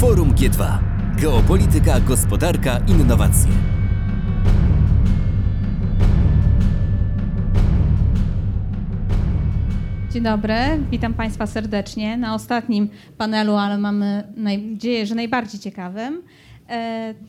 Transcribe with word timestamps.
Forum 0.00 0.32
G2. 0.34 0.78
Geopolityka, 1.16 2.00
gospodarka, 2.00 2.78
innowacje. 2.88 3.50
Dzień 10.10 10.22
dobry, 10.22 10.54
witam 10.90 11.14
Państwa 11.14 11.46
serdecznie 11.46 12.16
na 12.16 12.34
ostatnim 12.34 12.88
panelu, 13.18 13.56
ale 13.56 13.78
mamy 13.78 14.32
nadzieję, 14.36 15.06
że 15.06 15.14
najbardziej 15.14 15.60
ciekawym, 15.60 16.22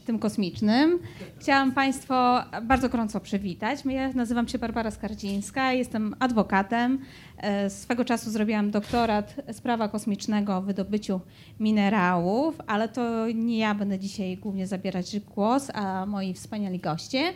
tym 0.06 0.20
kosmicznym. 0.20 1.00
Chciałam 1.40 1.72
Państwa 1.72 2.50
bardzo 2.64 2.90
gorąco 2.90 3.20
przywitać. 3.20 3.80
Ja 3.86 4.14
nazywam 4.14 4.48
się 4.48 4.60
Barbara 4.60 4.92
Skardzińska, 4.92 5.74
jestem 5.74 6.16
adwokatem. 6.20 7.00
E, 7.38 7.70
swego 7.70 8.06
czasu 8.06 8.32
zrobiłam 8.32 8.72
doktorat 8.72 9.36
z 9.52 9.62
prawa 9.62 9.88
kosmicznego 9.88 10.58
o 10.58 10.62
wydobyciu 10.62 11.20
minerałów, 11.60 12.62
ale 12.68 12.90
to 12.90 13.28
nie 13.34 13.58
ja 13.58 13.76
będę 13.76 14.00
dzisiaj 14.00 14.38
głównie 14.38 14.68
zabierać 14.68 15.20
głos, 15.20 15.72
a 15.74 16.06
moi 16.06 16.34
wspaniali 16.34 16.80
goście. 16.80 17.34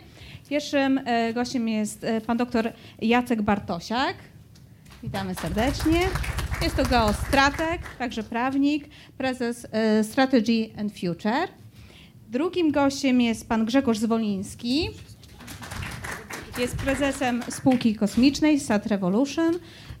Pierwszym 0.48 1.00
e, 1.04 1.34
gościem 1.34 1.68
jest 1.68 2.06
pan 2.26 2.36
doktor 2.36 2.72
Jacek 3.02 3.42
Bartosiak. 3.42 4.14
Witamy 5.02 5.34
serdecznie. 5.34 6.00
Jest 6.62 6.76
to 6.76 6.84
geostrateg, 6.84 7.80
także 7.98 8.22
prawnik, 8.22 8.88
prezes 9.18 9.66
e, 9.72 10.04
Strategy 10.04 10.70
and 10.78 10.92
Future. 10.92 11.65
Drugim 12.28 12.72
gościem 12.72 13.20
jest 13.20 13.48
pan 13.48 13.64
Grzegorz 13.64 13.98
Zwoliński. 13.98 14.90
Jest 16.58 16.76
prezesem 16.76 17.42
spółki 17.50 17.94
kosmicznej 17.94 18.60
Sat 18.60 18.86
Revolution 18.86 19.54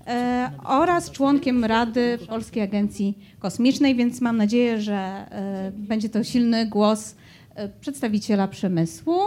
e, 0.06 0.50
oraz 0.64 1.10
członkiem 1.10 1.64
Rady 1.64 2.18
Polskiej 2.28 2.62
Agencji 2.62 3.18
Kosmicznej, 3.38 3.94
więc 3.94 4.20
mam 4.20 4.36
nadzieję, 4.36 4.80
że 4.80 4.94
e, 4.94 5.72
będzie 5.74 6.08
to 6.08 6.24
silny 6.24 6.66
głos 6.66 7.14
przedstawiciela 7.80 8.48
przemysłu. 8.48 9.20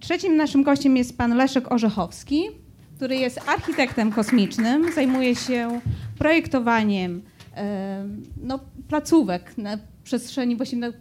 Trzecim 0.00 0.36
naszym 0.36 0.62
gościem 0.62 0.96
jest 0.96 1.18
pan 1.18 1.36
Leszek 1.36 1.72
Orzechowski, 1.72 2.44
który 2.96 3.16
jest 3.16 3.40
architektem 3.48 4.12
kosmicznym, 4.12 4.92
zajmuje 4.94 5.36
się 5.36 5.80
projektowaniem 6.18 7.22
no, 8.42 8.58
placówek 8.88 9.58
na 9.58 9.78
przestrzeni 10.04 10.56
właśnie 10.56 10.78
na, 10.78 10.92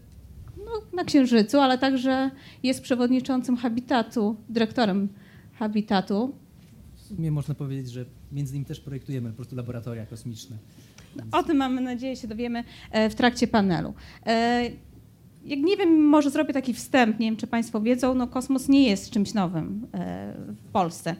na 0.94 1.04
Księżycu, 1.04 1.60
ale 1.60 1.78
także 1.78 2.32
jest 2.64 2.82
przewodniczącym 2.82 3.58
Habitatu, 3.58 4.36
dyrektorem 4.50 5.08
Habitatu. 5.60 6.34
W 6.96 7.02
sumie 7.02 7.32
można 7.32 7.56
powiedzieć, 7.56 7.92
że 7.92 8.06
między 8.32 8.54
innymi 8.54 8.66
też 8.66 8.80
projektujemy 8.80 9.30
po 9.30 9.36
prostu 9.36 9.56
laboratoria 9.56 10.06
kosmiczne. 10.06 10.58
O 11.32 11.44
tym 11.44 11.58
mamy 11.58 11.82
nadzieję 11.82 12.16
się 12.16 12.28
dowiemy 12.28 12.64
e, 12.92 13.10
w 13.10 13.16
trakcie 13.16 13.48
panelu. 13.48 13.94
E, 14.26 14.64
jak 15.46 15.60
nie 15.60 15.78
wiem, 15.78 16.06
może 16.06 16.30
zrobię 16.30 16.54
taki 16.54 16.74
wstęp, 16.74 17.20
nie 17.20 17.28
wiem 17.28 17.38
czy 17.38 17.48
Państwo 17.48 17.82
wiedzą, 17.82 18.14
no 18.14 18.28
kosmos 18.28 18.70
nie 18.70 18.90
jest 18.90 19.10
czymś 19.10 19.34
nowym 19.34 19.88
e, 19.94 20.34
w 20.48 20.72
Polsce. 20.72 21.16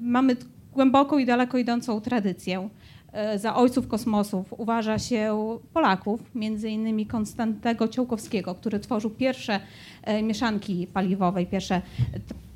Mamy 0.00 0.36
głęboką 0.72 1.18
i 1.18 1.26
daleko 1.26 1.58
idącą 1.58 2.00
tradycję. 2.00 2.68
E, 3.12 3.38
za 3.38 3.56
ojców 3.56 3.88
kosmosów 3.88 4.54
uważa 4.58 4.98
się 4.98 5.36
Polaków, 5.72 6.34
między 6.34 6.70
innymi 6.70 7.06
Konstantego 7.06 7.88
Ciołkowskiego, 7.88 8.54
który 8.54 8.80
tworzył 8.80 9.10
pierwsze 9.10 9.60
mieszanki 10.22 10.86
paliwowe 10.86 11.46
pierwsze 11.46 11.82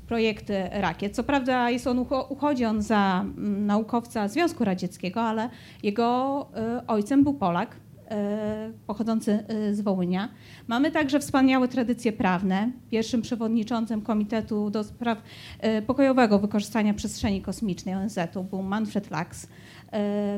projekty 0.09 0.55
rakiet. 0.71 1.15
Co 1.15 1.25
prawda 1.25 1.71
jest 1.71 1.87
on, 1.87 1.99
uchodzi 2.29 2.65
on 2.65 2.83
za 2.83 3.25
naukowca 3.39 4.29
Związku 4.29 4.65
Radzieckiego, 4.65 5.23
ale 5.23 5.49
jego 5.83 6.47
ojcem 6.87 7.25
był 7.25 7.35
Polak, 7.35 7.77
E, 8.13 8.73
pochodzący 8.87 9.45
e, 9.49 9.75
z 9.75 9.81
Wołynia. 9.81 10.29
Mamy 10.69 10.91
także 10.91 11.21
wspaniałe 11.21 11.69
tradycje 11.69 12.13
prawne. 12.13 12.71
Pierwszym 12.91 13.23
przewodniczącym 13.23 14.03
Komitetu 14.03 14.71
do 14.71 14.85
Spraw 14.85 15.23
e, 15.61 15.83
Pokojowego 15.83 16.39
Wykorzystania 16.39 16.95
Przestrzeni 16.95 17.43
Kosmicznej 17.43 17.95
ONZ-u 17.95 18.45
był 18.45 18.63
Manfred 18.63 19.11
Laks, 19.11 19.49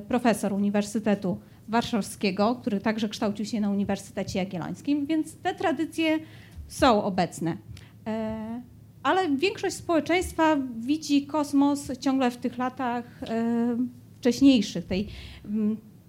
profesor 0.08 0.52
Uniwersytetu 0.52 1.38
Warszawskiego, 1.68 2.54
który 2.54 2.80
także 2.80 3.08
kształcił 3.08 3.44
się 3.44 3.60
na 3.60 3.70
Uniwersytecie 3.70 4.38
Jagiellońskim, 4.38 5.06
więc 5.06 5.36
te 5.36 5.54
tradycje 5.54 6.18
są 6.68 7.04
obecne. 7.04 7.56
Ale 9.02 9.36
większość 9.36 9.76
społeczeństwa 9.76 10.56
widzi 10.80 11.26
kosmos 11.26 11.98
ciągle 12.00 12.30
w 12.30 12.36
tych 12.36 12.58
latach 12.58 13.20
wcześniejszych, 14.18 14.86
tej 14.86 15.08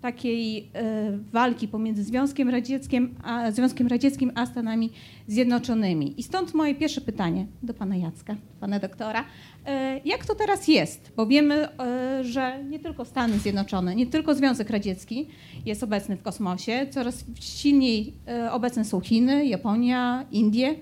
takiej 0.06 0.70
e, 0.74 1.18
walki 1.32 1.68
pomiędzy 1.68 2.04
Związkiem 2.04 2.50
Radzieckim, 2.50 3.16
a, 3.24 3.52
Związkiem 3.52 3.88
Radzieckim 3.88 4.32
a 4.36 4.46
Stanami 4.46 4.90
Zjednoczonymi. 5.28 6.20
I 6.20 6.24
stąd 6.24 6.54
moje 6.54 6.76
pierwsze 6.76 7.02
pytanie 7.02 7.46
do 7.64 7.74
pana 7.74 7.96
Jacka, 7.96 8.36
pana 8.60 8.80
doktora. 8.80 9.26
E, 9.66 10.00
jak 10.06 10.26
to 10.26 10.36
teraz 10.36 10.68
jest? 10.68 11.12
Bo 11.16 11.28
wiemy, 11.28 11.80
e, 11.80 12.24
że 12.24 12.64
nie 12.64 12.80
tylko 12.80 13.06
Stany 13.06 13.40
Zjednoczone, 13.40 13.96
nie 13.96 14.06
tylko 14.06 14.36
Związek 14.36 14.70
Radziecki 14.70 15.28
jest 15.66 15.84
obecny 15.84 16.18
w 16.18 16.22
kosmosie, 16.22 16.88
coraz 16.92 17.26
silniej 17.40 18.14
obecne 18.52 18.86
są 18.86 19.00
Chiny, 19.00 19.46
Japonia, 19.46 20.26
Indie. 20.32 20.76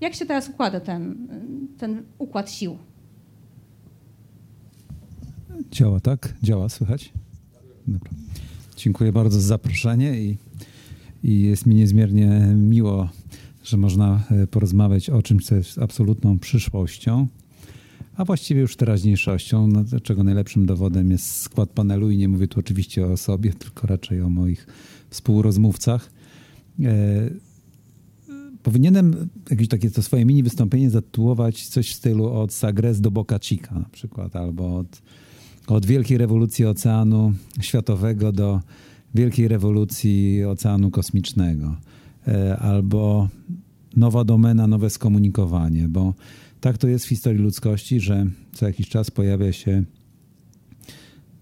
Jak 0.00 0.14
się 0.14 0.26
teraz 0.26 0.48
układa 0.48 0.80
ten, 0.80 1.28
ten 1.78 2.02
układ 2.18 2.50
sił? 2.50 2.78
Działa, 5.70 6.00
tak? 6.00 6.34
Działa, 6.42 6.68
słychać? 6.68 7.12
Dobra. 7.86 8.10
Dziękuję 8.82 9.12
bardzo 9.12 9.40
za 9.40 9.46
zaproszenie 9.46 10.20
i, 10.20 10.36
i 11.24 11.42
jest 11.42 11.66
mi 11.66 11.74
niezmiernie 11.74 12.54
miło, 12.56 13.08
że 13.64 13.76
można 13.76 14.24
e, 14.30 14.46
porozmawiać 14.46 15.10
o 15.10 15.22
czymś, 15.22 15.44
co 15.44 15.54
jest 15.54 15.78
absolutną 15.78 16.38
przyszłością, 16.38 17.26
a 18.16 18.24
właściwie 18.24 18.60
już 18.60 18.76
teraźniejszością, 18.76 19.66
no, 19.66 19.84
czego 20.02 20.24
najlepszym 20.24 20.66
dowodem 20.66 21.10
jest 21.10 21.40
skład 21.40 21.70
panelu 21.70 22.10
i 22.10 22.16
nie 22.16 22.28
mówię 22.28 22.48
tu 22.48 22.60
oczywiście 22.60 23.06
o 23.06 23.16
sobie, 23.16 23.52
tylko 23.62 23.86
raczej 23.86 24.20
o 24.20 24.30
moich 24.30 24.66
współrozmówcach. 25.10 26.10
E, 26.84 27.30
powinienem 28.62 29.28
jakieś 29.50 29.68
takie 29.68 29.90
to 29.90 30.02
swoje 30.02 30.24
mini 30.24 30.42
wystąpienie 30.42 30.90
zatytułować 30.90 31.66
coś 31.66 31.90
w 31.90 31.94
stylu 31.94 32.32
od 32.32 32.52
Sagres 32.52 33.00
do 33.00 33.10
Boca 33.10 33.38
Chica 33.38 33.74
na 33.74 33.88
przykład, 33.88 34.36
albo 34.36 34.76
od 34.76 35.02
od 35.70 35.86
wielkiej 35.86 36.18
rewolucji 36.18 36.66
oceanu 36.66 37.32
światowego 37.60 38.32
do 38.32 38.60
wielkiej 39.14 39.48
rewolucji 39.48 40.44
oceanu 40.44 40.90
kosmicznego, 40.90 41.76
e, 42.28 42.56
albo 42.56 43.28
nowa 43.96 44.24
domena, 44.24 44.66
nowe 44.66 44.90
skomunikowanie, 44.90 45.88
bo 45.88 46.14
tak 46.60 46.78
to 46.78 46.88
jest 46.88 47.04
w 47.04 47.08
historii 47.08 47.42
ludzkości, 47.42 48.00
że 48.00 48.26
co 48.52 48.66
jakiś 48.66 48.88
czas 48.88 49.10
pojawia 49.10 49.52
się 49.52 49.84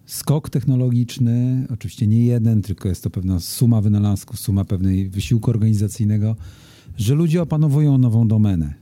skok 0.06 0.50
technologiczny, 0.50 1.66
oczywiście 1.70 2.06
nie 2.06 2.24
jeden, 2.24 2.62
tylko 2.62 2.88
jest 2.88 3.04
to 3.04 3.10
pewna 3.10 3.40
suma 3.40 3.80
wynalazków, 3.80 4.40
suma 4.40 4.64
pewnej 4.64 5.08
wysiłku 5.08 5.50
organizacyjnego, 5.50 6.36
że 6.96 7.14
ludzie 7.14 7.42
opanowują 7.42 7.98
nową 7.98 8.28
domenę. 8.28 8.74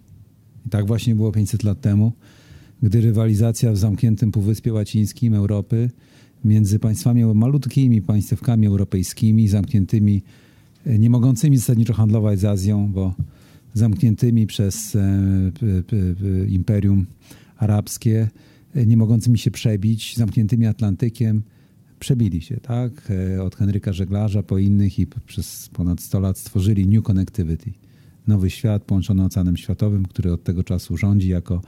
I 0.67 0.69
tak 0.69 0.87
właśnie 0.87 1.15
było 1.15 1.33
500 1.33 1.63
lat 1.63 1.81
temu 1.81 2.13
gdy 2.83 3.01
rywalizacja 3.01 3.73
w 3.73 3.77
zamkniętym 3.77 4.33
Półwyspie 4.33 4.73
Łacińskim 4.73 5.35
Europy 5.35 5.91
między 6.45 6.79
państwami 6.79 7.25
malutkimi 7.25 8.03
państwkami 8.03 8.67
europejskimi, 8.67 9.49
zamkniętymi, 9.49 10.23
e, 10.87 10.99
nie 10.99 11.11
mogącymi 11.11 11.57
zasadniczo 11.57 11.95
handlować 11.95 12.41
z 12.41 12.45
Azją, 12.45 12.93
bo 12.93 13.15
zamkniętymi 13.75 14.47
przez 14.47 14.97
e, 14.97 15.11
Imperium 16.49 17.07
Arabskie, 17.57 18.29
e, 18.75 18.87
nie 18.87 18.97
mogącymi 18.97 19.39
się 19.39 19.51
przebić, 19.51 20.17
zamkniętymi 20.17 20.67
Atlantykiem, 20.67 21.43
przebili 21.99 22.43
się, 22.43 22.57
tak? 22.57 23.13
Od 23.43 23.57
Henryka 23.57 23.93
Żeglarza 23.93 24.43
po 24.43 24.59
innych 24.59 24.99
i 24.99 25.07
przez 25.27 25.69
ponad 25.73 26.01
100 26.01 26.21
lat 26.21 26.39
stworzyli 26.39 26.87
New 26.87 27.05
Connectivity 27.05 27.73
nowy 28.27 28.51
świat 28.51 28.85
połączony 28.85 29.25
Oceanem 29.25 29.57
Światowym, 29.57 30.07
który 30.07 30.33
od 30.33 30.45
tego 30.45 30.65
czasu 30.65 30.97
rządzi 30.97 31.29
jako 31.29 31.61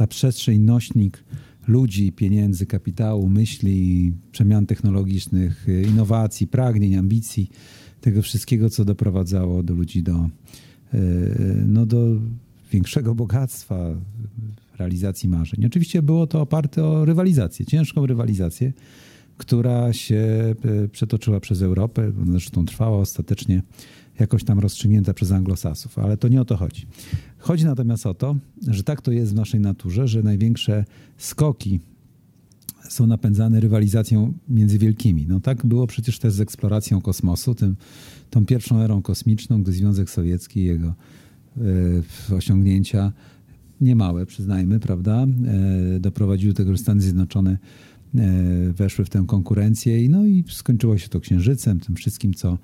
ta 0.00 0.06
przestrzeń, 0.06 0.60
nośnik 0.60 1.24
ludzi, 1.66 2.12
pieniędzy, 2.12 2.66
kapitału, 2.66 3.28
myśli, 3.28 4.12
przemian 4.32 4.66
technologicznych, 4.66 5.66
innowacji, 5.88 6.46
pragnień, 6.46 6.96
ambicji, 6.96 7.50
tego 8.00 8.22
wszystkiego, 8.22 8.70
co 8.70 8.84
doprowadzało 8.84 9.62
do 9.62 9.74
ludzi 9.74 10.02
do, 10.02 10.12
e, 10.14 10.28
no, 11.66 11.86
do 11.86 12.06
większego 12.72 13.14
bogactwa, 13.14 13.94
realizacji 14.78 15.28
marzeń. 15.28 15.66
Oczywiście 15.66 16.02
było 16.02 16.26
to 16.26 16.40
oparte 16.40 16.84
o 16.84 17.04
rywalizację, 17.04 17.66
ciężką 17.66 18.06
rywalizację, 18.06 18.72
która 19.36 19.92
się 19.92 20.54
e, 20.84 20.88
przetoczyła 20.88 21.40
przez 21.40 21.62
Europę, 21.62 22.12
zresztą 22.26 22.64
trwała 22.64 22.98
ostatecznie 22.98 23.62
jakoś 24.20 24.44
tam 24.44 24.58
rozstrzygnięta 24.58 25.14
przez 25.14 25.32
anglosasów, 25.32 25.98
ale 25.98 26.16
to 26.16 26.28
nie 26.28 26.40
o 26.40 26.44
to 26.44 26.56
chodzi. 26.56 26.86
Chodzi 27.40 27.64
natomiast 27.64 28.06
o 28.06 28.14
to, 28.14 28.36
że 28.68 28.82
tak 28.82 29.00
to 29.00 29.12
jest 29.12 29.32
w 29.32 29.34
naszej 29.34 29.60
naturze, 29.60 30.08
że 30.08 30.22
największe 30.22 30.84
skoki 31.18 31.80
są 32.88 33.06
napędzane 33.06 33.60
rywalizacją 33.60 34.32
między 34.48 34.78
wielkimi. 34.78 35.26
No 35.28 35.40
tak 35.40 35.66
było 35.66 35.86
przecież 35.86 36.18
też 36.18 36.32
z 36.32 36.40
eksploracją 36.40 37.00
kosmosu, 37.00 37.54
tym, 37.54 37.76
tą 38.30 38.46
pierwszą 38.46 38.80
erą 38.80 39.02
kosmiczną, 39.02 39.62
gdy 39.62 39.72
Związek 39.72 40.10
Sowiecki 40.10 40.60
i 40.60 40.64
jego 40.64 40.94
e, 42.30 42.34
osiągnięcia 42.34 43.12
niemałe, 43.80 44.26
przyznajmy, 44.26 44.80
prawda, 44.80 45.26
e, 45.96 46.00
doprowadziły 46.00 46.52
do 46.52 46.56
tego, 46.56 46.72
że 46.72 46.78
Stany 46.78 47.00
Zjednoczone 47.00 47.58
e, 48.14 48.72
weszły 48.72 49.04
w 49.04 49.10
tę 49.10 49.24
konkurencję 49.26 50.04
i 50.04 50.08
no 50.08 50.26
i 50.26 50.44
skończyło 50.48 50.98
się 50.98 51.08
to 51.08 51.20
księżycem, 51.20 51.80
tym 51.80 51.96
wszystkim, 51.96 52.34
co 52.34 52.58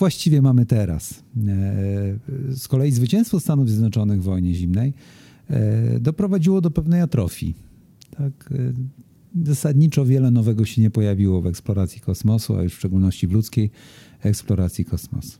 właściwie 0.00 0.42
mamy 0.42 0.66
teraz. 0.66 1.12
E, 1.12 1.22
z 2.56 2.68
kolei 2.68 2.92
zwycięstwo 2.92 3.40
Stanów 3.40 3.70
Zjednoczonych 3.70 4.20
w 4.20 4.24
wojnie 4.24 4.54
zimnej 4.54 4.92
e, 5.50 6.00
doprowadziło 6.00 6.60
do 6.60 6.70
pewnej 6.70 7.00
atrofii. 7.00 7.54
Tak, 8.10 8.52
e, 8.52 9.44
zasadniczo 9.44 10.04
wiele 10.04 10.30
nowego 10.30 10.64
się 10.64 10.82
nie 10.82 10.90
pojawiło 10.90 11.42
w 11.42 11.46
eksploracji 11.46 12.00
kosmosu, 12.00 12.56
a 12.56 12.62
już 12.62 12.74
w 12.74 12.78
szczególności 12.78 13.26
w 13.26 13.32
ludzkiej 13.32 13.70
eksploracji 14.22 14.84
kosmosu. 14.84 15.38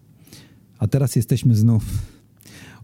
A 0.79 0.87
teraz 0.89 1.17
jesteśmy 1.17 1.55
znów 1.55 1.85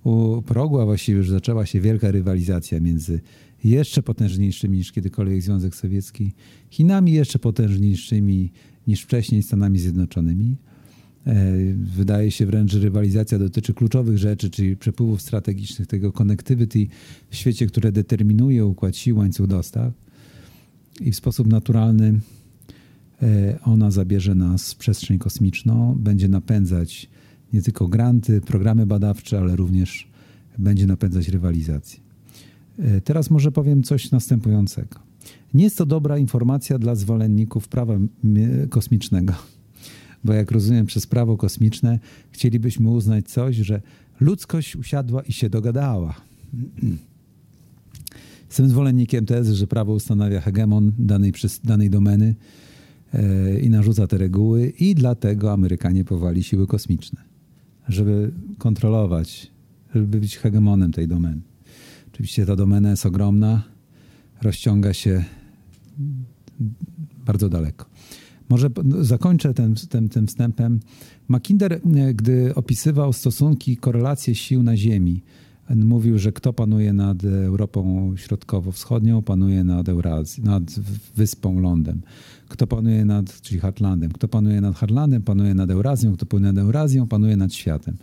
u 0.04 0.42
progu, 0.42 0.80
a 0.80 0.84
właściwie 0.84 1.18
już 1.18 1.30
zaczęła 1.30 1.66
się 1.66 1.80
wielka 1.80 2.10
rywalizacja 2.10 2.80
między 2.80 3.20
jeszcze 3.64 4.02
potężniejszymi 4.02 4.78
niż 4.78 4.92
kiedykolwiek 4.92 5.42
Związek 5.42 5.74
Sowiecki, 5.74 6.32
Chinami 6.70 7.12
jeszcze 7.12 7.38
potężniejszymi 7.38 8.52
niż 8.86 9.02
wcześniej 9.02 9.42
Stanami 9.42 9.78
Zjednoczonymi. 9.78 10.56
E, 11.26 11.52
Wydaje 11.96 12.30
się 12.30 12.46
wręcz, 12.46 12.72
że 12.72 12.78
rywalizacja 12.78 13.38
dotyczy 13.38 13.74
kluczowych 13.74 14.18
rzeczy, 14.18 14.50
czyli 14.50 14.76
przepływów 14.76 15.22
strategicznych, 15.22 15.88
tego 15.88 16.12
connectivity 16.12 16.86
w 17.30 17.36
świecie, 17.36 17.66
które 17.66 17.92
determinuje 17.92 18.66
układ 18.66 18.96
sił, 18.96 19.16
łańcuch 19.18 19.46
dostaw. 19.46 19.92
I 21.00 21.12
w 21.12 21.16
sposób 21.16 21.46
naturalny 21.46 22.20
e, 23.22 23.58
ona 23.64 23.90
zabierze 23.90 24.34
nas 24.34 24.72
w 24.72 24.76
przestrzeń 24.76 25.18
kosmiczną, 25.18 25.94
będzie 25.98 26.28
napędzać 26.28 27.08
nie 27.52 27.62
tylko 27.62 27.88
granty, 27.88 28.40
programy 28.40 28.86
badawcze, 28.86 29.38
ale 29.38 29.56
również 29.56 30.08
będzie 30.58 30.86
napędzać 30.86 31.28
rywalizację. 31.28 32.00
E, 32.78 33.00
Teraz 33.00 33.30
może 33.30 33.52
powiem 33.52 33.82
coś 33.82 34.10
następującego. 34.10 34.98
Nie 35.54 35.64
jest 35.64 35.78
to 35.78 35.86
dobra 35.86 36.18
informacja 36.18 36.78
dla 36.78 36.94
zwolenników 36.94 37.68
prawa 37.68 37.98
mi- 38.24 38.68
kosmicznego, 38.70 39.32
bo 40.26 40.32
jak 40.32 40.50
rozumiem, 40.50 40.86
przez 40.86 41.06
prawo 41.06 41.36
kosmiczne 41.36 41.98
chcielibyśmy 42.30 42.90
uznać 42.90 43.28
coś, 43.28 43.56
że 43.56 43.80
ludzkość 44.20 44.76
usiadła 44.76 45.22
i 45.22 45.32
się 45.32 45.50
dogadała. 45.50 46.14
Jestem 48.48 48.68
zwolennikiem 48.68 49.26
tezy, 49.26 49.54
że 49.54 49.66
prawo 49.66 49.92
ustanawia 49.92 50.40
hegemon 50.40 50.92
danej, 50.98 51.32
danej 51.64 51.90
domeny 51.90 52.34
e, 53.14 53.60
i 53.60 53.70
narzuca 53.70 54.06
te 54.06 54.18
reguły, 54.18 54.72
i 54.78 54.94
dlatego 54.94 55.52
Amerykanie 55.52 56.04
powołali 56.04 56.42
siły 56.42 56.66
kosmiczne, 56.66 57.20
żeby 57.88 58.32
kontrolować, 58.58 59.50
żeby 59.94 60.20
być 60.20 60.36
hegemonem 60.36 60.92
tej 60.92 61.08
domeny. 61.08 61.40
Oczywiście 62.12 62.46
ta 62.46 62.56
domena 62.56 62.90
jest 62.90 63.06
ogromna, 63.06 63.62
rozciąga 64.42 64.92
się 64.92 65.24
bardzo 67.26 67.48
daleko. 67.48 67.86
Może 68.48 68.70
zakończę 69.00 69.54
ten, 69.54 69.74
tym, 69.88 70.08
tym 70.08 70.26
wstępem. 70.26 70.80
Mackinder, 71.28 71.72
e, 71.72 72.14
gdy 72.14 72.54
opisywał 72.54 73.12
stosunki, 73.12 73.76
korelacje 73.76 74.34
sił 74.34 74.62
na 74.62 74.76
Ziemi, 74.76 75.22
mówił, 75.74 76.18
że 76.18 76.32
kto 76.32 76.52
panuje 76.52 76.92
nad 76.92 77.24
Europą 77.24 78.12
Środkowo-Wschodnią, 78.16 79.22
panuje 79.22 79.64
nad 79.64 79.88
Eurazją, 79.88 80.44
nad 80.44 80.62
wyspą 81.16 81.60
lądem. 81.60 82.00
Kto 82.48 82.66
panuje 82.66 83.04
nad, 83.04 83.40
czyli 83.40 83.60
Hartlandem, 83.60 84.10
kto 84.12 84.28
panuje 84.28 84.60
nad 84.60 84.76
Hartlandem, 84.76 85.22
panuje 85.22 85.54
nad 85.54 85.70
Eurazją, 85.70 86.12
kto 86.12 86.26
panuje 86.26 86.52
nad 86.52 86.64
Eurazją, 86.64 87.06
panuje 87.06 87.36
nad 87.36 87.54
światem. 87.54 87.96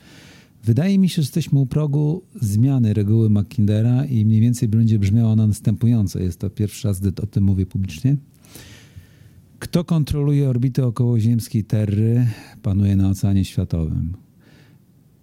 Wydaje 0.63 0.99
mi 0.99 1.09
się, 1.09 1.15
że 1.15 1.21
jesteśmy 1.21 1.59
u 1.59 1.65
progu 1.65 2.23
zmiany 2.41 2.93
reguły 2.93 3.29
Mackindera 3.29 4.05
i 4.05 4.25
mniej 4.25 4.41
więcej 4.41 4.69
będzie 4.69 4.99
brzmiała 4.99 5.31
ona 5.31 5.47
następująco. 5.47 6.19
Jest 6.19 6.39
to 6.39 6.49
pierwszy 6.49 6.87
raz, 6.87 6.99
gdy 6.99 7.21
o 7.23 7.25
tym 7.25 7.43
mówię 7.43 7.65
publicznie. 7.65 8.17
Kto 9.63 9.83
kontroluje 9.83 10.49
orbitę 10.49 10.85
okołoziemskiej 10.85 11.63
Terry, 11.63 12.27
panuje 12.61 12.95
na 12.95 13.09
Oceanie 13.09 13.45
Światowym. 13.45 14.13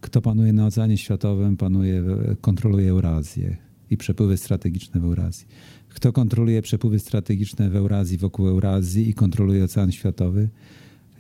Kto 0.00 0.22
panuje 0.22 0.52
na 0.52 0.66
Oceanie 0.66 0.98
Światowym, 0.98 1.56
panuje, 1.56 2.04
kontroluje 2.40 2.90
Eurazję 2.90 3.56
i 3.90 3.96
przepływy 3.96 4.37
strategiczne 4.37 5.00
w 5.00 5.04
Eurazji. 5.04 5.46
Kto 5.88 6.12
kontroluje 6.12 6.62
przepływy 6.62 6.98
strategiczne 6.98 7.70
w 7.70 7.76
Eurazji, 7.76 8.19
wokół 8.19 8.48
Eurazji 8.48 9.08
i 9.08 9.14
kontroluje 9.14 9.64
Ocean 9.64 9.92
Światowy, 9.92 10.48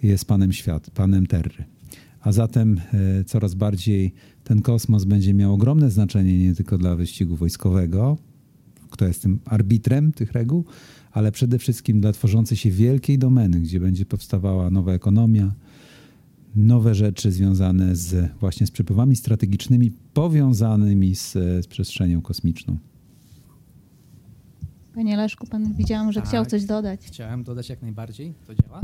jest 0.02 0.24
panem 0.24 0.52
świat, 0.52 0.90
panem 0.90 1.26
Terry. 1.26 1.64
A 2.20 2.32
zatem 2.32 2.80
e, 3.20 3.24
coraz 3.24 3.54
bardziej 3.54 4.14
ten 4.44 4.62
kosmos 4.62 5.04
będzie 5.04 5.34
miał 5.34 5.54
ogromne 5.54 5.90
znaczenie 5.90 6.38
nie 6.38 6.54
tylko 6.54 6.78
dla 6.78 6.96
wyścigu 6.96 7.36
wojskowego, 7.36 8.18
kto 8.90 9.06
jest 9.06 9.22
tym 9.22 9.38
arbitrem 9.44 10.12
tych 10.12 10.32
reguł, 10.32 10.64
ale 11.12 11.32
przede 11.32 11.58
wszystkim 11.58 12.00
dla 12.00 12.12
tworzącej 12.12 12.56
się 12.56 12.70
wielkiej 12.70 13.18
domeny, 13.18 13.60
gdzie 13.60 13.80
będzie 13.80 14.06
powstawała 14.06 14.70
nowa 14.70 14.92
ekonomia, 14.92 15.52
nowe 16.56 16.94
rzeczy 16.94 17.32
związane 17.32 17.96
z 17.96 18.32
właśnie 18.40 18.66
z 18.66 18.70
przepływami 18.70 19.16
strategicznymi 19.16 19.92
powiązanymi 20.14 21.14
z, 21.14 21.32
z 21.32 21.66
przestrzenią 21.66 22.22
kosmiczną. 22.22 22.78
Panie 24.94 25.16
Leszku, 25.16 25.46
pan 25.46 25.74
widziałam, 25.74 26.12
że 26.12 26.20
Tak. 26.20 26.28
chciał 26.28 26.46
coś 26.46 26.64
dodać. 26.64 27.00
Chciałem 27.06 27.44
dodać 27.44 27.68
jak 27.68 27.82
najbardziej. 27.82 28.34
To 28.46 28.54
działa? 28.54 28.80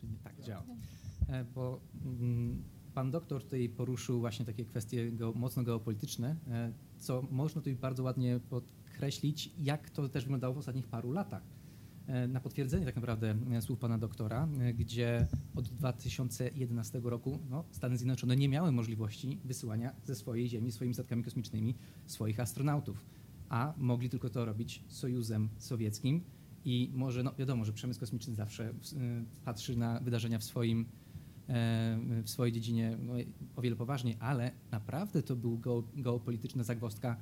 Czy 0.00 0.06
nie? 0.06 0.16
Tak, 0.24 0.34
działa. 0.46 0.62
E, 1.28 1.44
Bo 1.54 1.80
mm, 2.04 2.62
pan 2.94 3.10
doktor 3.10 3.42
tutaj 3.44 3.68
poruszył 3.68 4.20
właśnie 4.20 4.44
takie 4.46 4.64
kwestie 4.64 5.12
geo, 5.12 5.32
mocno 5.36 5.62
geopolityczne, 5.62 6.36
e, 6.48 6.72
co 6.98 7.22
można 7.30 7.60
tutaj 7.60 7.74
bardzo 7.76 8.02
ładnie 8.02 8.40
podkreślić, 8.50 9.50
jak 9.58 9.90
to 9.90 10.08
też 10.08 10.24
wyglądało 10.24 10.54
w 10.54 10.58
ostatnich 10.58 10.86
paru 10.86 11.12
latach. 11.12 11.42
E, 12.06 12.28
Na 12.28 12.40
potwierdzenie 12.40 12.86
tak 12.86 12.96
naprawdę 12.96 13.36
e, 13.52 13.62
słów 13.62 13.78
pana 13.78 13.98
doktora, 13.98 14.48
e, 14.60 14.74
gdzie 14.74 15.26
od 15.54 15.68
2011 15.68 17.00
roku 17.04 17.38
no, 17.50 17.64
Stany 17.70 17.96
Zjednoczone 17.96 18.36
nie 18.36 18.48
miały 18.48 18.72
możliwości 18.72 19.38
wysyłania 19.44 19.92
ze 20.04 20.14
swojej 20.14 20.48
Ziemi 20.48 20.72
swoimi 20.72 20.94
statkami 20.94 21.24
kosmicznymi 21.24 21.74
swoich 22.06 22.40
astronautów, 22.40 23.04
a 23.48 23.74
mogli 23.76 24.10
tylko 24.10 24.30
to 24.30 24.44
robić 24.44 24.82
Sojuzem 24.88 25.48
Sowieckim, 25.58 26.20
i 26.64 26.90
może, 26.94 27.22
no 27.22 27.34
wiadomo, 27.38 27.64
że 27.64 27.72
przemysł 27.72 28.00
kosmiczny 28.00 28.34
zawsze 28.34 28.74
patrzy 29.44 29.76
na 29.76 30.00
wydarzenia 30.00 30.38
w 30.38 30.44
swoim, 30.44 30.86
w 32.22 32.30
swojej 32.30 32.52
dziedzinie 32.52 32.98
no, 33.02 33.12
o 33.56 33.62
wiele 33.62 33.76
poważniej, 33.76 34.16
ale 34.20 34.50
naprawdę 34.70 35.22
to 35.22 35.36
był 35.36 35.58
geo, 35.58 35.82
geopolityczna 35.96 36.64
zagwozdka, 36.64 37.16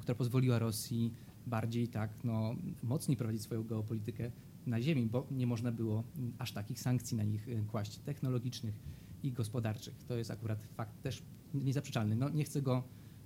która 0.00 0.14
pozwoliła 0.14 0.58
Rosji 0.58 1.14
bardziej 1.46 1.88
tak, 1.88 2.10
no, 2.24 2.54
mocniej 2.82 3.16
prowadzić 3.16 3.42
swoją 3.42 3.64
geopolitykę 3.64 4.30
na 4.66 4.82
ziemi, 4.82 5.06
bo 5.06 5.26
nie 5.30 5.46
można 5.46 5.72
było 5.72 6.04
aż 6.38 6.52
takich 6.52 6.80
sankcji 6.80 7.16
na 7.16 7.24
nich 7.24 7.48
e, 7.48 7.62
kłaść 7.62 7.98
technologicznych 7.98 8.74
i 9.22 9.32
gospodarczych. 9.32 9.94
To 10.08 10.16
jest 10.16 10.30
akurat 10.30 10.64
fakt 10.64 11.02
też 11.02 11.22
niezaprzeczalny. 11.54 12.16
No, 12.16 12.28
nie 12.28 12.44
chcę 12.44 12.62
go 12.62 12.82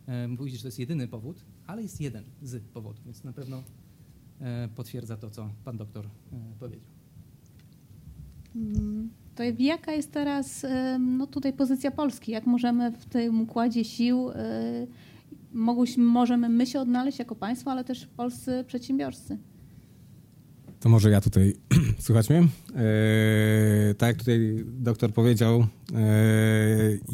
e, 0.06 0.28
mówić, 0.28 0.54
że 0.54 0.60
to 0.60 0.68
jest 0.68 0.78
jedyny 0.78 1.08
powód, 1.08 1.44
ale 1.66 1.82
jest 1.82 2.00
jeden 2.00 2.24
z 2.42 2.64
powodów, 2.64 3.04
więc 3.04 3.24
na 3.24 3.32
pewno 3.32 3.62
e, 4.40 4.68
potwierdza 4.68 5.16
to, 5.16 5.30
co 5.30 5.50
pan 5.64 5.76
doktor 5.76 6.08
powiedział. 6.60 6.88
Mm, 8.56 9.10
To 9.34 9.42
jaka 9.58 9.92
jest 9.92 10.12
teraz 10.12 10.66
no 10.98 11.26
tutaj 11.26 11.52
pozycja 11.52 11.90
Polski? 11.90 12.32
Jak 12.32 12.46
możemy 12.46 12.92
w 12.92 13.04
tym 13.04 13.40
układzie 13.40 13.84
sił, 13.84 14.30
mogłyśmy, 15.54 16.04
możemy 16.04 16.48
my 16.48 16.66
się 16.66 16.80
odnaleźć 16.80 17.18
jako 17.18 17.34
państwo, 17.34 17.70
ale 17.70 17.84
też 17.84 18.06
polscy 18.06 18.64
przedsiębiorcy? 18.66 19.38
To 20.80 20.88
może 20.88 21.10
ja 21.10 21.20
tutaj, 21.20 21.54
słuchać 21.98 22.30
mnie? 22.30 22.38
E, 22.40 23.94
tak 23.94 24.08
jak 24.08 24.16
tutaj 24.16 24.64
doktor 24.66 25.12
powiedział, 25.12 25.60
e, 25.60 25.66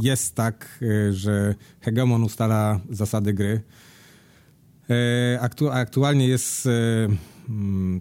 jest 0.03 0.35
tak, 0.35 0.79
e, 0.83 1.13
że 1.13 1.55
hegemon 1.81 2.23
ustala 2.23 2.81
zasady 2.91 3.33
gry. 3.33 3.61
Aktu, 5.41 5.69
aktualnie 5.71 6.29
jest 6.29 6.69
mm, 7.49 8.01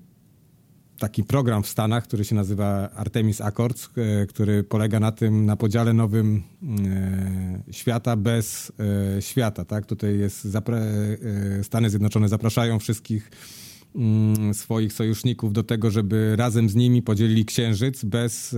taki 0.99 1.23
program 1.23 1.63
w 1.63 1.67
Stanach, 1.67 2.03
który 2.03 2.25
się 2.25 2.35
nazywa 2.35 2.89
Artemis 2.91 3.41
Accords, 3.41 3.89
e, 3.97 4.25
który 4.25 4.63
polega 4.63 4.99
na 4.99 5.11
tym, 5.11 5.45
na 5.45 5.55
podziale 5.55 5.93
nowym 5.93 6.43
e, 7.67 7.73
świata 7.73 8.15
bez 8.15 8.71
e, 9.17 9.21
świata. 9.21 9.65
Tak? 9.65 9.85
Tutaj 9.85 10.19
jest 10.19 10.47
Stany 11.63 11.89
Zjednoczone 11.89 12.29
zapraszają 12.29 12.79
wszystkich 12.79 13.31
mm, 13.95 14.53
swoich 14.53 14.93
sojuszników 14.93 15.53
do 15.53 15.63
tego, 15.63 15.91
żeby 15.91 16.35
razem 16.35 16.69
z 16.69 16.75
nimi 16.75 17.01
podzielili 17.01 17.45
księżyc 17.45 18.03
bez 18.03 18.55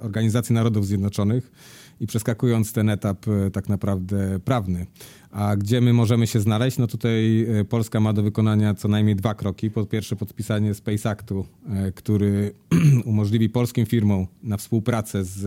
Organizacji 0.00 0.54
Narodów 0.54 0.86
Zjednoczonych 0.86 1.50
i 2.02 2.06
przeskakując 2.06 2.72
ten 2.72 2.88
etap 2.88 3.26
e, 3.28 3.50
tak 3.50 3.68
naprawdę 3.68 4.40
prawny. 4.40 4.86
A 5.30 5.56
gdzie 5.56 5.80
my 5.80 5.92
możemy 5.92 6.26
się 6.26 6.40
znaleźć? 6.40 6.78
No 6.78 6.86
tutaj 6.86 7.46
e, 7.60 7.64
Polska 7.64 8.00
ma 8.00 8.12
do 8.12 8.22
wykonania 8.22 8.74
co 8.74 8.88
najmniej 8.88 9.16
dwa 9.16 9.34
kroki. 9.34 9.70
Po 9.70 9.86
pierwsze 9.86 10.16
podpisanie 10.16 10.74
Space 10.74 11.10
Actu, 11.10 11.46
e, 11.68 11.92
który 11.92 12.54
umożliwi 13.04 13.48
polskim 13.48 13.86
firmom 13.86 14.26
na 14.42 14.56
współpracę 14.56 15.24
z, 15.24 15.40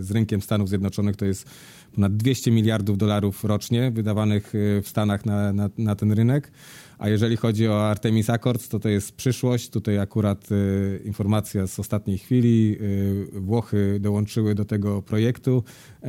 z 0.00 0.10
rynkiem 0.10 0.42
Stanów 0.42 0.68
Zjednoczonych. 0.68 1.16
To 1.16 1.24
jest 1.24 1.50
ponad 1.94 2.16
200 2.16 2.50
miliardów 2.50 2.98
dolarów 2.98 3.44
rocznie 3.44 3.90
wydawanych 3.90 4.54
e, 4.54 4.82
w 4.82 4.88
Stanach 4.88 5.26
na, 5.26 5.52
na, 5.52 5.70
na 5.78 5.94
ten 5.94 6.12
rynek. 6.12 6.52
A 6.98 7.08
jeżeli 7.08 7.36
chodzi 7.36 7.68
o 7.68 7.88
Artemis 7.88 8.30
Accords, 8.30 8.68
to 8.68 8.80
to 8.80 8.88
jest 8.88 9.12
przyszłość. 9.12 9.70
Tutaj 9.70 9.98
akurat 9.98 10.52
y, 10.52 11.02
informacja 11.04 11.66
z 11.66 11.78
ostatniej 11.78 12.18
chwili. 12.18 12.76
Y, 12.80 13.40
Włochy 13.40 13.98
dołączyły 14.00 14.54
do 14.54 14.64
tego 14.64 15.02
projektu, 15.02 15.64
y, 16.04 16.08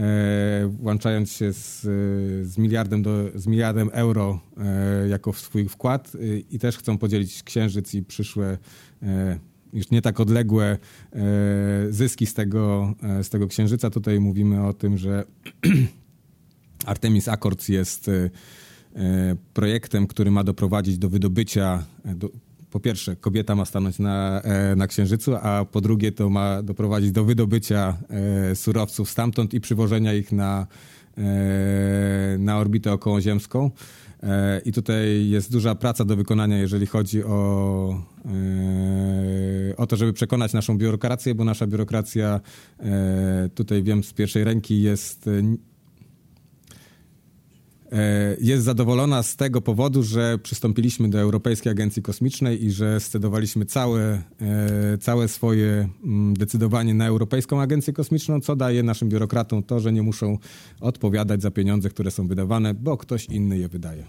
włączając 0.67 1.31
się 1.31 1.53
z, 1.53 1.81
z, 2.47 2.57
miliardem, 2.57 3.03
do, 3.03 3.11
z 3.35 3.47
miliardem 3.47 3.89
euro 3.93 4.39
jako 5.09 5.33
swój 5.33 5.69
wkład 5.69 6.11
i 6.51 6.59
też 6.59 6.77
chcą 6.77 6.97
podzielić 6.97 7.43
Księżyc 7.43 7.93
i 7.93 8.03
przyszłe 8.03 8.57
już 9.75 9.91
nie 9.91 10.01
tak 10.01 10.19
odległe 10.19 10.77
zyski 11.89 12.25
z 12.25 12.33
tego, 12.33 12.93
z 13.23 13.29
tego 13.29 13.47
księżyca. 13.47 13.89
Tutaj 13.89 14.19
mówimy 14.19 14.67
o 14.67 14.73
tym, 14.73 14.97
że 14.97 15.23
Artemis 16.85 17.27
Accords 17.27 17.69
jest 17.69 18.09
E, 18.95 19.35
projektem, 19.53 20.07
który 20.07 20.31
ma 20.31 20.43
doprowadzić 20.43 20.97
do 20.97 21.09
wydobycia. 21.09 21.83
E, 22.05 22.15
do, 22.15 22.29
po 22.71 22.79
pierwsze, 22.79 23.15
kobieta 23.15 23.55
ma 23.55 23.65
stanąć 23.65 23.99
na, 23.99 24.41
e, 24.41 24.75
na 24.75 24.87
Księżycu, 24.87 25.35
a 25.35 25.65
po 25.71 25.81
drugie, 25.81 26.11
to 26.11 26.29
ma 26.29 26.63
doprowadzić 26.63 27.11
do 27.11 27.25
wydobycia 27.25 27.97
surowców 28.53 29.09
stamtąd 29.09 29.53
i 29.53 29.61
przywożenia 29.61 30.13
ich 30.13 30.31
na, 30.31 30.67
na 32.39 32.57
orbitę 32.57 32.93
okołoziemską. 32.93 33.71
I 34.65 34.71
tutaj 34.71 35.29
jest 35.29 35.51
duża 35.51 35.75
praca 35.75 36.05
do 36.05 36.15
wykonania, 36.15 36.57
jeżeli 36.57 36.85
chodzi 36.85 37.23
o, 37.23 38.03
o 39.77 39.87
to, 39.87 39.95
żeby 39.95 40.13
przekonać 40.13 40.53
naszą 40.53 40.77
biurokrację, 40.77 41.35
bo 41.35 41.43
nasza 41.43 41.67
biurokracja, 41.67 42.39
tutaj 43.55 43.83
wiem 43.83 44.03
z 44.03 44.13
pierwszej 44.13 44.43
ręki, 44.43 44.81
jest 44.81 45.27
E, 45.27 45.74
jest 48.41 48.65
zadowolona 48.65 49.23
z 49.23 49.35
tego 49.35 49.61
powodu, 49.61 50.03
że 50.03 50.37
przystąpiliśmy 50.37 51.09
do 51.09 51.19
Europejskiej 51.19 51.71
Agencji 51.71 52.01
Kosmicznej 52.01 52.65
i 52.65 52.71
że 52.71 52.99
scedowaliśmy 52.99 53.65
całe, 53.65 54.23
e, 54.41 54.97
całe 54.97 55.27
swoje 55.27 55.89
mm, 56.03 56.33
decydowanie 56.33 56.93
na 56.93 57.07
Europejską 57.07 57.61
Agencję 57.61 57.93
Kosmiczną, 57.93 58.41
co 58.41 58.55
daje 58.55 58.83
naszym 58.83 59.09
biurokratom 59.09 59.63
to, 59.63 59.79
że 59.79 59.93
nie 59.93 60.01
muszą 60.01 60.37
odpowiadać 60.81 61.41
za 61.41 61.51
pieniądze, 61.51 61.89
które 61.89 62.11
są 62.11 62.27
wydawane, 62.27 62.73
bo 62.73 62.97
ktoś 62.97 63.25
inny 63.25 63.57
je 63.57 63.67
wydaje. 63.67 64.05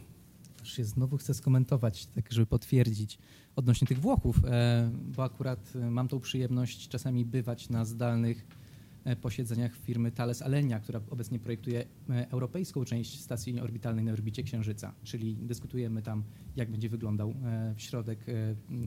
Znowu 0.82 1.16
chcę 1.16 1.34
skomentować, 1.34 2.06
tak 2.06 2.32
żeby 2.32 2.46
potwierdzić 2.46 3.18
odnośnie 3.56 3.86
tych 3.86 4.00
Włochów, 4.00 4.36
e, 4.44 4.90
bo 5.16 5.24
akurat 5.24 5.72
mam 5.90 6.08
tą 6.08 6.20
przyjemność 6.20 6.88
czasami 6.88 7.24
bywać 7.24 7.68
na 7.68 7.84
zdalnych 7.84 8.46
E, 8.46 8.65
posiedzeniach 9.14 9.76
firmy 9.76 10.12
Thales 10.12 10.42
Alenia, 10.42 10.80
która 10.80 11.00
obecnie 11.10 11.38
projektuje 11.38 11.84
e, 12.10 12.30
europejską 12.30 12.84
część 12.84 13.20
stacji 13.20 13.60
orbitalnej 13.60 14.04
na 14.04 14.12
orbicie 14.12 14.42
Księżyca, 14.42 14.94
czyli 15.02 15.36
dyskutujemy 15.36 16.02
tam, 16.02 16.24
jak 16.56 16.70
będzie 16.70 16.88
wyglądał 16.88 17.34
e, 17.44 17.74
środek 17.76 18.26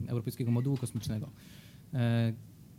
europejskiego 0.08 0.50
modułu 0.50 0.76
kosmicznego. 0.76 1.30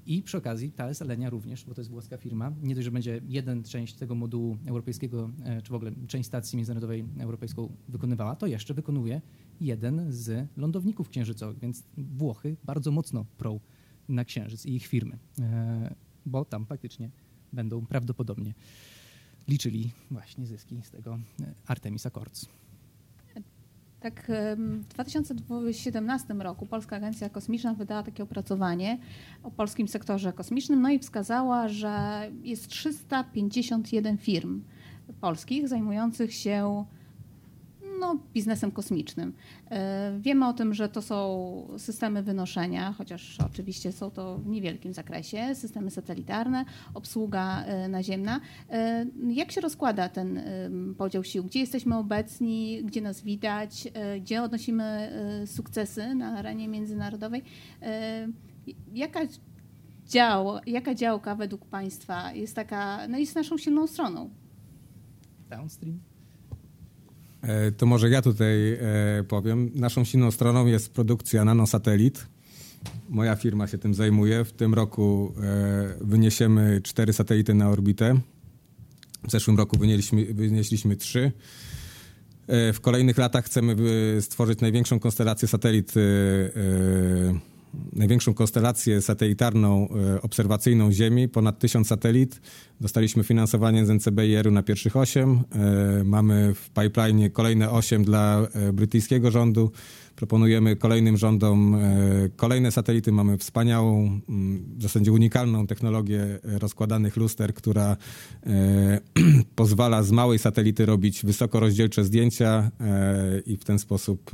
I 0.06 0.24
przy 0.24 0.38
okazji 0.38 0.72
Thales 0.72 1.02
Alenia 1.02 1.30
również, 1.30 1.66
bo 1.66 1.74
to 1.74 1.82
jest 1.82 1.92
włoska 1.92 2.18
firma, 2.18 2.52
nie 2.62 2.76
dość, 2.76 2.86
że 2.86 2.92
będzie 2.92 3.22
jeden 3.28 3.64
część 3.64 3.94
tego 3.96 4.16
modułu 4.16 4.58
europejskiego, 4.68 5.30
czy 5.64 5.72
w 5.72 5.76
ogóle 5.76 5.92
część 6.08 6.28
stacji 6.28 6.58
międzynarodowej 6.58 7.06
europejską 7.20 7.76
wykonywała, 7.90 8.36
to 8.36 8.48
jeszcze 8.48 8.74
wykonuje 8.74 9.22
jeden 9.62 10.12
z 10.12 10.48
lądowników 10.58 11.10
księżycowych, 11.10 11.60
więc 11.60 11.84
Włochy 11.98 12.58
bardzo 12.64 12.92
mocno 12.92 13.26
prą 13.38 13.60
na 14.10 14.26
Księżyc 14.26 14.66
i 14.66 14.76
ich 14.76 14.88
firmy, 14.88 15.18
bo 16.26 16.46
tam 16.46 16.66
faktycznie 16.66 17.10
będą 17.54 17.86
prawdopodobnie 17.86 18.54
liczyli 19.48 19.92
właśnie 20.12 20.48
zyski 20.48 20.82
z 20.84 20.90
tego 20.90 21.20
e, 21.42 21.54
Artemis 21.68 22.06
Accords. 22.06 22.46
Tak, 24.02 24.32
w 24.58 24.88
2017 24.88 26.34
roku 26.34 26.66
Polska 26.66 26.96
Agencja 26.96 27.30
Kosmiczna 27.30 27.74
wydała 27.74 28.04
takie 28.04 28.24
opracowanie 28.24 29.00
o 29.44 29.52
polskim 29.52 29.88
sektorze 29.88 30.34
kosmicznym, 30.34 30.82
no 30.82 30.90
i 30.90 31.00
wskazała, 31.00 31.68
że 31.68 32.28
jest 32.44 32.68
351 32.68 34.18
firm 34.18 34.64
polskich 35.22 35.68
zajmujących 35.68 36.34
się 36.34 36.86
no, 38.02 38.20
biznesem 38.34 38.72
kosmicznym. 38.72 39.34
E, 39.72 40.18
wiemy 40.20 40.48
o 40.48 40.54
tym, 40.54 40.74
że 40.74 40.90
to 40.90 41.02
są 41.02 41.68
systemy 41.78 42.24
wynoszenia, 42.24 42.94
chociaż 42.98 43.38
oczywiście 43.40 43.92
są 43.92 44.12
to 44.12 44.38
w 44.38 44.48
niewielkim 44.48 44.94
zakresie, 44.94 45.56
systemy 45.56 45.92
satelitarne, 45.92 46.66
obsługa 46.94 47.64
e, 47.64 47.88
naziemna. 47.88 48.42
E, 48.70 49.06
jak 49.30 49.52
się 49.52 49.62
rozkłada 49.62 50.10
ten 50.10 50.42
podział 50.98 51.24
sił? 51.24 51.44
Gdzie 51.44 51.60
jesteśmy 51.60 51.98
obecni, 51.98 52.84
gdzie 52.84 53.02
nas 53.02 53.22
widać, 53.22 53.88
gdzie 54.22 54.44
odnosimy 54.44 55.12
sukcesy 55.46 56.16
na 56.16 56.38
arenie 56.38 56.68
międzynarodowej? 56.68 57.44
Jaka 58.94 59.20
dział, 60.06 60.48
jaka 60.68 60.96
działka 60.96 61.36
według 61.36 61.66
Państwa 61.66 62.34
jest 62.34 62.56
taka, 62.56 63.08
no 63.08 63.18
jest 63.18 63.36
naszą 63.36 63.58
silną 63.58 63.88
stroną? 63.88 64.30
Downstream? 65.50 66.11
E, 67.42 67.72
to 67.72 67.86
może 67.86 68.10
ja 68.10 68.22
tutaj 68.22 68.74
e, 68.74 69.24
powiem. 69.28 69.72
Naszą 69.76 70.04
silną 70.04 70.32
stroną 70.32 70.66
jest 70.66 70.94
produkcja 70.94 71.46
nanosatelit. 71.46 72.28
Moja 73.10 73.36
firma 73.36 73.68
się 73.68 73.78
tym 73.78 73.94
zajmuje. 73.94 74.46
W 74.46 74.52
tym 74.52 74.74
roku 74.74 75.34
e, 75.38 75.98
wyniesiemy 76.02 76.82
cztery 76.84 77.14
satelity 77.14 77.54
na 77.54 77.70
orbitę. 77.70 78.20
W 79.28 79.32
zeszłym 79.32 79.58
roku 79.58 79.78
wynieśliśmy, 79.78 80.34
wynieśliśmy 80.34 80.96
trzy. 80.96 81.32
W 82.48 82.78
kolejnych 82.82 83.18
latach 83.18 83.46
chcemy 83.46 83.76
stworzyć 84.22 84.60
największą 84.60 85.00
konstelację 85.00 85.48
satelit 85.48 85.94
największą 87.94 88.34
konstelację 88.34 89.02
satelitarną 89.02 89.90
e, 89.90 90.22
obserwacyjną 90.22 90.92
Ziemi, 90.92 91.30
ponad 91.30 91.60
tysiąc 91.60 91.88
satelit. 91.88 92.42
Dostaliśmy 92.82 93.24
finansowanie 93.24 93.86
z 93.86 93.90
NCBIR-u 93.90 94.52
na 94.52 94.64
pierwszych 94.64 94.96
osiem. 94.96 95.44
E, 95.52 96.04
mamy 96.04 96.54
w 96.54 96.70
pipeline 96.70 97.30
kolejne 97.30 97.70
osiem 97.70 98.04
dla 98.04 98.48
e, 98.54 98.74
brytyjskiego 98.74 99.32
rządu. 99.32 99.72
Proponujemy 100.16 100.76
kolejnym 100.76 101.18
rządom 101.18 101.78
kolejne 102.36 102.72
satelity. 102.72 103.12
Mamy 103.12 103.38
wspaniałą, 103.38 104.22
mm, 104.30 104.66
w 104.78 104.82
zasadzie 104.82 105.12
unikalną 105.12 105.68
technologię 105.68 106.40
rozkładanych 106.44 107.18
luster, 107.18 107.54
która 107.54 107.98
pozwala 109.56 110.04
z 110.04 110.12
małej 110.12 110.40
satelity 110.40 110.86
robić 110.86 111.26
wysokorozdzielcze 111.26 112.04
zdjęcia 112.04 112.72
i 113.46 113.58
w 113.58 113.64
ten 113.64 113.80
sposób 113.80 114.32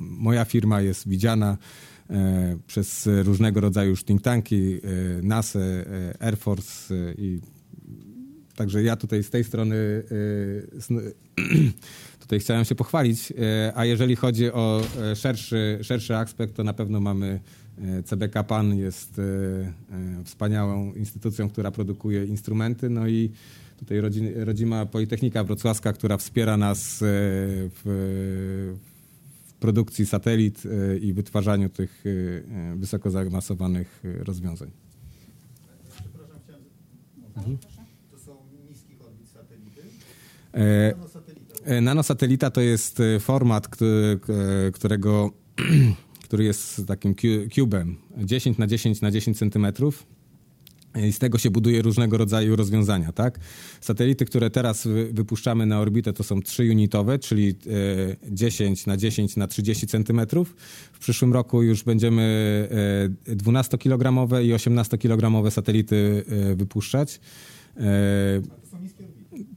moja 0.00 0.44
firma 0.44 0.80
jest 0.80 1.08
widziana 1.08 1.58
e, 2.10 2.58
przez 2.66 3.08
różnego 3.22 3.60
rodzaju 3.60 3.96
think 3.96 4.22
tanki, 4.22 4.74
e, 4.74 4.78
NASA, 5.22 5.58
e, 5.58 6.22
Air 6.22 6.38
Force 6.38 6.94
i 7.18 7.40
Także 8.56 8.82
ja 8.82 8.96
tutaj 8.96 9.22
z 9.22 9.30
tej 9.30 9.44
strony 9.44 9.76
tutaj 12.20 12.40
chciałem 12.40 12.64
się 12.64 12.74
pochwalić, 12.74 13.32
a 13.74 13.84
jeżeli 13.84 14.16
chodzi 14.16 14.52
o 14.52 14.82
szerszy, 15.14 15.78
szerszy 15.82 16.16
aspekt, 16.16 16.54
to 16.54 16.64
na 16.64 16.72
pewno 16.72 17.00
mamy 17.00 17.40
CBK 18.04 18.44
PAN 18.44 18.78
jest 18.78 19.20
wspaniałą 20.24 20.92
instytucją, 20.92 21.48
która 21.48 21.70
produkuje 21.70 22.24
instrumenty, 22.24 22.90
no 22.90 23.08
i 23.08 23.30
tutaj 23.78 24.00
rodzima 24.34 24.86
Politechnika 24.86 25.44
Wrocławska, 25.44 25.92
która 25.92 26.16
wspiera 26.16 26.56
nas 26.56 26.98
w, 27.00 28.76
produkcji 29.60 30.06
satelit 30.06 30.62
e, 30.66 30.98
i 30.98 31.12
wytwarzaniu 31.12 31.68
tych 31.68 32.04
e, 32.06 32.76
wysoko 32.76 33.10
zaawansowanych 33.10 34.02
e, 34.04 34.24
rozwiązań. 34.24 34.70
Przepraszam, 35.90 36.36
chciałem... 36.44 36.62
Mhm. 37.36 37.58
To 38.10 38.18
są 38.18 38.36
niskich 38.70 39.02
orbit 39.06 39.28
satelity? 39.28 39.82
Nanosatelita 41.82 42.50
to 42.50 42.60
jest 42.60 42.98
format, 43.20 43.68
którego, 44.72 45.30
który 46.24 46.44
jest 46.44 46.86
takim 46.86 47.14
cubem 47.54 47.96
10 48.18 48.58
na 48.58 48.66
10 48.66 49.00
na 49.00 49.10
10 49.10 49.38
centymetrów 49.38 50.06
i 50.94 51.12
z 51.12 51.18
tego 51.18 51.38
się 51.38 51.50
buduje 51.50 51.82
różnego 51.82 52.18
rodzaju 52.18 52.56
rozwiązania, 52.56 53.12
tak? 53.12 53.38
Satelity, 53.80 54.24
które 54.24 54.50
teraz 54.50 54.88
wypuszczamy 55.12 55.66
na 55.66 55.80
orbitę, 55.80 56.12
to 56.12 56.24
są 56.24 56.38
3-unitowe, 56.38 57.18
czyli 57.18 57.54
10 58.30 58.80
e, 58.80 58.90
na 58.90 58.96
10 58.96 59.36
na 59.36 59.46
30 59.46 59.86
centymetrów. 59.86 60.54
W 60.92 60.98
przyszłym 60.98 61.32
roku 61.32 61.62
już 61.62 61.82
będziemy 61.82 62.68
12-kilogramowe 63.26 64.44
i 64.44 64.54
18-kilogramowe 64.54 65.50
satelity 65.50 66.24
e, 66.28 66.54
wypuszczać. 66.54 67.20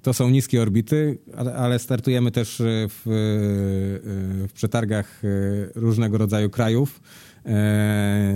To 0.02 0.14
są 0.14 0.30
niskie 0.30 0.62
orbity. 0.62 1.18
ale, 1.58 1.80
startujemy 1.80 2.32
też 2.32 2.62
e, 2.62 2.64
w, 2.90 3.08
e, 3.08 3.12
w 4.48 4.52
przetargach 4.54 5.22
e, 5.26 5.28
różnego 5.76 6.18
rodzaju 6.18 6.50
krajów 6.50 7.02
e, 7.02 7.33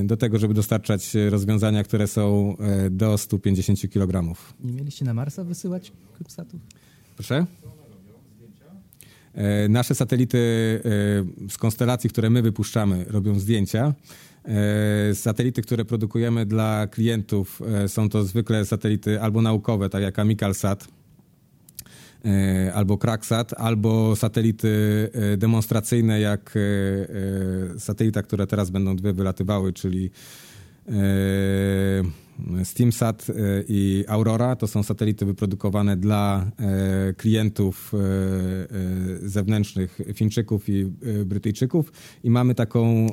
do 0.04 0.18
tego, 0.18 0.40
żeby 0.40 0.54
dostarczać 0.54 1.14
rozwiązania, 1.30 1.84
które 1.84 2.08
są 2.08 2.56
e, 2.58 2.90
do 2.90 3.18
150 3.18 3.80
kg. 3.94 4.36
Nie 4.64 4.74
mieliście 4.74 5.06
na 5.06 5.14
Marsa 5.14 5.44
wysyłać 5.44 5.92
CubeSatów? 6.18 6.62
Proszę? 7.16 7.46
E, 9.34 9.70
Nasze 9.70 9.96
satelity 9.96 10.38
e, 11.48 11.50
z 11.50 11.58
konstelacji, 11.58 12.10
które 12.10 12.30
my 12.30 12.42
wypuszczamy, 12.42 13.06
robią 13.10 13.40
zdjęcia. 13.40 13.94
E, 15.12 15.16
Satelity, 15.16 15.62
które 15.62 15.86
produkujemy 15.86 16.46
dla 16.46 16.88
klientów, 16.88 17.62
e, 17.84 17.88
są 17.88 18.10
to 18.10 18.24
zwykle 18.24 18.66
satelity 18.66 19.22
albo 19.22 19.42
naukowe, 19.42 19.90
tak 19.90 20.02
jak 20.04 20.20
Amikalsat, 20.20 20.84
e, 20.84 20.97
albo 22.74 22.98
Kraksat, 22.98 23.54
albo 23.54 24.16
satelity 24.16 24.70
e, 25.14 25.38
demonstracyjne, 25.38 26.20
jak 26.20 26.54
e, 26.56 26.60
e, 27.76 27.80
satelita, 27.80 28.24
które 28.24 28.48
teraz 28.48 28.70
będą 28.70 28.96
dwie 28.96 29.14
wylatywały, 29.14 29.74
czyli 29.74 30.12
e, 30.88 30.92
SteamSat 32.64 33.30
e, 33.30 33.34
i 33.68 34.06
Aurora. 34.08 34.56
To 34.56 34.68
są 34.68 34.84
satelity 34.84 35.26
wyprodukowane 35.26 35.98
dla 35.98 36.52
e, 36.60 37.14
klientów 37.14 37.94
e, 37.94 39.28
zewnętrznych 39.30 40.00
Fińczyków 40.14 40.70
i 40.70 40.86
Brytyjczyków. 41.26 41.92
I 42.24 42.30
mamy 42.30 42.56
taką, 42.56 43.08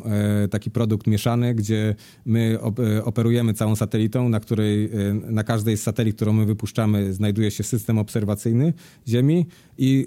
taki 0.50 0.71
produkt 0.71 1.07
mieszany, 1.07 1.54
gdzie 1.54 1.95
my 2.25 2.59
op- 2.61 3.02
operujemy 3.04 3.54
całą 3.54 3.76
satelitą, 3.76 4.28
na 4.28 4.40
której 4.40 4.90
na 5.14 5.45
każdej 5.45 5.76
z 5.76 5.83
satelit, 5.83 6.16
którą 6.16 6.33
my 6.33 6.47
wypuszczamy, 6.47 7.14
znajduje 7.14 7.50
się 7.50 7.62
system 7.62 7.99
obserwacyjny 7.99 8.73
Ziemi 9.09 9.47
i 9.78 10.07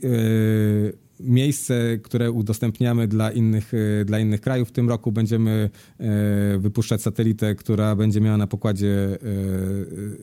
miejsce, 1.19 1.97
które 2.03 2.31
udostępniamy 2.31 3.07
dla 3.07 3.31
innych, 3.31 3.73
e, 3.73 4.05
dla 4.05 4.19
innych 4.19 4.41
krajów. 4.41 4.69
W 4.69 4.71
tym 4.71 4.89
roku 4.89 5.11
będziemy 5.11 5.69
e, 5.99 6.57
wypuszczać 6.57 7.01
satelitę, 7.01 7.55
która 7.55 7.95
będzie 7.95 8.21
miała 8.21 8.37
na 8.37 8.47
pokładzie 8.47 9.17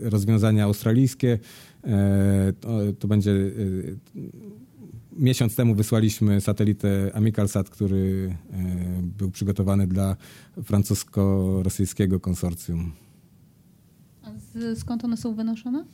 e, 0.05 0.11
rozwiązania 0.11 0.65
australijskie. 0.65 1.39
To, 2.99 3.09
będzie 3.09 3.33
Miesiąc 5.17 5.57
temu 5.57 5.75
wysłaliśmy 5.75 6.41
satelitę 6.41 7.11
Amikalsat, 7.15 7.71
który 7.71 8.37
był 9.03 9.31
przygotowany 9.31 9.87
dla 9.87 10.17
francusko-rosyjskiego 10.63 12.21
konsorcjum. 12.21 12.93
A 14.23 14.31
skąd 14.75 15.05
one 15.05 15.17
są 15.17 15.35
wynoszone? 15.35 15.85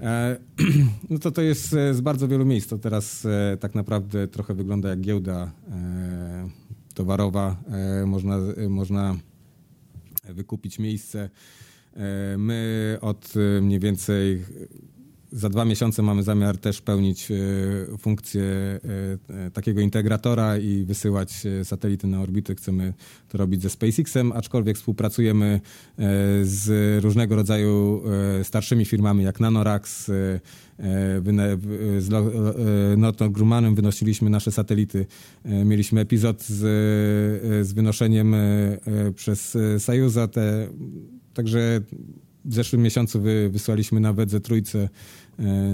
E, 0.00 0.36
No 1.10 1.18
to 1.18 1.30
to 1.30 1.42
jest 1.42 1.74
e, 1.74 1.94
z 1.94 2.00
bardzo 2.00 2.28
wielu 2.28 2.44
miejsc. 2.44 2.68
To 2.68 2.78
teraz 2.78 3.26
e, 3.26 3.56
tak 3.60 3.74
naprawdę 3.74 4.28
trochę 4.28 4.54
wygląda 4.54 4.88
jak 4.88 5.00
giełda 5.00 5.52
towarowa. 6.94 7.56
Można, 8.06 8.38
można 8.68 9.16
wykupić 10.24 10.78
miejsce. 10.78 11.30
My 12.38 12.98
od 13.00 13.34
mniej 13.62 13.80
więcej 13.80 14.44
za 15.32 15.48
dwa 15.48 15.64
miesiące 15.64 16.02
mamy 16.02 16.22
zamiar 16.22 16.58
też 16.58 16.80
pełnić 16.80 17.30
e, 17.30 17.34
funkcję 17.98 18.42
e, 18.42 18.78
e, 19.46 19.50
takiego 19.50 19.80
integratora 19.80 20.58
i 20.58 20.84
wysyłać 20.84 21.32
satelity 21.64 22.06
na 22.06 22.20
orbity. 22.20 22.54
Chcemy 22.54 22.94
to 23.28 23.38
robić 23.38 23.62
ze 23.62 23.70
SpaceXem, 23.70 24.32
aczkolwiek 24.32 24.76
współpracujemy 24.76 25.60
z 26.42 27.04
różnego 27.04 27.36
rodzaju 27.36 28.02
starszymi 28.42 28.84
firmami 28.84 29.24
jak 29.24 29.40
Nanorax, 29.40 30.10
z 31.98 32.08
Northrop 32.96 33.32
Grummanem 33.32 33.74
wynosiliśmy 33.74 34.30
nasze 34.30 34.52
satelity. 34.52 35.06
Mieliśmy 35.44 36.00
epizod 36.00 36.42
z, 36.42 36.58
z 37.66 37.72
wynoszeniem 37.72 38.34
przez 39.14 39.58
Sojuza. 39.78 40.28
Także 41.34 41.80
w 42.44 42.54
zeszłym 42.54 42.82
miesiącu 42.82 43.20
wy, 43.20 43.50
wysłaliśmy 43.52 44.00
na 44.00 44.12
Wedze 44.12 44.40
Trójce 44.40 44.88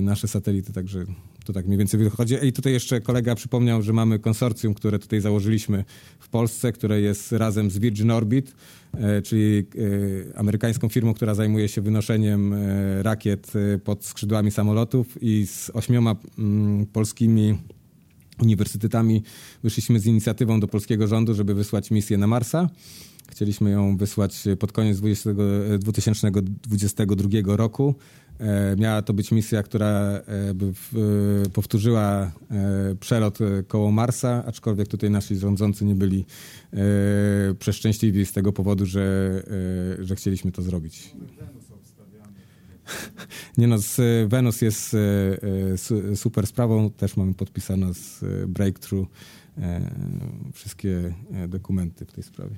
nasze 0.01 0.29
satelity, 0.29 0.73
także 0.73 1.05
to 1.45 1.53
tak 1.53 1.67
mniej 1.67 1.79
więcej 1.79 2.01
wychodzi. 2.01 2.35
I 2.43 2.53
tutaj 2.53 2.73
jeszcze 2.73 3.01
kolega 3.01 3.35
przypomniał, 3.35 3.83
że 3.83 3.93
mamy 3.93 4.19
konsorcjum, 4.19 4.75
które 4.75 4.99
tutaj 4.99 5.21
założyliśmy 5.21 5.85
w 6.19 6.29
Polsce, 6.29 6.73
które 6.73 7.01
jest 7.01 7.33
razem 7.33 7.71
z 7.71 7.79
Virgin 7.79 8.11
Orbit, 8.11 8.55
e, 8.95 9.23
czyli 9.23 9.59
e, 9.59 10.39
amerykańską 10.39 10.89
firmą, 10.89 11.15
która 11.15 11.35
zajmuje 11.35 11.69
się 11.69 11.81
wynoszeniem 11.81 12.55
rakiet 13.03 13.53
pod 13.85 14.05
skrzydłami 14.05 14.51
samolotów 14.51 15.23
i 15.23 15.47
z 15.47 15.71
ośmioma 15.75 16.17
mm, 16.39 16.87
polskimi 16.87 17.59
uniwersytetami 18.43 19.23
wyszliśmy 19.63 20.01
z 20.01 20.07
inicjatywą 20.07 20.61
do 20.61 20.69
polskiego 20.69 21.07
rządu, 21.07 21.35
żeby 21.35 21.55
wysłać 21.55 21.91
misję 21.91 22.19
na 22.19 22.27
Marsa. 22.27 22.71
Chcieliśmy 23.31 23.71
ją 23.71 23.97
wysłać 23.97 24.45
pod 24.59 24.73
koniec 24.73 24.99
20, 24.99 25.31
2022 25.79 27.57
roku. 27.57 27.95
E, 28.39 28.77
Miała 28.77 29.03
to 29.03 29.13
być 29.13 29.33
misja, 29.33 29.63
która 29.63 29.87
e, 29.89 30.23
e, 31.47 31.51
powtórzyła 31.53 32.33
przelot 33.01 33.39
koło 33.69 33.91
Marsa, 33.91 34.45
aczkolwiek 34.47 34.89
tutaj 34.89 35.11
nasi 35.11 35.37
rządzący 35.37 35.85
nie 35.85 35.95
byli 35.95 36.25
przeszczęśliwi 37.59 38.27
z 38.27 38.33
tego 38.33 38.53
powodu, 38.53 38.87
że, 38.87 39.43
że 39.99 40.17
chcieliśmy 40.17 40.53
to 40.53 40.63
zrobić. 40.63 41.13
Nie 43.59 43.67
no, 43.67 43.79
z 43.79 44.01
Venus 44.31 44.63
jest 44.63 44.97
su- 45.77 46.17
super 46.17 46.47
sprawą. 46.47 46.91
Też 46.91 47.17
mamy 47.17 47.35
podpisane 47.35 47.95
z 47.95 48.25
Breakthrough 48.49 49.09
wszystkie 50.53 51.15
dokumenty 51.49 52.07
w 52.07 52.13
tej 52.13 52.25
sprawie. 52.25 52.57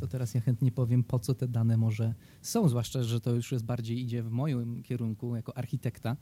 To 0.00 0.06
teraz 0.06 0.34
ja 0.34 0.40
chętnie 0.40 0.72
powiem, 0.72 1.04
po 1.04 1.18
co 1.18 1.34
te 1.34 1.48
dane 1.48 1.76
może 1.76 2.14
są, 2.42 2.68
zwłaszcza, 2.68 3.02
że 3.02 3.20
to 3.20 3.34
już 3.34 3.52
jest 3.52 3.64
bardziej 3.64 4.00
idzie 4.00 4.22
w 4.22 4.30
moim 4.30 4.82
kierunku 4.82 5.36
jako 5.36 5.56
architekta, 5.56 6.16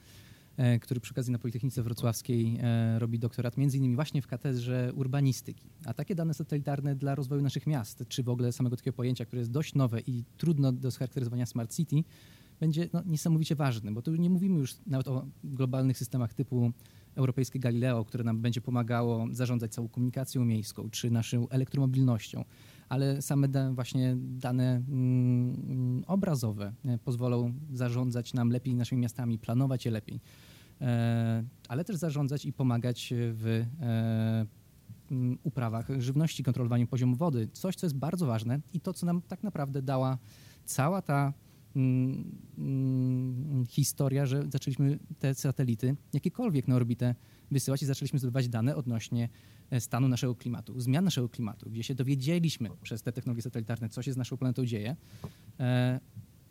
e, 0.57 0.79
który 0.79 1.01
przy 1.01 1.15
okazji 1.15 1.33
na 1.33 1.39
Politechnice 1.39 1.83
Wrocławskiej 1.83 2.59
e, 2.63 2.99
robi 2.99 3.19
doktorat 3.19 3.57
między 3.57 3.79
innymi 3.79 3.95
właśnie 3.95 4.23
w 4.23 4.27
katedrze 4.27 4.93
urbanistyki. 4.95 5.71
A 5.85 5.95
takie 5.95 6.15
dane 6.15 6.35
satelitarne 6.35 6.97
dla 6.97 7.15
rozwoju 7.15 7.43
naszych 7.43 7.67
miast, 7.67 8.05
czy 8.09 8.23
w 8.23 8.29
ogóle 8.29 8.53
samego 8.53 8.77
takiego 8.77 8.97
pojęcia, 8.97 9.25
które 9.25 9.41
jest 9.41 9.51
dość 9.51 9.75
nowe 9.75 10.01
i 10.01 10.25
trudno 10.37 10.73
do 10.73 10.91
scharakteryzowania 10.91 11.47
smart 11.47 11.77
city, 11.77 12.05
będzie 12.61 12.89
no, 12.93 13.03
niesamowicie 13.07 13.57
ważny, 13.57 13.93
bo 13.93 14.03
tu 14.03 14.17
nie 14.17 14.31
mówimy 14.31 14.59
już 14.59 14.77
nawet 14.87 15.09
o 15.09 15.27
globalnych 15.45 15.99
systemach 15.99 16.35
typu 16.35 16.73
europejskie 17.15 17.59
Galileo, 17.59 18.05
które 18.05 18.25
nam 18.25 18.41
będzie 18.41 18.61
pomagało 18.61 19.27
zarządzać 19.31 19.73
całą 19.73 19.89
komunikacją 19.89 20.45
miejską, 20.45 20.91
czy 20.91 21.11
naszą 21.11 21.49
elektromobilnością, 21.49 22.45
ale 22.92 23.22
same 23.22 23.48
da, 23.48 23.72
właśnie 23.72 24.16
dane 24.18 24.83
mm, 24.88 26.05
obrazowe 26.07 26.72
e, 26.85 26.98
pozwolą 26.98 27.52
zarządzać 27.72 28.35
nam 28.35 28.50
lepiej 28.50 28.74
naszymi 28.74 29.00
miastami, 29.00 29.38
planować 29.38 29.85
je 29.85 29.90
lepiej, 29.90 30.20
e, 30.81 31.44
ale 31.68 31.85
też 31.85 31.96
zarządzać 31.96 32.44
i 32.44 32.52
pomagać 32.52 33.14
w 33.16 33.64
e, 33.81 34.46
mm, 35.11 35.38
uprawach 35.42 35.88
żywności, 35.98 36.42
kontrolowaniu 36.42 36.87
poziomu 36.87 37.16
wody. 37.16 37.48
Coś, 37.52 37.76
co 37.76 37.87
jest 37.87 37.96
bardzo 37.96 38.26
ważne 38.26 38.61
i 38.72 38.81
to, 38.81 38.92
co 38.92 39.07
nam 39.07 39.22
tak 39.22 39.42
naprawdę 39.42 39.83
dała 39.83 40.18
cała 40.64 41.02
ta 41.02 41.33
mm, 41.76 42.24
mm, 42.59 43.66
historia, 43.66 44.26
że 44.26 44.44
zaczęliśmy 44.50 44.98
te 45.18 45.35
satelity 45.35 45.96
jakiekolwiek 46.12 46.68
na 46.68 46.76
orbitę 46.76 47.14
wysyłać 47.50 47.83
i 47.83 47.87
zaczęliśmy 47.87 48.18
zdobywać 48.18 48.48
dane 48.48 48.76
odnośnie 48.76 49.28
stanu 49.81 50.09
naszego 50.09 50.35
klimatu, 50.35 50.81
zmian 50.81 51.05
naszego 51.05 51.29
klimatu, 51.29 51.71
gdzie 51.71 51.83
się 51.83 51.95
dowiedzieliśmy 51.95 52.71
przez 52.83 53.03
te 53.03 53.13
technologie 53.13 53.43
satelitarne, 53.43 53.89
co 53.89 54.03
się 54.03 54.13
z 54.13 54.17
naszą 54.17 54.37
planetą 54.37 54.67
dzieje. 54.67 54.97
E, 55.61 56.01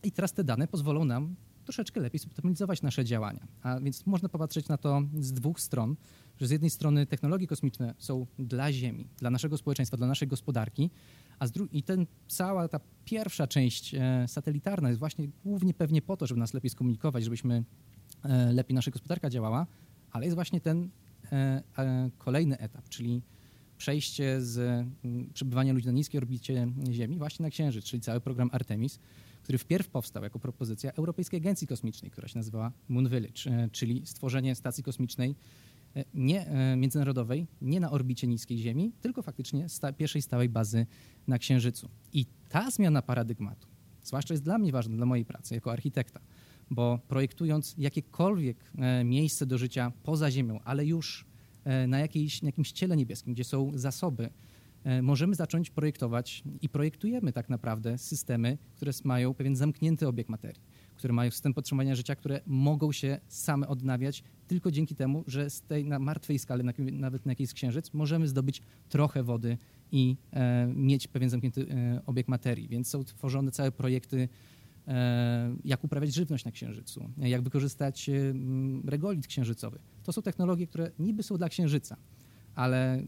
I 0.04 0.12
teraz 0.12 0.34
te 0.34 0.44
dane 0.44 0.68
pozwolą 0.68 1.06
nam 1.06 1.36
troszeczkę 1.64 2.00
lepiej 2.00 2.20
zoptymalizować 2.20 2.82
nasze 2.82 3.06
działania. 3.06 3.48
A 3.64 3.80
więc 3.80 4.06
można 4.06 4.30
popatrzeć 4.30 4.68
na 4.68 4.78
to 4.78 5.02
z 5.20 5.34
dwóch 5.34 5.60
stron, 5.60 5.96
że 6.40 6.48
z 6.48 6.52
jednej 6.52 6.70
strony 6.70 7.06
technologie 7.06 7.48
kosmiczne 7.48 7.94
są 7.98 8.26
dla 8.40 8.74
Ziemi, 8.74 9.08
dla 9.18 9.30
naszego 9.30 9.58
społeczeństwa, 9.58 9.98
dla 9.98 10.08
naszej 10.08 10.28
gospodarki, 10.28 10.90
a 11.40 11.48
z 11.48 11.52
dru- 11.52 11.68
i 11.72 11.84
ten, 11.84 12.06
cała 12.28 12.68
ta 12.68 12.80
pierwsza 13.06 13.48
część 13.48 13.96
e, 13.96 14.26
satelitarna 14.28 14.90
jest 14.90 15.00
właśnie 15.00 15.28
głównie 15.44 15.74
pewnie 15.74 16.02
po 16.02 16.18
to, 16.18 16.28
żeby 16.28 16.40
nas 16.40 16.54
lepiej 16.54 16.70
skomunikować, 16.70 17.24
żebyśmy 17.24 17.64
e, 18.24 18.54
lepiej 18.54 18.76
nasza 18.76 18.92
gospodarka 18.92 19.30
działała, 19.30 19.68
ale 20.12 20.26
jest 20.26 20.36
właśnie 20.36 20.62
ten 20.62 20.84
e, 20.84 20.86
e, 20.86 20.90
kolejny 22.18 22.58
etap, 22.58 22.90
czyli 22.90 23.22
przejście 23.78 24.42
z 24.42 24.86
przebywania 25.34 25.74
ludzi 25.74 25.86
na 25.86 25.92
niskiej 25.92 26.18
orbicie 26.18 26.68
Ziemi 26.92 27.18
właśnie 27.18 27.44
na 27.44 27.50
Księżyc, 27.50 27.86
czyli 27.86 28.02
cały 28.02 28.22
program 28.22 28.50
Artemis, 28.54 29.00
który 29.44 29.58
wpierw 29.58 29.90
powstał 29.90 30.24
jako 30.24 30.40
propozycja 30.40 30.92
Europejskiej 30.92 31.38
Agencji 31.38 31.68
Kosmicznej, 31.68 32.12
która 32.12 32.28
się 32.28 32.40
nazywała 32.40 32.72
Moon 32.90 33.10
Village, 33.10 33.52
e, 33.52 33.70
czyli 33.72 34.02
stworzenie 34.06 34.56
stacji 34.56 34.84
kosmicznej 34.84 35.36
e, 35.96 36.06
nie 36.14 36.48
e, 36.48 36.76
międzynarodowej, 36.76 37.48
nie 37.62 37.80
na 37.80 37.92
orbicie 37.92 38.28
niskiej 38.28 38.58
Ziemi, 38.58 38.92
tylko 39.02 39.22
faktycznie 39.22 39.70
sta, 39.70 39.94
pierwszej 39.94 40.22
stałej 40.22 40.50
bazy 40.50 40.86
na 41.28 41.38
Księżycu. 41.38 41.90
I 42.14 42.26
ta 42.50 42.72
zmiana 42.72 43.02
paradygmatu, 43.02 43.68
zwłaszcza 44.04 44.34
jest 44.34 44.44
dla 44.44 44.58
mnie 44.58 44.72
ważna, 44.72 44.96
dla 44.96 45.06
mojej 45.06 45.26
pracy 45.26 45.56
jako 45.56 45.72
architekta, 45.72 46.20
bo 46.72 47.00
projektując 47.08 47.76
jakiekolwiek 47.78 48.72
e, 48.78 49.04
miejsce 49.04 49.46
do 49.46 49.58
życia 49.58 49.92
poza 50.04 50.32
Ziemią, 50.32 50.60
ale 50.64 50.86
już 50.86 51.26
e, 51.64 51.88
na, 51.88 52.00
jakiejś, 52.00 52.42
na 52.42 52.48
jakimś 52.48 52.72
ciele 52.72 52.98
niebieskim, 52.98 53.34
gdzie 53.34 53.44
są 53.44 53.72
zasoby, 53.76 54.30
e, 54.84 55.02
możemy 55.02 55.36
zacząć 55.36 55.70
projektować 55.70 56.44
i 56.62 56.70
projektujemy 56.70 57.34
tak 57.34 57.50
naprawdę 57.50 57.98
systemy, 57.98 58.58
które 58.76 58.92
mają 59.04 59.34
pewien 59.34 59.56
zamknięty 59.56 60.08
obieg 60.08 60.30
materii, 60.30 60.62
które 60.96 61.14
mają 61.14 61.32
system 61.32 61.54
podtrzymania 61.54 61.96
życia, 61.96 62.16
które 62.16 62.42
mogą 62.46 62.92
się 62.92 63.20
same 63.28 63.68
odnawiać 63.68 64.24
tylko 64.48 64.72
dzięki 64.72 64.96
temu, 64.96 65.24
że 65.28 65.50
z 65.50 65.62
tej 65.62 65.86
na 65.86 66.00
martwej 66.00 66.40
skali, 66.40 66.64
na, 66.64 66.74
nawet 66.92 67.26
na 67.26 67.32
jakiejś 67.32 67.54
księżyc, 67.54 67.94
możemy 67.94 68.28
zdobyć 68.28 68.62
trochę 68.90 69.24
wody 69.24 69.58
i 69.92 70.18
e, 70.34 70.68
mieć 70.76 71.08
pewien 71.08 71.30
zamknięty 71.30 71.68
e, 71.70 72.02
obieg 72.06 72.28
materii. 72.28 72.68
Więc 72.68 72.88
są 72.88 73.04
tworzone 73.04 73.52
całe 73.52 73.72
projekty, 73.72 74.30
jak 75.66 75.84
uprawiać 75.84 76.14
żywność 76.14 76.46
na 76.46 76.52
Księżycu, 76.52 77.10
jak 77.18 77.42
wykorzystać 77.42 78.10
e, 78.10 78.14
regolit 78.86 79.28
księżycowy. 79.28 79.80
To 80.04 80.14
są 80.14 80.22
technologie, 80.22 80.68
które 80.68 80.92
niby 81.00 81.24
są 81.24 81.38
dla 81.38 81.50
Księżyca, 81.50 81.98
ale 82.56 83.04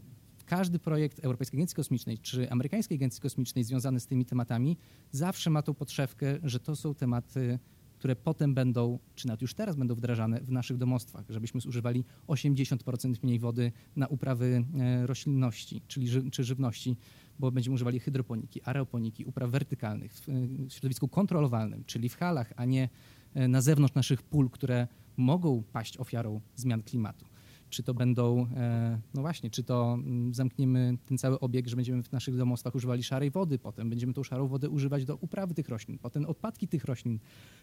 każdy 0.46 0.78
projekt 0.78 1.18
Europejskiej 1.18 1.58
Agencji 1.58 1.76
Kosmicznej 1.76 2.18
czy 2.18 2.50
Amerykańskiej 2.50 2.96
Agencji 2.96 3.22
Kosmicznej 3.22 3.64
związany 3.64 4.00
z 4.00 4.06
tymi 4.06 4.24
tematami 4.24 4.76
zawsze 5.10 5.50
ma 5.50 5.62
tą 5.62 5.74
podszewkę, 5.74 6.38
że 6.42 6.60
to 6.60 6.76
są 6.76 6.94
tematy, 6.94 7.58
które 8.04 8.16
potem 8.16 8.54
będą, 8.54 8.98
czy 9.14 9.26
nawet 9.26 9.42
już 9.42 9.54
teraz 9.54 9.76
będą 9.76 9.94
wdrażane 9.94 10.40
w 10.40 10.50
naszych 10.50 10.76
domostwach, 10.76 11.24
żebyśmy 11.28 11.60
zużywali 11.60 12.04
80% 12.28 13.14
mniej 13.22 13.38
wody 13.38 13.72
na 13.96 14.06
uprawy 14.06 14.64
e, 14.80 15.06
roślinności 15.06 15.82
czyli 15.88 16.08
ży, 16.08 16.30
czy 16.30 16.44
żywności, 16.44 16.96
bo 17.38 17.52
będziemy 17.52 17.74
używali 17.74 18.00
hydroponiki, 18.00 18.60
aeroponiki, 18.64 19.24
upraw 19.24 19.50
wertykalnych 19.50 20.12
w, 20.12 20.26
w 20.68 20.72
środowisku 20.72 21.08
kontrolowanym, 21.08 21.84
czyli 21.84 22.08
w 22.08 22.16
halach, 22.16 22.52
a 22.56 22.64
nie 22.64 22.88
e, 23.34 23.48
na 23.48 23.60
zewnątrz 23.60 23.94
naszych 23.94 24.22
pól, 24.22 24.50
które 24.50 24.88
mogą 25.16 25.62
paść 25.72 25.96
ofiarą 25.98 26.40
zmian 26.56 26.82
klimatu 26.82 27.33
czy 27.74 27.82
to 27.82 27.94
będą, 27.94 28.46
e, 28.56 29.00
no 29.14 29.20
właśnie, 29.20 29.50
czy 29.50 29.64
to 29.64 29.94
mm, 29.94 30.34
zamkniemy 30.34 30.98
ten 31.06 31.18
cały 31.18 31.40
obieg, 31.40 31.68
że 31.68 31.76
będziemy 31.76 32.02
w 32.02 32.12
naszych 32.12 32.36
domostwach 32.36 32.74
używali 32.74 33.02
szarej 33.02 33.30
wody, 33.30 33.58
potem 33.58 33.90
będziemy 33.90 34.12
tą 34.12 34.22
szarą 34.22 34.48
wodę 34.48 34.70
używać 34.70 35.04
do 35.04 35.16
uprawy 35.16 35.54
tych 35.54 35.68
roślin, 35.68 35.98
potem 35.98 36.26
odpadki 36.26 36.68
tych 36.68 36.84
roślin 36.84 37.18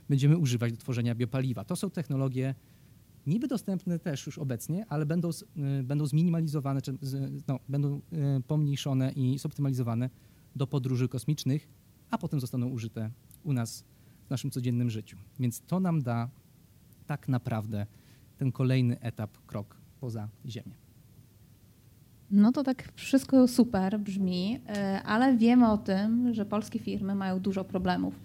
będziemy 0.09 0.37
używać 0.37 0.71
do 0.71 0.77
tworzenia 0.77 1.15
biopaliwa. 1.15 1.65
To 1.65 1.75
są 1.75 1.89
technologie 1.89 2.55
niby 3.27 3.47
dostępne 3.47 3.99
też 3.99 4.25
już 4.25 4.37
obecnie, 4.37 4.85
ale 4.89 5.05
będą, 5.05 5.29
y, 5.29 5.83
będą 5.83 6.05
zminimalizowane, 6.05 6.81
czy 6.81 6.97
no, 7.47 7.59
będą 7.69 7.97
y, 7.97 8.01
pomniejszone 8.47 9.11
i 9.11 9.39
zoptymalizowane 9.39 10.09
do 10.55 10.67
podróży 10.67 11.07
kosmicznych, 11.07 11.69
a 12.09 12.17
potem 12.17 12.39
zostaną 12.39 12.67
użyte 12.67 13.11
u 13.43 13.53
nas 13.53 13.83
w 14.27 14.29
naszym 14.29 14.51
codziennym 14.51 14.89
życiu. 14.89 15.17
Więc 15.39 15.61
to 15.61 15.79
nam 15.79 16.01
da 16.01 16.29
tak 17.07 17.27
naprawdę 17.27 17.85
ten 18.37 18.51
kolejny 18.51 18.99
etap, 18.99 19.37
krok 19.47 19.80
poza 20.01 20.27
Ziemię. 20.45 20.75
No 22.31 22.51
to 22.51 22.63
tak 22.63 22.91
wszystko 22.95 23.47
super 23.47 23.99
brzmi, 23.99 24.59
e, 24.67 25.03
ale 25.03 25.37
wiemy 25.37 25.71
o 25.71 25.77
tym, 25.77 26.33
że 26.33 26.45
polskie 26.45 26.79
firmy 26.79 27.15
mają 27.15 27.39
dużo 27.39 27.63
problemów. 27.63 28.19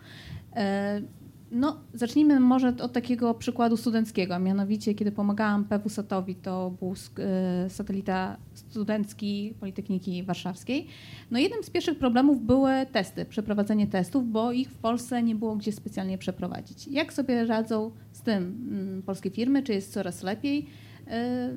E, 0.56 1.02
No, 1.50 1.80
zacznijmy 1.94 2.40
może 2.40 2.68
od 2.68 2.92
takiego 2.92 3.34
przykładu 3.34 3.76
studenckiego, 3.76 4.38
mianowicie 4.38 4.94
kiedy 4.94 5.12
pomagałam 5.12 5.64
PWSAT-owi, 5.64 6.34
to 6.34 6.70
był 6.70 6.94
e, 7.18 7.70
satelita 7.70 8.36
studencki 8.54 9.54
Politechniki 9.60 10.22
Warszawskiej. 10.22 10.86
No 11.30 11.38
jednym 11.38 11.62
z 11.62 11.70
pierwszych 11.70 11.98
problemów 11.98 12.42
były 12.42 12.70
testy, 12.92 13.24
przeprowadzenie 13.24 13.86
testów, 13.86 14.30
bo 14.30 14.52
ich 14.52 14.70
w 14.70 14.78
Polsce 14.78 15.22
nie 15.22 15.34
było 15.34 15.56
gdzie 15.56 15.72
specjalnie 15.72 16.18
przeprowadzić. 16.18 16.88
Jak 16.88 17.12
sobie 17.12 17.44
radzą 17.44 17.90
z 18.12 18.20
tym 18.20 18.42
mm, 18.42 19.02
polskie 19.02 19.30
firmy? 19.30 19.62
Czy 19.62 19.72
jest 19.72 19.92
coraz 19.92 20.22
lepiej? 20.22 20.66
E, 21.06 21.52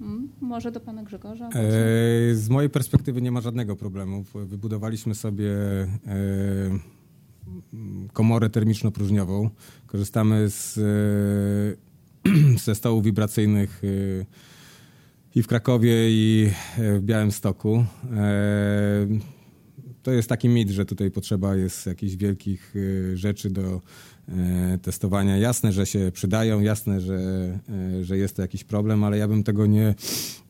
Mm, 0.00 0.28
Może 0.40 0.72
do 0.72 0.80
pana 0.80 1.02
Grzegorza? 1.02 1.48
E, 1.48 2.34
Z 2.34 2.48
mojej 2.48 2.70
perspektywy 2.70 3.22
nie 3.22 3.32
ma 3.32 3.40
żadnego 3.40 3.76
problemu. 3.76 4.24
Wybudowaliśmy 4.34 5.14
sobie 5.14 5.52
e, 5.52 5.86
m, 7.72 8.08
komorę 8.12 8.50
termiczno-próżniową. 8.50 9.50
Korzystamy 9.86 10.50
z, 10.50 10.78
e, 12.26 12.58
ze 12.64 12.74
stołów 12.74 13.04
wibracyjnych 13.04 13.82
i 15.34 15.42
w 15.42 15.46
Krakowie, 15.46 15.92
i 16.10 16.50
w 16.78 17.00
Białymstoku. 17.02 17.84
To 20.02 20.12
jest 20.12 20.28
taki 20.28 20.48
mit, 20.48 20.70
że 20.70 20.84
tutaj 20.84 21.10
potrzeba 21.10 21.56
jest 21.56 21.86
jakichś 21.86 22.14
wielkich 22.16 22.74
rzeczy 23.14 23.50
do 23.50 23.80
testowania. 24.82 25.36
Jasne, 25.36 25.72
że 25.72 25.86
się 25.86 26.10
przydają, 26.12 26.60
jasne, 26.60 27.00
że, 27.00 27.14
e, 27.98 28.04
że 28.04 28.18
jest 28.18 28.36
to 28.36 28.42
jakiś 28.42 28.64
problem, 28.64 29.04
ale 29.04 29.18
ja 29.18 29.28
bym 29.28 29.44
tego 29.44 29.66
nie, 29.66 29.94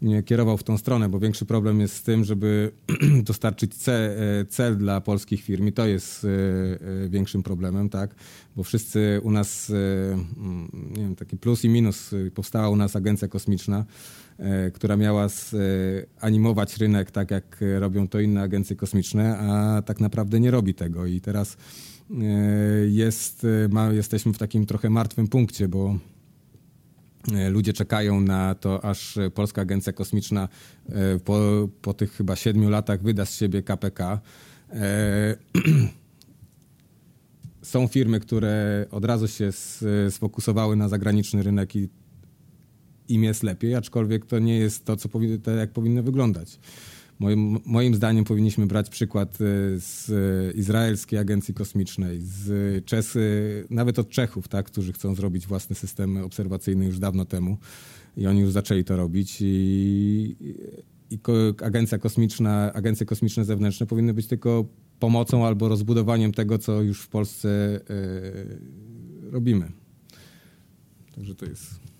nie 0.02 0.22
kierował 0.22 0.56
w 0.56 0.62
tą 0.64 0.78
stronę, 0.78 1.08
bo 1.08 1.18
większy 1.18 1.46
problem 1.46 1.80
jest 1.80 1.96
z 1.96 2.02
tym, 2.02 2.24
żeby 2.24 2.72
dostarczyć 3.28 3.74
ce, 3.74 3.92
e, 3.92 4.44
cel 4.44 4.76
dla 4.76 5.00
polskich 5.00 5.42
firm 5.42 5.66
i 5.66 5.72
to 5.72 5.86
jest 5.86 6.24
e, 6.24 6.28
e, 7.04 7.08
większym 7.08 7.42
problemem, 7.42 7.88
tak? 7.88 8.14
Bo 8.56 8.62
wszyscy 8.62 9.20
u 9.22 9.30
nas, 9.30 9.70
e, 9.70 9.74
mm, 10.12 10.70
nie 10.96 11.02
wiem, 11.02 11.16
taki 11.16 11.36
plus 11.36 11.64
i 11.64 11.68
minus, 11.68 12.12
e, 12.12 12.30
powstała 12.30 12.68
u 12.68 12.76
nas 12.76 12.96
agencja 12.96 13.28
kosmiczna, 13.28 13.84
e, 14.38 14.70
która 14.70 14.96
miała 14.96 15.24
e, 15.24 15.28
animować 16.20 16.76
rynek 16.76 17.10
tak, 17.10 17.30
jak 17.30 17.62
e, 17.62 17.80
robią 17.80 18.08
to 18.08 18.20
inne 18.20 18.42
agencje 18.42 18.76
kosmiczne, 18.76 19.38
a 19.38 19.82
tak 19.82 20.00
naprawdę 20.00 20.40
nie 20.40 20.50
robi 20.50 20.74
tego 20.74 21.06
i 21.06 21.20
teraz 21.20 21.52
e, 21.52 21.56
jest, 22.88 23.44
e, 23.44 23.68
ma, 23.68 23.92
jesteśmy 23.92 24.32
w 24.32 24.38
takim 24.38 24.66
trochę 24.66 24.90
martwym 24.90 25.28
punkcie, 25.28 25.68
bo 25.68 25.98
E, 27.32 27.50
Ludzie 27.50 27.72
czekają 27.72 28.20
na 28.20 28.54
to, 28.54 28.84
aż 28.84 29.18
Polska 29.34 29.62
Agencja 29.62 29.92
Kosmiczna 29.92 30.48
e, 30.88 31.18
po, 31.18 31.68
po 31.82 31.94
tych 31.94 32.12
chyba 32.12 32.36
siedmiu 32.36 32.70
latach 32.70 33.02
wyda 33.02 33.26
z 33.26 33.36
siebie 33.36 33.62
KPK. 33.62 34.20
E, 34.70 35.36
Są 37.62 37.86
firmy, 37.86 38.20
które 38.20 38.86
od 38.90 39.04
razu 39.04 39.28
się 39.28 39.50
sfokusowały 40.10 40.76
na 40.76 40.88
zagraniczny 40.88 41.42
rynek 41.42 41.76
i 41.76 41.88
im 43.08 43.24
jest 43.24 43.42
lepiej, 43.42 43.74
aczkolwiek 43.74 44.26
to 44.26 44.38
nie 44.38 44.58
jest 44.58 44.84
to, 44.84 44.96
co 44.96 45.08
jak 45.58 45.70
powinno 45.70 46.02
wyglądać. 46.02 46.58
Moim, 47.18 47.58
moim 47.64 47.94
zdaniem 47.94 48.24
powinniśmy 48.24 48.66
brać 48.66 48.90
przykład 48.90 49.34
e, 49.34 49.36
z 49.76 50.10
izraelskiej 50.56 51.18
agencji 51.18 51.54
kosmicznej, 51.54 52.20
z 52.20 52.84
Czes, 52.84 53.18
nawet 53.70 53.98
od 53.98 54.08
Czechów, 54.08 54.48
tak, 54.48 54.66
którzy 54.66 54.92
chcą 54.92 55.14
zrobić 55.14 55.46
własny 55.46 55.76
system 55.76 56.16
obserwacyjny 56.16 56.84
już 56.84 56.98
dawno 56.98 57.24
temu 57.24 57.58
i 58.16 58.26
oni 58.26 58.40
już 58.40 58.52
zaczęli 58.52 58.84
to 58.84 58.96
robić 58.96 59.38
i, 59.40 60.36
i 61.10 61.18
agencja 61.62 61.98
kosmiczna, 61.98 62.72
agencje 62.72 63.06
kosmiczne 63.06 63.44
zewnętrzne 63.44 63.86
powinny 63.86 64.14
być 64.14 64.26
tylko 64.26 64.64
pomocą 64.98 65.46
albo 65.46 65.68
rozbudowaniem 65.68 66.32
tego, 66.32 66.58
co 66.58 66.82
już 66.82 67.02
w 67.02 67.08
Polsce 67.08 67.48
e, 67.48 67.80
robimy. 69.30 69.72
Także 71.14 71.34
to 71.34 71.46
jest... 71.46 71.93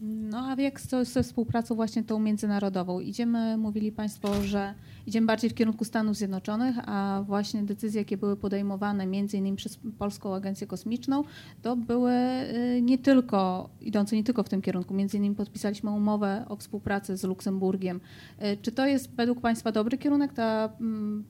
No 0.00 0.38
a 0.38 0.62
jak 0.62 0.80
ze 1.02 1.22
współpracą 1.22 1.74
właśnie 1.74 2.04
tą 2.04 2.18
międzynarodową? 2.18 3.00
Idziemy, 3.00 3.56
mówili 3.56 3.92
Państwo, 3.92 4.42
że 4.42 4.74
idziemy 5.06 5.26
bardziej 5.26 5.50
w 5.50 5.54
kierunku 5.54 5.84
Stanów 5.84 6.16
Zjednoczonych, 6.16 6.76
a 6.86 7.22
właśnie 7.26 7.62
decyzje, 7.62 8.00
jakie 8.00 8.16
były 8.16 8.36
podejmowane 8.36 9.06
między 9.06 9.36
innymi 9.36 9.56
przez 9.56 9.78
Polską 9.98 10.34
Agencję 10.34 10.66
Kosmiczną, 10.66 11.24
to 11.62 11.76
były 11.76 12.12
y, 12.12 12.82
nie 12.82 12.98
tylko, 12.98 13.70
idące 13.80 14.16
nie 14.16 14.24
tylko 14.24 14.42
w 14.42 14.48
tym 14.48 14.62
kierunku. 14.62 14.94
Między 14.94 15.16
innymi 15.16 15.34
podpisaliśmy 15.34 15.90
umowę 15.90 16.44
o 16.48 16.56
współpracy 16.56 17.16
z 17.16 17.24
Luksemburgiem. 17.24 18.00
Y, 18.42 18.56
Czy 18.62 18.72
to 18.72 18.86
jest 18.86 19.10
według 19.10 19.40
Państwa 19.40 19.72
dobry 19.72 19.98
kierunek, 19.98 20.32
ta 20.32 20.68
mm, 20.80 21.24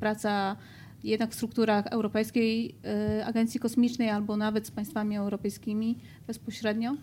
praca 0.00 0.56
jednak 1.04 1.30
w 1.30 1.34
strukturach 1.34 1.86
Europejskiej 1.86 2.74
y, 3.18 3.24
Agencji 3.24 3.60
Kosmicznej 3.60 4.10
albo 4.10 4.36
nawet 4.36 4.66
z 4.66 4.70
państwami 4.70 5.16
europejskimi 5.16 5.98
bezpośrednio? 6.26 6.96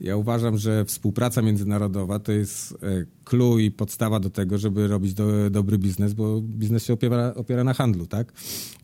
Ja 0.00 0.16
uważam, 0.16 0.58
że 0.58 0.84
współpraca 0.84 1.42
międzynarodowa 1.42 2.18
to 2.18 2.32
jest 2.32 2.72
e, 2.82 3.04
clue 3.24 3.58
i 3.58 3.70
podstawa 3.70 4.20
do 4.20 4.30
tego, 4.30 4.58
żeby 4.58 4.88
robić 4.88 5.14
do, 5.14 5.50
dobry 5.50 5.78
biznes, 5.78 6.14
bo 6.14 6.40
biznes 6.40 6.84
się 6.84 6.92
opiera, 6.92 7.34
opiera 7.34 7.64
na 7.64 7.74
handlu, 7.74 8.06
tak? 8.06 8.32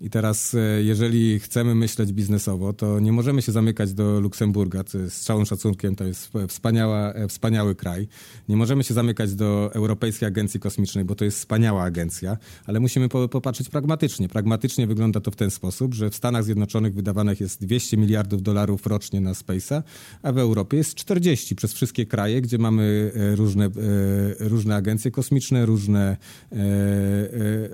I 0.01 0.11
teraz, 0.11 0.55
e, 0.55 0.83
jeżeli 0.83 1.41
chcemy 1.41 1.75
myśleć 1.75 2.13
biznesowo, 2.13 2.73
to 2.73 3.01
nie 3.01 3.13
możemy 3.13 3.43
się 3.43 3.53
zamykać 3.53 3.93
do 3.93 4.21
Luksemburga, 4.21 4.85
co 4.85 4.99
jest 4.99 5.17
z 5.17 5.25
całym 5.25 5.47
szacunkiem, 5.47 5.97
to 5.97 6.05
jest 6.05 6.31
wspaniała, 6.49 7.13
e, 7.13 7.29
wspaniały 7.29 7.75
kraj. 7.75 8.09
Nie 8.49 8.57
możemy 8.57 8.85
się 8.85 8.95
zamykać 8.95 9.35
do 9.35 9.71
Europejskiej 9.75 10.29
Agencji 10.29 10.61
Kosmicznej, 10.61 11.05
bo 11.05 11.15
to 11.15 11.25
jest 11.25 11.39
wspaniała 11.39 11.83
agencja, 11.83 12.37
ale 12.67 12.81
musimy 12.81 13.09
po, 13.09 13.29
popatrzeć 13.29 13.69
pragmatycznie. 13.69 14.29
Pragmatycznie 14.29 14.87
wygląda 14.87 15.21
to 15.21 15.31
w 15.31 15.37
ten 15.37 15.51
sposób, 15.51 15.95
że 15.95 16.11
w 16.11 16.15
Stanach 16.15 16.45
Zjednoczonych 16.45 16.95
wydawanych 16.95 17.41
jest 17.41 17.61
200 17.61 17.97
miliardów 17.97 18.43
dolarów 18.43 18.87
rocznie 18.87 19.21
na 19.21 19.33
Space'a, 19.33 19.83
a 20.23 20.33
w 20.33 20.39
Europie 20.39 20.77
jest 20.77 20.95
40 21.05 21.55
przez 21.55 21.73
wszystkie 21.73 22.07
kraje, 22.07 22.41
gdzie 22.41 22.59
mamy 22.59 23.13
e, 23.15 23.37
różne, 23.37 23.65
e, 23.65 23.71
różne 24.39 24.77
agencje 24.77 25.11
kosmiczne, 25.11 25.67
różne, 25.67 26.17
e, 26.53 26.57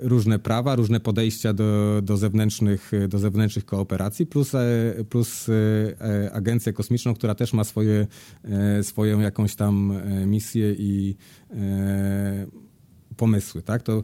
różne 0.01 0.39
prawa, 0.39 0.75
różne 0.75 0.99
podejścia 0.99 1.53
do, 1.53 2.01
do, 2.03 2.17
zewnętrznych, 2.17 2.91
do 3.09 3.19
zewnętrznych 3.19 3.65
kooperacji, 3.65 4.25
plus, 4.25 4.51
plus 5.09 5.47
agencję 6.31 6.73
kosmiczną, 6.73 7.13
która 7.13 7.35
też 7.35 7.53
ma 7.53 7.63
swoje, 7.63 8.07
swoją 8.81 9.19
jakąś 9.19 9.55
tam 9.55 9.93
misję 10.25 10.75
i 10.77 11.15
pomysły. 13.17 13.61
Tak? 13.61 13.83
To 13.83 14.03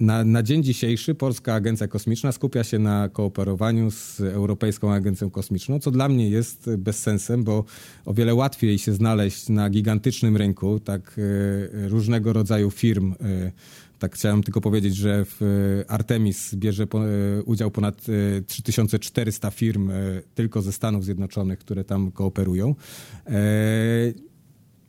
na, 0.00 0.24
na 0.24 0.42
dzień 0.42 0.62
dzisiejszy 0.62 1.14
Polska 1.14 1.54
Agencja 1.54 1.88
Kosmiczna 1.88 2.32
skupia 2.32 2.64
się 2.64 2.78
na 2.78 3.08
kooperowaniu 3.08 3.90
z 3.90 4.20
Europejską 4.20 4.92
Agencją 4.92 5.30
Kosmiczną, 5.30 5.78
co 5.78 5.90
dla 5.90 6.08
mnie 6.08 6.28
jest 6.28 6.70
bezsensem, 6.78 7.44
bo 7.44 7.64
o 8.04 8.14
wiele 8.14 8.34
łatwiej 8.34 8.78
się 8.78 8.92
znaleźć 8.92 9.48
na 9.48 9.70
gigantycznym 9.70 10.36
rynku 10.36 10.80
tak 10.80 11.16
e, 11.18 11.88
różnego 11.88 12.32
rodzaju 12.32 12.70
firm. 12.70 13.12
E, 13.12 13.52
tak 13.98 14.14
chciałem 14.14 14.42
tylko 14.42 14.60
powiedzieć, 14.60 14.96
że 14.96 15.24
w 15.24 15.42
e, 15.42 15.90
Artemis 15.90 16.54
bierze 16.54 16.86
po, 16.86 17.00
udział 17.44 17.70
ponad 17.70 18.06
e, 18.38 18.42
3400 18.42 19.50
firm 19.50 19.90
tylko 20.34 20.62
ze 20.62 20.72
Stanów 20.72 21.04
Zjednoczonych, 21.04 21.58
które 21.58 21.84
tam 21.84 22.12
kooperują. 22.12 22.74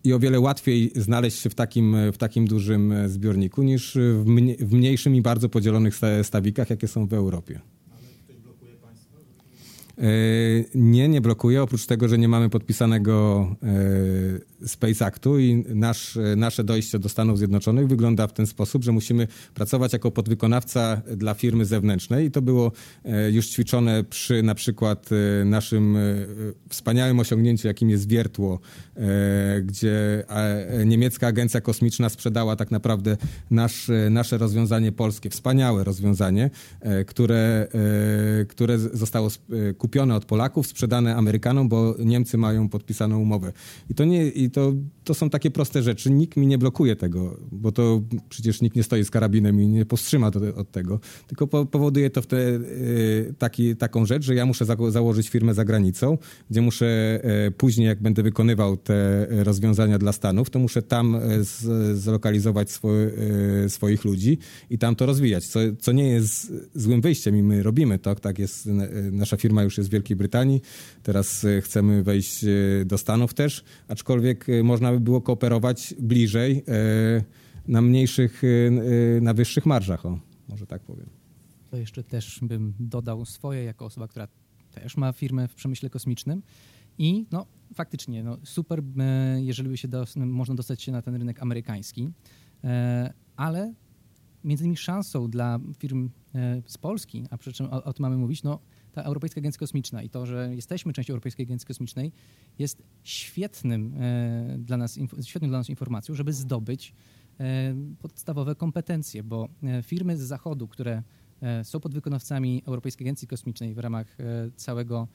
I 0.05 0.13
o 0.13 0.19
wiele 0.19 0.39
łatwiej 0.39 0.91
znaleźć 0.95 1.39
się 1.39 1.49
w 1.49 1.55
takim, 1.55 1.97
w 2.13 2.17
takim 2.17 2.47
dużym 2.47 2.93
zbiorniku 3.07 3.63
niż 3.63 3.95
w, 3.95 4.25
mnie, 4.25 4.55
w 4.59 4.73
mniejszym 4.73 5.15
i 5.15 5.21
bardzo 5.21 5.49
podzielonych 5.49 5.95
sta- 5.95 6.23
stawikach, 6.23 6.69
jakie 6.69 6.87
są 6.87 7.07
w 7.07 7.13
Europie. 7.13 7.61
E, 9.97 10.01
Nie, 10.75 11.09
nie 11.09 11.21
blokuje, 11.21 11.63
oprócz 11.63 11.85
tego, 11.85 12.07
że 12.07 12.17
nie 12.17 12.27
mamy 12.27 12.49
podpisanego 12.49 13.47
e, 14.63 14.67
Space 14.67 15.05
Actu 15.05 15.39
i 15.39 15.65
nasz, 15.67 16.17
e, 16.17 16.35
nasze 16.35 16.63
dojście 16.63 16.99
do 16.99 17.09
Stanów 17.09 17.37
Zjednoczonych 17.37 17.87
wygląda 17.87 18.27
w 18.27 18.33
ten 18.33 18.47
sposób, 18.47 18.83
że 18.83 18.91
musimy 18.91 19.27
pracować 19.53 19.93
jako 19.93 20.11
podwykonawca 20.11 21.01
dla 21.17 21.33
firmy 21.33 21.65
zewnętrznej 21.65 22.27
i 22.27 22.31
to 22.31 22.41
było 22.41 22.71
już 23.31 23.47
ćwiczone 23.47 24.03
przy 24.03 24.43
na 24.43 24.55
przykład 24.55 25.09
naszym 25.45 25.97
wspaniałym 26.69 27.19
osiągnięciu, 27.19 27.67
jakim 27.67 27.89
jest 27.89 28.09
wiertło, 28.09 28.59
gdzie 29.63 30.23
niemiecka 30.85 31.27
agencja 31.27 31.61
kosmiczna 31.61 32.09
sprzedała 32.09 32.55
tak 32.55 32.71
naprawdę 32.71 33.17
nasz, 33.51 33.91
nasze 34.09 34.37
rozwiązanie 34.37 34.91
polskie, 34.91 35.29
wspaniałe 35.29 35.83
rozwiązanie, 35.83 36.49
które, 37.07 37.67
które 38.47 38.79
zostało 38.79 39.27
sp- 39.35 39.49
e, 39.69 39.73
kupione 39.85 40.15
od 40.15 40.25
Polaków, 40.25 40.67
sprzedane 40.67 41.15
Amerykanom, 41.15 41.69
bo 41.69 41.95
Niemcy 41.99 42.37
mają 42.37 42.69
podpisaną 42.69 43.19
umowę. 43.19 43.53
I 43.89 43.93
to, 43.95 44.05
nie, 44.05 44.27
i 44.27 44.51
to, 44.51 44.73
to 45.05 45.13
są 45.13 45.29
takie 45.29 45.51
proste 45.51 45.83
rzeczy. 45.83 46.11
Nikt 46.11 46.37
mi 46.37 46.47
nie 46.47 46.57
blokuje 46.57 46.95
tego, 46.95 47.37
bo 47.51 47.71
to 47.71 48.01
przecież 48.29 48.61
nikt 48.61 48.75
nie 48.75 48.83
stoi 48.83 49.03
z 49.03 49.11
karabinem 49.11 49.61
i 49.61 49.67
nie 49.67 49.85
powstrzyma 49.85 50.31
to, 50.31 50.39
od 50.55 50.71
tego, 50.71 50.99
tylko 51.27 51.47
po, 51.47 51.65
powoduje 51.65 52.09
to 52.09 52.21
w 52.21 52.27
te, 52.27 52.37
e, 52.37 52.61
taki, 53.37 53.75
taką 53.75 54.05
rzecz, 54.05 54.23
że 54.23 54.35
ja 54.35 54.45
muszę 54.45 54.65
za, 54.65 54.75
założyć 54.89 55.29
firmę 55.29 55.53
za 55.53 55.65
granicą, 55.65 56.17
gdzie 56.49 56.61
muszę 56.61 57.19
e, 57.23 57.51
później, 57.51 57.87
jak 57.87 58.01
będę 58.01 58.23
wykonywał 58.23 58.77
te 58.77 59.27
rozwiązania 59.29 59.97
dla 59.99 60.11
Stanów, 60.11 60.49
to 60.49 60.59
muszę 60.59 60.81
tam 60.81 61.15
e, 61.15 61.43
z, 61.43 61.97
zlokalizować 61.97 62.69
e, 63.65 63.69
swoich 63.69 64.05
ludzi 64.05 64.37
i 64.69 64.77
tam 64.77 64.95
to 64.95 65.05
rozwijać, 65.05 65.47
co, 65.47 65.59
co 65.79 65.91
nie 65.91 66.09
jest 66.09 66.53
złym 66.75 67.01
wyjściem 67.01 67.37
i 67.37 67.43
my 67.43 67.63
robimy 67.63 67.99
to. 67.99 68.15
Tak 68.15 68.39
jest, 68.39 68.69
nasza 69.11 69.37
firma 69.37 69.63
już 69.63 69.77
jest 69.77 69.89
w 69.89 69.93
Wielkiej 69.93 70.17
Brytanii, 70.17 70.61
teraz 71.03 71.45
chcemy 71.61 72.03
wejść 72.03 72.45
do 72.85 72.97
Stanów 72.97 73.33
też, 73.33 73.63
aczkolwiek 73.87 74.45
można 74.63 74.94
by 74.95 75.01
było 75.01 75.21
kooperować 75.21 75.95
bliżej 75.99 76.63
e, 76.67 77.23
na 77.67 77.81
mniejszych, 77.81 78.43
e, 78.43 78.47
e, 79.17 79.21
na 79.21 79.33
wyższych 79.33 79.65
marżach, 79.65 80.05
o, 80.05 80.19
może 80.49 80.67
tak 80.67 80.81
powiem. 80.81 81.09
To 81.71 81.77
jeszcze 81.77 82.03
też 82.03 82.39
bym 82.41 82.73
dodał 82.79 83.25
swoje 83.25 83.63
jako 83.63 83.85
osoba, 83.85 84.07
która 84.07 84.27
też 84.71 84.97
ma 84.97 85.13
firmę 85.13 85.47
w 85.47 85.55
przemyśle 85.55 85.89
kosmicznym. 85.89 86.41
I 86.97 87.25
no, 87.31 87.45
faktycznie, 87.73 88.23
no, 88.23 88.37
super, 88.43 88.83
jeżeli 89.37 89.69
by 89.69 89.77
się 89.77 89.87
dos- 89.87 90.15
można 90.15 90.55
dostać 90.55 90.81
się 90.81 90.91
na 90.91 91.01
ten 91.01 91.15
rynek 91.15 91.41
amerykański, 91.41 92.09
ale 93.35 93.73
między 94.43 94.63
innymi 94.63 94.77
szansą 94.77 95.29
dla 95.29 95.59
firm 95.77 96.09
z 96.65 96.77
Polski, 96.77 97.23
a 97.29 97.37
przy 97.37 97.53
czym 97.53 97.65
o, 97.65 97.83
o 97.83 97.93
tym 97.93 98.03
mamy 98.03 98.17
mówić, 98.17 98.43
no, 98.43 98.59
ta 98.95 99.03
Europejska 99.03 99.41
Agencja 99.41 99.59
Kosmiczna 99.59 100.03
i 100.03 100.09
to, 100.09 100.25
że 100.25 100.55
jesteśmy 100.55 100.93
częścią 100.93 101.13
Europejskiej 101.13 101.45
Agencji 101.45 101.67
Kosmicznej 101.67 102.11
jest 102.59 102.83
świetnym, 103.03 103.93
e, 103.99 104.57
dla, 104.57 104.77
nas, 104.77 104.99
świetnym 105.23 105.51
dla 105.51 105.57
nas 105.57 105.69
informacją, 105.69 106.15
żeby 106.15 106.33
zdobyć 106.33 106.93
e, 107.39 107.75
podstawowe 107.99 108.55
kompetencje, 108.55 109.23
bo 109.23 109.49
e, 109.63 109.83
firmy 109.83 110.17
z 110.17 110.21
Zachodu, 110.21 110.67
które 110.67 111.03
są 111.63 111.79
podwykonawcami 111.79 112.63
Europejskiej 112.65 113.05
Agencji 113.05 113.27
Kosmicznej 113.27 113.73
w 113.73 113.77
ramach 113.77 114.17
całego 114.55 115.07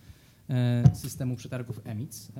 systemu 0.94 1.36
przetargów 1.36 1.80
EMIC, 1.84 2.32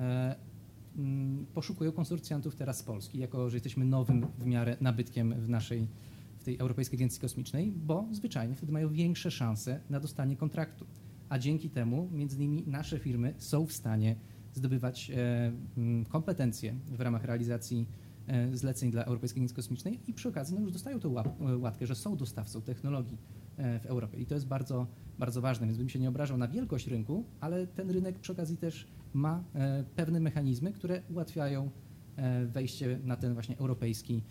mm, 0.97 1.45
poszukują 1.53 1.91
konsorcjantów 1.91 2.55
teraz 2.55 2.77
z 2.77 2.83
Polski, 2.83 3.19
jako 3.19 3.49
że 3.49 3.55
jesteśmy 3.55 3.85
nowym 3.85 4.27
w 4.39 4.45
miarę 4.45 4.77
nabytkiem 4.81 5.33
w 5.41 5.49
naszej 5.49 5.87
w 6.41 6.43
tej 6.43 6.57
Europejskiej 6.57 6.97
Agencji 6.97 7.21
Kosmicznej, 7.21 7.71
bo 7.71 8.07
zwyczajnie 8.11 8.55
wtedy 8.55 8.71
mają 8.71 8.89
większe 8.89 9.31
szanse 9.31 9.79
na 9.89 9.99
dostanie 9.99 10.35
kontraktu. 10.35 10.85
A 11.31 11.39
dzięki 11.39 11.69
temu, 11.69 12.09
między 12.11 12.35
innymi, 12.35 12.63
nasze 12.67 12.99
firmy 12.99 13.33
są 13.37 13.65
w 13.65 13.73
stanie 13.73 14.15
zdobywać 14.53 15.11
e, 15.11 15.51
mm, 15.77 16.05
kompetencje 16.05 16.75
w 16.87 17.01
ramach 17.01 17.23
realizacji 17.23 17.87
e, 18.27 18.57
zleceń 18.57 18.91
dla 18.91 19.05
Europejskiej 19.05 19.39
Agencji 19.39 19.55
Kosmicznej 19.55 19.99
i 20.07 20.13
przy 20.13 20.29
okazji 20.29 20.55
no, 20.55 20.61
już 20.61 20.71
dostają 20.71 20.99
łap, 21.05 21.41
e, 21.41 21.57
łatkę, 21.57 21.87
że 21.87 21.95
są 21.95 22.17
dostawcą 22.17 22.61
technologii 22.61 23.17
w 23.57 23.85
Europie. 23.85 24.17
I 24.17 24.25
to 24.25 24.33
jest 24.33 24.47
bardzo, 24.47 24.87
bardzo 25.19 25.41
ważne, 25.41 25.65
więc 25.65 25.77
bym 25.77 25.89
się 25.89 25.99
nie 25.99 26.09
obrażał 26.09 26.37
na 26.37 26.47
wielkość 26.47 26.87
rynku, 26.87 27.25
ale 27.39 27.67
ten 27.67 27.89
rynek 27.89 28.19
przy 28.19 28.31
okazji 28.31 28.57
też 28.57 28.87
ma 29.13 29.43
pewne 29.95 30.19
mechanizmy, 30.19 30.73
które 30.73 31.01
ułatwiają 31.09 31.69
wejście 32.47 32.99
na 33.03 33.15
ten 33.15 33.33
właśnie 33.33 33.57
europejski 33.57 34.23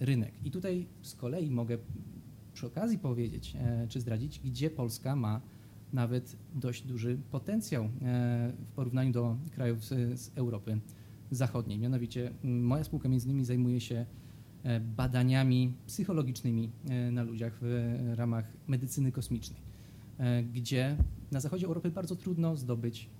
rynek. 0.00 0.32
I 0.44 0.50
tutaj 0.50 0.86
z 1.02 1.14
kolei 1.14 1.50
mogę 1.50 1.78
przy 2.52 2.66
okazji 2.66 2.98
powiedzieć, 2.98 3.56
czy 3.88 4.00
zdradzić, 4.00 4.40
gdzie 4.40 4.70
Polska 4.70 5.16
ma 5.16 5.40
nawet 5.92 6.36
dość 6.54 6.82
duży 6.82 7.18
potencjał 7.30 7.84
e, 7.84 7.88
w 8.58 8.72
porównaniu 8.74 9.12
do 9.12 9.36
krajów 9.50 9.84
z, 9.84 10.30
Europy 10.34 10.80
Zachodniej. 11.30 11.78
Mianowicie 11.78 12.32
moja 12.42 12.84
spółka 12.84 13.08
między 13.08 13.26
innymi 13.26 13.44
zajmuje 13.44 13.80
się 13.80 14.06
e, 14.62 14.80
badaniami 14.80 15.72
psychologicznymi 15.86 16.70
e, 16.88 17.10
na 17.10 17.22
ludziach 17.22 17.58
w 17.60 18.12
ramach 18.14 18.44
medycyny 18.66 19.12
kosmicznej, 19.12 19.60
gdzie 20.52 20.96
na 21.32 21.40
zachodzie 21.40 21.66
Europy 21.66 21.90
bardzo 21.90 22.16
trudno 22.16 22.56
zdobyć 22.56 23.10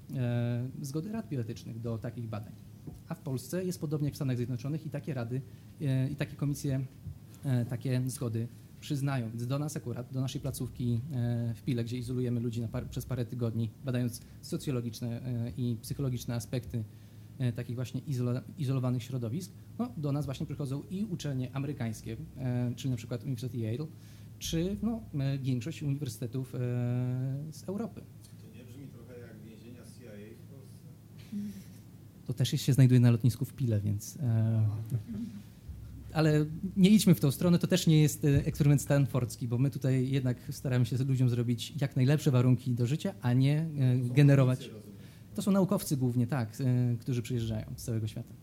zgody 0.80 1.12
rad 1.12 1.28
bioetycznych 1.28 1.80
do 1.80 1.98
takich 1.98 2.28
badań. 2.28 2.52
A 3.08 3.14
w 3.14 3.20
Polsce 3.20 3.64
jest 3.64 3.80
podobnie 3.80 4.06
jak 4.06 4.14
w 4.14 4.16
Stanach 4.16 4.36
Zjednoczonych 4.36 4.86
i 4.86 4.90
takie 4.90 5.14
rady 5.14 5.40
i 6.10 6.16
takie 6.16 6.36
komisje 6.36 6.80
takie 7.68 8.02
zgody 8.06 8.48
przyznają. 8.80 9.30
Więc 9.30 9.46
do 9.46 9.58
nas 9.58 9.76
akurat, 9.76 10.12
do 10.12 10.20
naszej 10.20 10.40
placówki 10.40 11.00
e, 11.12 11.54
w 11.54 11.62
Pile, 11.62 11.84
gdzie 11.84 11.98
izolujemy 11.98 12.40
ludzi 12.40 12.62
par, 12.72 12.88
przez 12.88 13.06
parę 13.06 13.24
tygodni, 13.24 13.70
badając 13.84 14.20
socjologiczne 14.42 15.22
e, 15.22 15.52
i 15.56 15.76
psychologiczne 15.82 16.34
aspekty 16.34 16.84
e, 17.38 17.52
takich 17.52 17.76
właśnie 17.76 18.00
izola, 18.06 18.42
izolowanych 18.58 19.02
środowisk, 19.02 19.52
no, 19.78 19.92
do 19.96 20.12
nas 20.12 20.24
właśnie 20.24 20.46
przychodzą 20.46 20.82
i 20.90 21.04
uczelnie 21.04 21.56
amerykańskie, 21.56 22.16
czyli 22.76 22.90
na 22.90 22.96
przykład 22.96 23.24
Uniwersytet 23.24 23.60
Yale, 23.60 23.86
czy 24.38 24.76
no, 24.82 25.00
większość 25.42 25.82
uniwersytetów 25.82 26.52
z 27.50 27.64
Europy. 27.68 28.02
To 28.42 28.58
nie 28.58 28.64
brzmi 28.64 28.86
trochę 28.86 29.18
jak 29.18 29.40
więzienia 29.40 29.80
CIA 29.80 30.12
w 30.38 30.50
Polsce? 30.50 30.88
To 32.26 32.34
też 32.34 32.48
się 32.50 32.72
znajduje 32.72 33.00
na 33.00 33.10
lotnisku 33.10 33.44
w 33.44 33.52
Pile, 33.52 33.80
więc. 33.80 34.18
Ale 36.16 36.46
nie 36.76 36.90
idźmy 36.90 37.14
w 37.14 37.20
tą 37.20 37.30
stronę, 37.30 37.58
to 37.58 37.66
też 37.66 37.86
nie 37.86 38.02
jest 38.02 38.24
e, 38.24 38.28
eksperyment 38.46 38.82
stanfordzki, 38.82 39.48
bo 39.48 39.58
my 39.58 39.70
tutaj 39.70 40.10
jednak 40.10 40.36
staramy 40.50 40.86
się 40.86 40.96
ludziom 40.96 41.28
zrobić 41.28 41.74
jak 41.80 41.96
najlepsze 41.96 42.30
warunki 42.30 42.74
do 42.74 42.86
życia, 42.86 43.14
a 43.22 43.32
nie 43.32 43.58
e, 43.58 43.66
generować. 44.14 44.70
To 45.34 45.42
są 45.42 45.50
naukowcy 45.50 45.96
głównie, 45.96 46.26
tak, 46.26 46.48
e, 46.60 46.96
którzy 46.96 47.22
przyjeżdżają 47.22 47.64
z 47.76 47.82
całego 47.82 48.06
świata. 48.06 48.34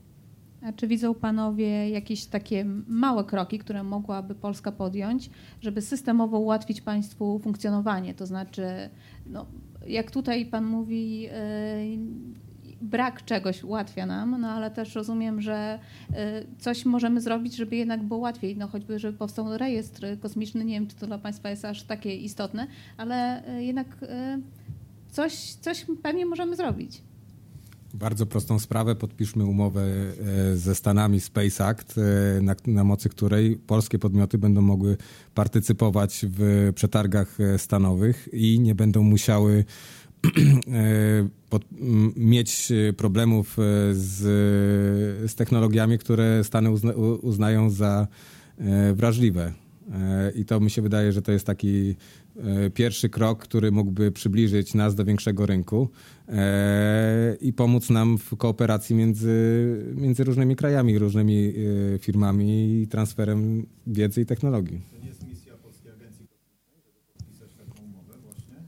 A 0.62 0.74
czy 0.74 0.88
widzą 0.88 1.14
panowie 1.14 1.90
jakieś 1.90 2.26
takie 2.26 2.66
małe 2.88 3.24
kroki, 3.24 3.60
które 3.60 3.84
mogłaby 3.84 4.36
Polska 4.36 4.72
podjąć, 4.72 5.30
żeby 5.62 5.82
systemowo 5.82 6.40
ułatwić 6.40 6.82
państwu 6.82 7.40
funkcjonowanie? 7.40 8.14
To 8.14 8.26
znaczy, 8.26 8.64
no, 9.26 9.46
jak 9.88 10.12
tutaj 10.12 10.46
pan 10.46 10.66
mówi, 10.66 11.28
brak 12.84 13.26
czegoś 13.26 13.64
ułatwia 13.64 14.06
nam, 14.06 14.42
no 14.42 14.48
ale 14.48 14.72
też 14.72 14.96
rozumiem, 14.96 15.42
że 15.42 15.80
yy, 16.10 16.16
coś 16.60 16.86
możemy 16.86 17.22
zrobić, 17.22 17.56
żeby 17.56 17.76
jednak 17.76 18.04
było 18.04 18.20
łatwiej, 18.20 18.58
no 18.58 18.68
choćby, 18.68 19.00
żeby 19.00 19.18
powstał 19.18 19.58
rejestr 19.58 20.06
kosmiczny. 20.20 20.66
Nie 20.66 20.74
wiem, 20.74 20.88
czy 20.88 20.96
to 20.96 21.08
dla 21.08 21.18
państwa 21.18 21.50
jest 21.50 21.66
aż 21.66 21.84
takie 21.84 22.16
istotne, 22.16 22.68
ale 22.98 23.44
yy, 23.48 23.64
jednak 23.64 23.88
yy, 24.02 24.08
coś, 25.12 25.34
coś 25.54 25.86
pewnie 26.04 26.26
możemy 26.26 26.56
zrobić. 26.56 27.02
Bardzo 27.94 28.26
prostą 28.26 28.60
sprawę. 28.60 28.96
Podpiszmy 28.96 29.46
umowę 29.46 29.82
ze 30.56 30.76
Stanami 30.76 31.20
Space 31.20 31.66
Act, 31.66 31.96
na, 32.42 32.56
na 32.68 32.84
mocy 32.84 33.10
której 33.10 33.56
polskie 33.56 34.00
podmioty 34.00 34.38
będą 34.38 34.62
mogły 34.62 34.98
partycypować 35.36 36.26
w 36.30 36.72
przetargach 36.76 37.38
stanowych 37.58 38.30
i 38.34 38.60
nie 38.60 38.76
będą 38.76 39.04
musiały 39.04 39.66
pod, 41.50 41.66
m, 41.82 42.14
mieć 42.16 42.72
e, 42.72 42.94
problemów 42.94 43.60
e, 43.60 43.62
z, 43.94 44.22
z 45.32 45.36
technologiami, 45.36 45.98
które 45.98 46.44
Stany 46.44 46.72
uzna, 46.72 46.94
uznają 47.22 47.70
za 47.70 48.08
e, 48.58 48.94
wrażliwe. 48.94 49.54
E, 49.92 50.32
I 50.32 50.46
to 50.46 50.60
mi 50.60 50.72
się 50.72 50.82
wydaje, 50.82 51.12
że 51.12 51.22
to 51.22 51.32
jest 51.32 51.46
taki 51.46 51.96
e, 52.38 52.70
pierwszy 52.70 53.10
krok, 53.10 53.40
który 53.40 53.72
mógłby 53.72 54.12
przybliżyć 54.12 54.74
nas 54.74 54.96
do 54.96 55.06
większego 55.06 55.46
rynku 55.46 55.90
e, 56.28 57.38
i 57.42 57.54
pomóc 57.54 57.90
nam 57.90 58.18
w 58.18 58.36
kooperacji 58.38 58.96
między, 58.96 59.94
między 59.96 60.24
różnymi 60.24 60.56
krajami, 60.56 61.00
różnymi 61.00 61.54
e, 61.96 62.00
firmami 62.00 62.82
i 62.82 62.88
transferem 62.88 63.66
wiedzy 63.88 64.22
i 64.22 64.26
technologii. 64.26 64.82
To 64.92 65.00
nie 65.00 65.08
jest 65.08 65.28
misja 65.28 65.54
Polskiej 65.58 65.92
Agencji 65.92 66.28
Kosmicznej, 66.28 66.82
żeby 66.86 67.00
podpisać 67.18 67.50
taką 67.54 67.84
umowę 67.84 68.14
właśnie? 68.24 68.56
Mm, 68.56 68.68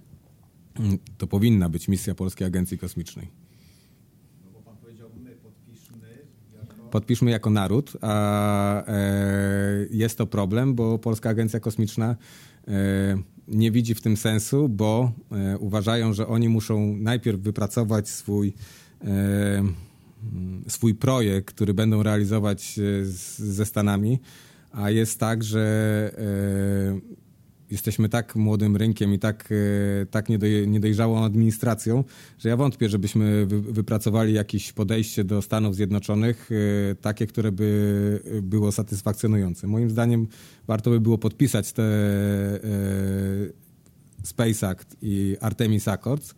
To 1.18 1.28
powinna 1.28 1.70
być 1.70 1.88
misja 1.88 2.16
Polskiej 2.16 2.48
Agencji 2.48 2.78
Kosmicznej. 2.78 3.28
No 4.46 4.52
bo 4.54 4.62
pan 4.62 4.78
powiedział 4.78 5.10
my, 5.24 5.32
podpiszmy 5.32 6.08
jako... 6.54 6.90
Podpiszmy 6.90 7.32
jako 7.32 7.50
naród, 7.50 7.94
a 8.02 8.86
e, 8.88 9.88
jest 9.92 10.18
to 10.18 10.28
problem, 10.28 10.76
bo 10.76 11.00
Polska 11.00 11.30
Agencja 11.30 11.60
Kosmiczna 11.60 12.16
e, 12.68 13.18
nie 13.48 13.72
widzi 13.72 13.96
w 13.96 14.02
tym 14.02 14.18
sensu, 14.18 14.70
bo 14.70 15.12
e, 15.32 15.58
uważają, 15.58 16.14
że 16.14 16.28
oni 16.28 16.50
muszą 16.50 16.96
najpierw 16.98 17.40
wypracować 17.42 18.10
swój, 18.10 18.54
e, 19.04 19.64
swój 20.68 20.96
projekt, 20.96 21.56
który 21.56 21.74
będą 21.74 22.04
realizować 22.04 22.80
e, 22.80 23.06
z, 23.06 23.40
ze 23.40 23.66
Stanami, 23.66 24.20
a 24.72 24.90
jest 24.90 25.20
tak, 25.20 25.44
że 25.44 26.12
e, 26.18 27.25
jesteśmy 27.72 28.10
tak 28.10 28.36
młodym 28.36 28.78
rynkiem 28.78 29.14
i 29.14 29.20
tak, 29.20 29.50
e, 29.52 30.06
tak 30.06 30.30
niedoj- 30.30 30.68
niedojrzałą 30.68 31.24
administracją, 31.24 32.04
że 32.40 32.50
ja 32.50 32.58
wątpię, 32.58 32.90
żebyśmy 32.90 33.46
wy, 33.46 33.62
wypracowali 33.62 34.34
jakieś 34.34 34.74
podejście 34.74 35.24
do 35.24 35.42
Stanów 35.42 35.76
Zjednoczonych 35.76 36.50
e, 36.92 36.96
takie, 36.96 37.28
które 37.28 37.52
by 37.52 38.42
było 38.42 38.72
satysfakcjonujące. 38.72 39.68
Moim 39.68 39.90
zdaniem 39.90 40.28
warto 40.68 40.90
by 40.90 41.00
było 41.00 41.18
podpisać 41.18 41.72
te 41.74 41.84
e, 41.84 42.60
Space 44.24 44.70
Act 44.70 44.98
i 45.02 45.38
Artemis 45.42 45.88
Accords 45.88 46.36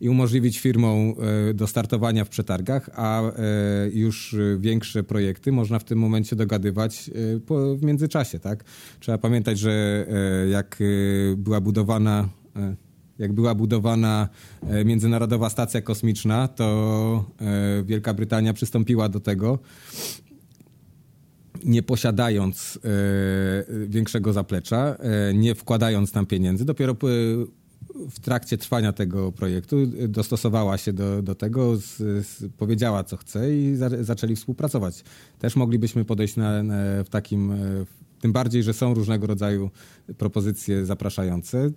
i 0.00 0.08
umożliwić 0.08 0.58
firmom 0.58 1.14
e, 1.50 1.54
do 1.54 1.66
startowania 1.66 2.24
w 2.24 2.28
przetargach, 2.28 2.90
a 2.94 3.22
e, 3.22 3.32
już 3.92 4.36
większe 4.58 5.02
projekty 5.02 5.52
można 5.52 5.78
w 5.78 5.84
tym 5.84 5.98
momencie 5.98 6.36
dogadywać 6.36 7.08
e, 7.08 7.76
w 7.76 7.82
międzyczasie. 7.82 8.38
Tak? 8.38 8.64
Trzeba 9.00 9.18
pamiętać, 9.18 9.58
że 9.58 10.06
e, 10.44 10.48
jak 10.48 10.78
e, 10.80 11.36
była 11.36 11.60
budowana 11.60 12.28
e, 12.56 12.76
jak 13.18 13.32
była 13.32 13.54
budowana 13.54 14.28
e, 14.68 14.84
Międzynarodowa 14.84 15.50
Stacja 15.50 15.82
Kosmiczna, 15.82 16.48
to 16.48 17.24
e, 17.40 17.82
Wielka 17.84 18.14
Brytania 18.14 18.52
przystąpiła 18.52 19.08
do 19.08 19.20
tego, 19.20 19.58
nie 21.64 21.82
posiadając 21.82 22.78
e, 22.84 23.86
większego 23.86 24.32
zaplecza, 24.32 24.96
e, 24.98 25.34
nie 25.34 25.54
wkładając 25.54 26.12
tam 26.12 26.26
pieniędzy. 26.26 26.64
Dopiero 26.64 26.94
w 28.10 28.20
trakcie 28.20 28.58
trwania 28.58 28.92
tego 28.92 29.32
projektu 29.32 29.76
e, 29.76 30.08
dostosowała 30.08 30.78
się 30.78 30.92
do, 30.92 31.22
do 31.22 31.34
tego, 31.34 31.76
z, 31.76 31.96
z, 32.26 32.52
powiedziała 32.56 33.04
co 33.04 33.16
chce 33.16 33.56
i 33.56 33.76
za, 33.76 34.04
zaczęli 34.04 34.36
współpracować. 34.36 35.04
Też 35.38 35.56
moglibyśmy 35.56 36.04
podejść 36.04 36.36
na, 36.36 36.62
na, 36.62 37.04
w 37.04 37.08
takim, 37.08 37.52
e, 37.52 37.56
tym 38.20 38.32
bardziej, 38.32 38.62
że 38.62 38.72
są 38.72 38.94
różnego 38.94 39.26
rodzaju 39.26 39.70
propozycje 40.18 40.86
zapraszające. 40.86 41.70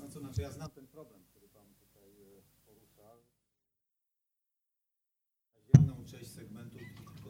No 0.00 0.08
co 0.08 0.20
znaczy, 0.20 0.42
ja 0.42 0.52
znam 0.52 0.70
ten 0.70 0.86
problem, 0.86 1.20
który 1.30 1.48
pan 1.48 1.66
tutaj 1.80 2.10
e, 2.10 2.42
porusza. 2.66 3.08
Ziemną 5.76 5.94
część 6.04 6.30
segmentu 6.30 6.78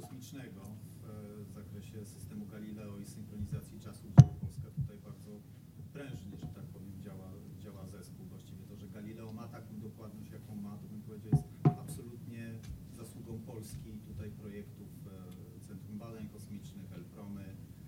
kosmicznego 0.00 0.60
w 1.02 1.04
e, 1.50 1.54
zakresie 1.54 2.06
systemu 2.06 2.46
Galileo 2.46 2.98
i 2.98 3.06
synchronizacji 3.06 3.80
czasu, 3.80 4.04
gdzie 4.16 4.26
Polska 4.40 4.68
tutaj 4.80 4.96
bardzo 5.04 5.30
prężnie, 5.92 6.36
że 6.36 6.46
tak 6.46 6.64
powiem, 6.64 6.92
działa, 7.04 7.28
działa 7.58 7.86
zespół. 7.86 8.26
Właściwie 8.26 8.62
to, 8.68 8.76
że 8.76 8.88
Galileo 8.88 9.32
ma 9.32 9.48
taką 9.48 9.80
dokładność, 9.80 10.30
jaką 10.30 10.54
ma, 10.54 10.78
to 10.78 10.88
bym 10.88 11.02
powiedział, 11.02 11.32
jest 11.32 11.48
absolutnie 11.64 12.54
zasługą 12.96 13.40
Polski 13.40 13.88
i 13.96 14.00
tutaj 14.10 14.30
projektów 14.30 14.88
e, 15.06 15.66
Centrum 15.68 15.98
Badań 15.98 16.28
Kosmicznych, 16.28 16.92
Elpromy, 16.92 17.44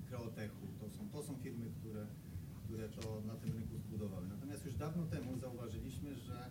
Kreotechu. 0.09 0.67
To 0.81 0.91
są, 0.91 1.09
to 1.09 1.23
są 1.23 1.37
firmy, 1.37 1.67
które, 1.81 2.07
które 2.65 2.89
to 2.89 3.23
na 3.27 3.35
tym 3.35 3.53
rynku 3.53 3.79
zbudowały. 3.79 4.27
Natomiast 4.29 4.65
już 4.67 4.75
dawno 4.75 5.07
temu 5.07 5.39
zauważyliśmy, 5.39 6.15
że 6.15 6.51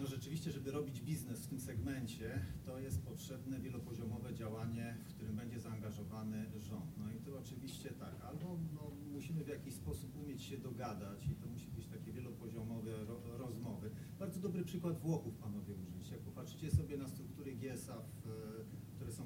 no 0.00 0.06
rzeczywiście, 0.06 0.52
żeby 0.52 0.70
robić 0.70 1.00
biznes 1.00 1.40
w 1.40 1.46
tym 1.46 1.60
segmencie, 1.60 2.40
to 2.64 2.78
jest 2.78 3.02
potrzebne 3.02 3.60
wielopoziomowe 3.60 4.34
działanie, 4.34 4.96
w 5.04 5.14
którym 5.14 5.36
będzie 5.36 5.60
zaangażowany 5.60 6.46
rząd. 6.60 6.98
No 6.98 7.12
i 7.12 7.20
to 7.20 7.38
oczywiście 7.38 7.90
tak, 7.90 8.14
albo 8.28 8.58
no, 8.74 8.90
musimy 9.12 9.44
w 9.44 9.48
jakiś 9.48 9.74
sposób 9.74 10.16
umieć 10.16 10.42
się 10.42 10.58
dogadać 10.58 11.26
i 11.26 11.34
to 11.34 11.46
musi 11.46 11.70
być 11.70 11.86
takie 11.86 12.12
wielopoziomowe 12.12 13.04
ro, 13.04 13.20
rozmowy. 13.38 13.90
Bardzo 14.18 14.40
dobry 14.40 14.55
przykład 14.66 14.98
Włochów 15.00 15.34
panowie 15.36 15.74
użyliście. 15.74 16.14
Jak 16.14 16.24
popatrzycie 16.24 16.70
sobie 16.70 16.96
na 16.96 17.08
struktury 17.08 17.54
GSA, 17.56 17.96
w, 18.00 18.26
e, 18.26 18.32
które 18.94 19.12
są 19.12 19.24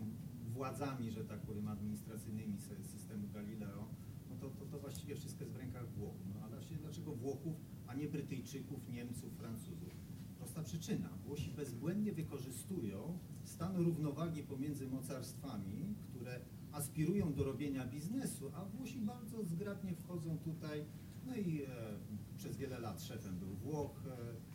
władzami, 0.52 1.10
że 1.10 1.24
tak 1.24 1.40
powiem, 1.40 1.68
administracyjnymi 1.68 2.58
sy- 2.58 2.84
systemu 2.84 3.28
Galileo, 3.28 3.88
no 4.30 4.36
to, 4.36 4.50
to, 4.50 4.66
to 4.66 4.78
właściwie 4.78 5.16
wszystko 5.16 5.44
jest 5.44 5.54
w 5.56 5.58
rękach 5.58 5.92
Włochów. 5.92 6.26
No 6.34 6.40
ale 6.40 6.60
dlaczego 6.80 7.12
Włochów, 7.12 7.56
a 7.86 7.94
nie 7.94 8.08
Brytyjczyków, 8.08 8.88
Niemców, 8.88 9.32
Francuzów? 9.32 9.94
Prosta 10.38 10.62
przyczyna. 10.62 11.08
Włosi 11.26 11.50
bezbłędnie 11.50 12.12
wykorzystują 12.12 13.18
stan 13.44 13.76
równowagi 13.76 14.42
pomiędzy 14.42 14.88
mocarstwami, 14.88 15.94
które 16.08 16.40
aspirują 16.72 17.34
do 17.34 17.44
robienia 17.44 17.86
biznesu, 17.86 18.50
a 18.54 18.64
Włosi 18.64 19.00
bardzo 19.00 19.44
zgrabnie 19.44 19.94
wchodzą 19.94 20.38
tutaj. 20.38 20.84
No 21.26 21.36
i 21.36 21.62
e, 21.62 21.68
przez 22.36 22.56
wiele 22.56 22.78
lat 22.80 23.02
szefem 23.02 23.38
był 23.38 23.54
Włoch. 23.54 24.02
E, 24.06 24.49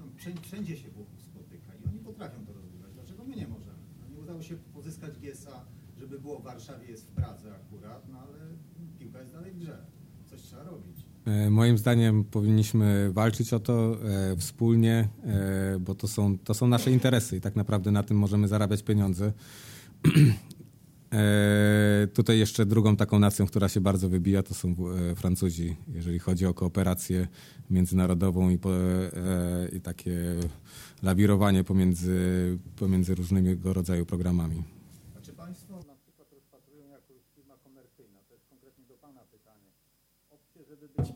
tam 0.00 0.40
wszędzie, 0.42 0.76
się 0.76 0.90
Włochów 0.90 1.22
spotyka 1.22 1.72
i 1.74 1.88
oni 1.88 1.98
potrafią 1.98 2.46
to 2.46 2.52
rozwiązać. 2.52 2.92
Dlaczego 2.94 3.24
my 3.24 3.36
nie 3.36 3.48
możemy? 3.48 3.78
No, 4.00 4.08
nie 4.14 4.18
udało 4.18 4.42
się 4.42 4.56
pozyskać 4.56 5.18
GSA, 5.18 5.64
żeby 5.98 6.20
było 6.20 6.38
w 6.38 6.44
Warszawie, 6.44 6.86
jest 6.86 7.06
w 7.06 7.10
Pradze 7.10 7.54
akurat, 7.54 8.08
no 8.08 8.18
ale 8.18 8.38
piłka 8.98 9.20
jest 9.20 9.32
dalej 9.32 9.52
w 9.52 9.58
grze. 9.58 9.78
Coś 10.26 10.42
trzeba 10.42 10.62
robić. 10.62 10.96
E, 11.24 11.50
Moim 11.50 11.78
zdaniem 11.78 12.24
powinniśmy 12.24 13.12
walczyć 13.12 13.52
o 13.52 13.60
to 13.60 13.96
e, 14.04 14.36
wspólnie, 14.36 15.08
e, 15.24 15.78
bo 15.80 15.94
to 15.94 16.08
są, 16.08 16.38
to 16.38 16.54
są 16.54 16.68
nasze 16.68 16.92
interesy 16.92 17.36
i 17.36 17.40
tak 17.40 17.56
naprawdę 17.56 17.90
na 17.90 18.02
tym 18.02 18.16
możemy 18.16 18.48
zarabiać 18.48 18.82
pieniądze. 18.82 19.32
E, 21.12 22.06
tutaj 22.14 22.38
jeszcze 22.38 22.66
drugą 22.66 22.96
taką 22.96 23.18
nacją, 23.18 23.46
która 23.46 23.68
się 23.68 23.80
bardzo 23.80 24.08
wybija, 24.08 24.42
to 24.42 24.54
są 24.54 24.74
e, 25.10 25.14
Francuzi, 25.14 25.76
jeżeli 25.88 26.18
chodzi 26.18 26.46
o 26.46 26.54
kooperację 26.54 27.28
międzynarodową 27.70 28.50
i, 28.50 28.58
po, 28.58 28.70
e, 28.76 29.68
i 29.72 29.80
takie 29.80 30.16
lawirowanie 31.02 31.64
pomiędzy, 31.64 32.18
pomiędzy 32.76 33.14
różnego 33.14 33.72
rodzaju 33.72 34.06
programami. 34.06 34.62
Państwo 35.36 35.74
na 35.86 35.94
przykład 35.94 36.32
rozpatrują 36.32 36.88
jako 36.88 37.14
firma 37.34 37.54
komercyjna, 37.64 38.18
to 38.28 38.34
jest 38.34 38.88
do 38.88 38.94
Pana 38.94 39.20
pytanie, 39.24 39.70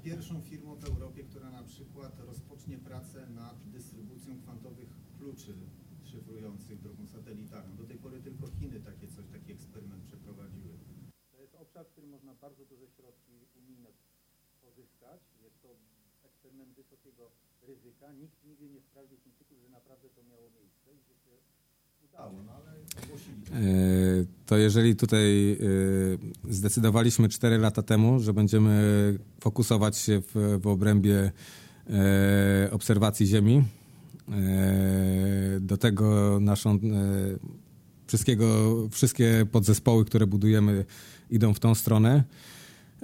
pierwszą 0.02 0.40
firmą 0.40 0.76
w 0.76 0.84
Europie, 0.84 1.24
która 1.24 1.50
na 1.50 1.62
przykład 1.62 2.20
rozpocznie 2.26 2.78
pracę 2.78 3.26
nad 3.30 3.56
dystrybucją 3.70 4.40
kwantowych 4.42 4.88
kluczy 5.18 5.54
szyfrujących 6.14 6.80
drogą 6.80 7.06
satelitarną. 7.06 7.76
Do 7.76 7.84
tej 7.84 7.98
pory 7.98 8.20
tylko 8.20 8.46
Chiny 8.58 8.80
takie 8.80 9.08
coś, 9.08 9.26
taki 9.32 9.52
eksperyment 9.52 10.02
przeprowadziły. 10.04 10.74
To 11.32 11.40
jest 11.40 11.54
obszar, 11.54 11.86
w 11.86 11.90
którym 11.90 12.10
można 12.10 12.34
bardzo 12.34 12.64
duże 12.64 12.86
środki 12.88 13.32
unijne 13.56 13.88
Jest 15.44 15.62
to 15.62 15.68
eksperyment 16.26 16.70
wysokiego 16.76 17.30
ryzyka. 17.68 18.12
Nikt 18.12 18.44
nigdy 18.44 18.68
nie 18.68 18.80
sprawdził 18.80 19.18
Chińczyków, 19.24 19.58
że 19.62 19.68
naprawdę 19.68 20.08
to 20.08 20.22
miało 20.30 20.46
miejsce 20.60 20.88
i 20.92 20.98
że 21.08 21.14
się 21.24 21.32
udało, 22.08 22.32
no 22.46 22.52
ale. 22.52 22.70
E, 23.60 24.24
To 24.46 24.56
jeżeli 24.56 24.96
tutaj 24.96 25.52
e, 25.52 25.56
zdecydowaliśmy 26.52 27.28
4 27.28 27.58
lata 27.58 27.82
temu, 27.82 28.20
że 28.20 28.32
będziemy 28.32 28.74
fokusować 29.40 29.96
się 29.96 30.20
w, 30.20 30.58
w 30.62 30.66
obrębie 30.66 31.32
e, 31.90 32.68
obserwacji 32.70 33.26
Ziemi, 33.26 33.64
do 35.60 35.76
tego 35.76 36.38
naszą 36.40 36.78
wszystkiego, 38.06 38.74
wszystkie 38.90 39.46
podzespoły, 39.52 40.04
które 40.04 40.26
budujemy 40.26 40.84
idą 41.30 41.54
w 41.54 41.60
tą 41.60 41.74
stronę. 41.74 42.24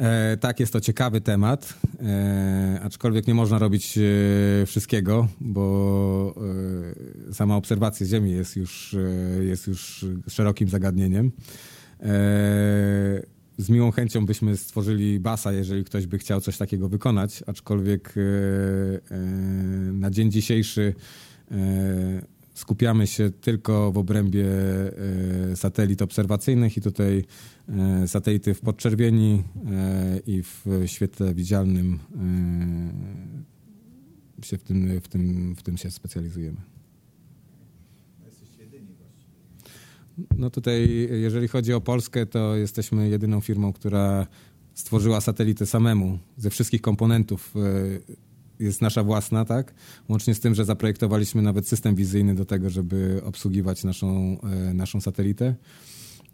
E, 0.01 0.37
tak, 0.37 0.61
jest 0.61 0.73
to 0.73 0.81
ciekawy 0.81 1.21
temat, 1.21 1.75
e, 2.03 2.81
aczkolwiek 2.83 3.27
nie 3.27 3.35
można 3.35 3.59
robić 3.59 3.99
e, 3.99 4.67
wszystkiego, 4.67 5.29
bo 5.41 6.35
e, 7.31 7.35
sama 7.35 7.57
obserwacja 7.57 8.07
Ziemi 8.07 8.31
jest 8.33 8.57
już, 8.57 8.95
e, 8.95 9.45
jest 9.45 9.67
już 9.67 10.07
szerokim 10.29 10.69
zagadnieniem. 10.69 11.27
E, 11.27 12.07
z 13.59 13.71
miłą 13.71 13.91
chęcią 13.91 14.27
byśmy 14.27 14.57
stworzyli 14.57 15.21
basa, 15.21 15.53
jeżeli 15.53 15.85
ktoś 15.85 16.07
by 16.07 16.19
chciał 16.19 16.41
coś 16.41 16.59
takiego 16.59 16.89
wykonać, 16.89 17.45
aczkolwiek 17.47 18.15
na 19.93 20.11
dzień 20.11 20.31
dzisiejszy 20.31 20.95
skupiamy 22.61 23.07
się 23.07 23.31
tylko 23.31 23.93
w 23.93 23.99
obrębie 23.99 24.47
e, 25.53 25.57
satelit 25.57 26.03
obserwacyjnych 26.03 26.77
i 26.77 26.81
tutaj 26.81 27.25
e, 27.69 28.09
satelity 28.09 28.55
w 28.55 28.61
podczerwieni 28.61 29.43
e, 29.71 30.21
i 30.27 30.43
w 30.43 30.67
świetle 30.87 31.35
widzialnym 31.35 31.99
się 34.43 34.59
w 34.59 34.63
tym, 34.63 35.01
w 35.01 35.09
tym, 35.09 35.55
w 35.57 35.63
tym 35.63 35.77
się 35.77 35.91
specjalizujemy. 35.91 36.57
No 40.37 40.51
tutaj, 40.51 41.09
jeżeli 41.11 41.49
chodzi 41.49 41.73
o 41.73 41.81
Polskę, 41.81 42.27
to 42.27 42.57
jesteśmy 42.57 43.09
jedyną 43.09 43.41
firmą, 43.41 43.73
która 43.73 44.27
stworzyła 44.75 45.21
satelitę 45.21 45.67
samemu 45.67 46.19
ze 46.37 46.51
wszystkich 46.51 46.81
komponentów. 46.81 47.55
Jest 48.61 48.83
nasza 48.83 49.05
własna, 49.05 49.45
tak? 49.45 49.75
Łącznie 50.09 50.35
z 50.35 50.41
tym, 50.41 50.55
że 50.55 50.65
zaprojektowaliśmy 50.65 51.43
nawet 51.43 51.69
system 51.69 51.95
wizyjny 51.95 52.35
do 52.35 52.45
tego, 52.45 52.71
żeby 52.71 53.21
obsługiwać 53.25 53.85
naszą, 53.85 54.37
e, 54.43 54.75
naszą 54.75 55.01
satelitę. 55.01 55.55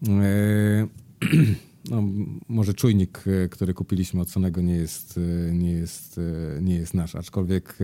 E, 0.09 0.87
No, 1.91 2.03
może 2.49 2.75
czujnik, 2.75 3.25
e, 3.45 3.49
który 3.49 3.75
kupiliśmy 3.75 4.21
od 4.21 4.31
Sonego 4.31 4.61
nie 4.61 4.75
jest, 4.75 5.21
nie 5.53 5.73
jest, 5.73 6.21
nie 6.61 6.75
jest 6.75 6.95
nasz, 6.95 7.15
aczkolwiek 7.15 7.79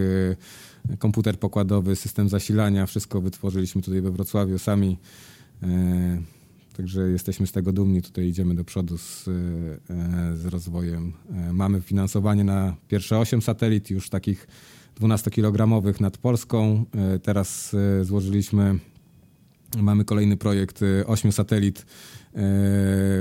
komputer 0.99 1.39
pokładowy, 1.39 1.97
system 1.97 2.29
zasilania, 2.29 2.87
wszystko 2.87 3.21
wytworzyliśmy 3.21 3.83
tutaj 3.83 4.01
we 4.01 4.11
Wrocławiu 4.11 4.59
sami. 4.59 4.99
Także 6.77 7.11
jesteśmy 7.11 7.47
z 7.47 7.53
tego 7.53 7.73
dumni. 7.73 8.03
Tutaj 8.03 8.27
idziemy 8.29 8.55
do 8.55 8.65
przodu 8.65 8.99
z, 8.99 9.29
e, 9.29 9.33
z 10.37 10.45
rozwojem. 10.47 11.13
E, 11.33 11.53
Mamy 11.53 11.81
finansowanie 11.81 12.45
na 12.45 12.77
pierwsze 12.89 13.19
8 13.19 13.43
satelit, 13.43 13.91
już 13.91 14.09
takich 14.11 14.47
12-kilogramowych 15.01 16.01
nad 16.01 16.19
Polską. 16.19 16.85
E, 16.95 17.19
Teraz 17.19 17.77
złożyliśmy, 18.03 18.79
mamy 19.79 20.05
kolejny 20.05 20.37
projekt 20.37 20.81
8 21.07 21.33
satelit 21.33 21.87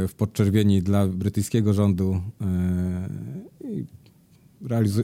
w 0.07 0.13
podczerwieni 0.17 0.81
dla 0.81 1.07
brytyjskiego 1.07 1.73
rządu. 1.73 2.21
Realizu- 4.63 5.03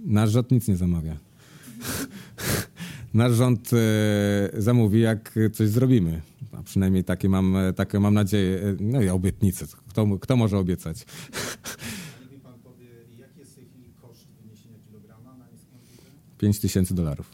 Nasz 0.00 0.30
rząd 0.30 0.50
nic 0.50 0.68
nie 0.68 0.76
zamawia. 0.76 1.16
Nasz 3.14 3.32
rząd 3.32 3.70
e, 3.72 4.62
zamówi, 4.62 5.00
jak 5.00 5.34
coś 5.52 5.68
zrobimy. 5.68 6.20
A 6.52 6.62
przynajmniej 6.62 7.04
takie 7.04 7.28
mam, 7.28 7.56
takie 7.76 8.00
mam 8.00 8.14
nadzieję. 8.14 8.58
E, 8.60 8.76
No 8.80 9.02
i 9.02 9.08
obietnice. 9.08 9.66
Kto, 9.88 10.18
kto 10.20 10.36
może 10.36 10.58
obiecać? 10.58 11.04
Pan 12.42 12.54
powie, 12.60 12.86
jaki 13.18 13.38
jest 13.40 13.52
w 13.52 13.54
tej 13.54 13.64
chwili 13.64 13.92
koszt 14.02 14.26
wyniesienia 14.42 14.78
kilograma 14.86 15.36
na 15.36 15.44
niską 15.52 15.76
orbitę? 15.76 16.38
5 16.38 16.60
tysięcy 16.60 16.94
dolarów. 16.94 17.30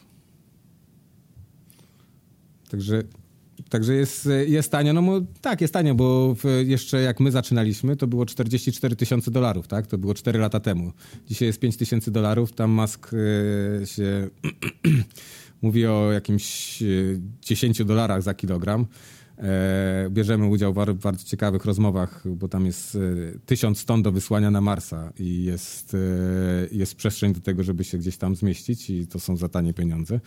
Także, 2.71 3.03
także 3.69 3.95
jest, 3.95 4.29
jest 4.47 4.71
tanio. 4.71 4.93
No 4.93 5.21
tak, 5.41 5.61
jest 5.61 5.73
tanio, 5.73 5.95
bo 5.95 6.37
jeszcze 6.67 7.01
jak 7.03 7.21
my 7.21 7.31
zaczynaliśmy, 7.31 7.97
to 7.97 8.07
było 8.07 8.27
44 8.27 8.97
tysiące 8.97 9.31
dolarów, 9.31 9.69
tak? 9.69 9.87
To 9.87 9.99
było 9.99 10.15
4 10.15 10.39
lata 10.39 10.61
temu. 10.61 10.93
Dzisiaj 11.27 11.47
jest 11.47 11.61
5 11.61 11.77
tysięcy 11.77 12.11
dolarów. 12.11 12.53
Tam 12.53 12.71
Musk 12.71 13.11
e, 13.83 13.87
się 13.87 14.29
mówi 15.63 15.87
o 15.87 16.13
jakimś 16.13 16.83
e, 16.83 16.87
10 17.41 17.85
dolarach 17.85 18.23
za 18.23 18.35
kilogram. 18.35 18.87
E, 19.39 20.09
bierzemy 20.11 20.47
udział 20.47 20.73
w 20.73 20.75
bar- 20.77 20.95
bardzo 20.95 21.25
ciekawych 21.25 21.65
rozmowach, 21.65 22.23
bo 22.29 22.49
tam 22.49 22.67
jest 22.67 22.95
e, 22.95 22.99
tysiąc 23.47 23.85
ton 23.85 24.03
do 24.03 24.13
wysłania 24.13 24.51
na 24.51 24.61
Marsa 24.61 25.13
i 25.19 25.45
jest, 25.45 25.95
e, 25.95 25.99
jest 26.73 26.95
przestrzeń 26.95 27.33
do 27.33 27.41
tego, 27.41 27.63
żeby 27.63 27.85
się 27.85 27.99
gdzieś 27.99 28.17
tam 28.17 28.37
zmieścić 28.37 28.91
i 28.91 29.07
to 29.07 29.21
są 29.21 29.37
za 29.37 29.49
tanie 29.49 29.75
pieniądze. 29.75 30.21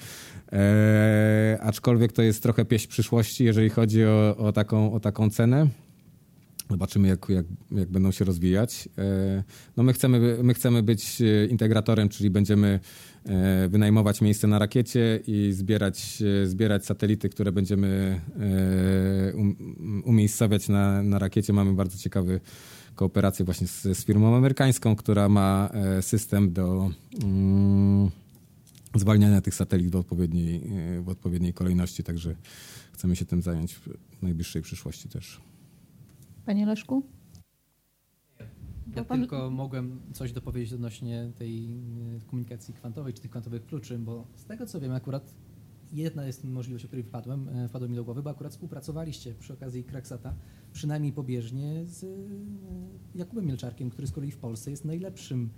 E, 0.54 1.60
aczkolwiek 1.62 2.12
to 2.12 2.22
jest 2.22 2.44
trochę 2.44 2.66
pieśń 2.66 2.88
przyszłości, 2.88 3.44
jeżeli 3.44 3.70
chodzi 3.70 4.06
o, 4.06 4.38
o, 4.38 4.52
taką, 4.52 4.94
o 4.94 5.00
taką 5.00 5.30
cenę. 5.30 5.68
Zobaczymy, 6.72 7.08
jak, 7.08 7.30
jak, 7.30 7.46
jak 7.72 7.90
będą 7.90 8.12
się 8.12 8.26
rozwijać. 8.26 8.90
E, 8.98 9.44
No 9.78 9.84
my, 9.84 9.94
chcemy, 9.94 10.38
my 10.44 10.54
chcemy 10.54 10.84
być 10.84 11.22
e, 11.22 11.46
integratorem, 11.46 12.10
czyli 12.10 12.30
będziemy 12.30 12.80
e, 13.26 13.68
wynajmować 13.70 14.22
miejsce 14.22 14.48
na 14.48 14.60
rakiecie 14.60 15.20
i 15.28 15.52
zbierać, 15.54 16.24
zbierać 16.46 16.86
satelity, 16.86 17.30
które 17.30 17.52
będziemy 17.52 18.22
um- 19.34 20.04
umiejscowiać 20.06 20.70
na, 20.70 21.04
na 21.04 21.20
rakiecie. 21.20 21.54
Mamy 21.54 21.74
bardzo 21.74 21.98
ciekawy 21.98 22.40
kooperację 22.96 23.46
właśnie 23.46 23.68
z, 23.68 23.82
z 23.82 24.06
firmą 24.06 24.38
amerykańską, 24.38 24.96
która 24.96 25.30
ma 25.30 25.70
system 26.02 26.54
do 26.54 26.92
mm, 27.24 28.10
zwalniania 28.96 29.42
tych 29.42 29.56
satelit 29.56 29.92
w 29.92 29.96
odpowiedniej, 29.96 30.62
w 31.02 31.10
odpowiedniej 31.10 31.54
kolejności, 31.54 32.04
także 32.04 32.36
chcemy 32.94 33.16
się 33.16 33.26
tym 33.26 33.42
zająć 33.42 33.76
w 33.76 33.90
najbliższej 34.22 34.62
przyszłości 34.62 35.10
też. 35.10 35.51
Panie 36.46 36.66
Leszku? 36.66 37.04
Ja 38.96 39.04
pan- 39.06 39.20
tylko 39.20 39.50
mogłem 39.52 40.00
coś 40.14 40.32
dopowiedzieć 40.32 40.74
odnośnie 40.74 41.32
tej 41.36 41.66
y, 42.18 42.26
komunikacji 42.28 42.74
kwantowej, 42.74 43.14
czy 43.14 43.22
tych 43.22 43.32
kwantowych 43.32 43.66
kluczy, 43.66 44.00
bo 44.00 44.28
z 44.36 44.46
tego 44.46 44.66
co 44.66 44.80
wiem, 44.80 44.92
akurat 44.92 45.36
jedna 45.92 46.26
jest 46.26 46.44
możliwość, 46.44 46.86
o 46.86 46.88
której 46.88 47.04
wpadłem, 47.04 47.50
e, 47.50 47.68
wpadło 47.68 47.88
mi 47.88 47.96
do 47.96 48.04
głowy, 48.04 48.24
bo 48.24 48.30
akurat 48.30 48.52
współpracowaliście 48.52 49.34
przy 49.36 49.54
okazji 49.54 49.84
Kraksata, 49.84 50.36
przynajmniej 50.74 51.14
pobieżnie 51.14 51.86
z 51.86 52.04
y, 52.04 52.40
Jakubem 53.16 53.46
Mielczarkiem, 53.46 53.90
który 53.90 54.08
z 54.08 54.12
kolei 54.12 54.32
w 54.32 54.38
Polsce 54.38 54.72
jest 54.72 54.86
najlepszym 54.86 55.50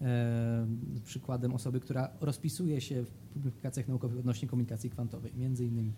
e, 0.00 0.66
przykładem 1.04 1.54
osoby, 1.54 1.80
która 1.80 2.10
rozpisuje 2.20 2.80
się 2.80 3.04
w 3.04 3.10
publikacjach 3.10 3.88
naukowych 3.88 4.18
odnośnie 4.18 4.48
komunikacji 4.48 4.90
kwantowej, 4.90 5.32
między 5.36 5.66
innymi. 5.66 5.92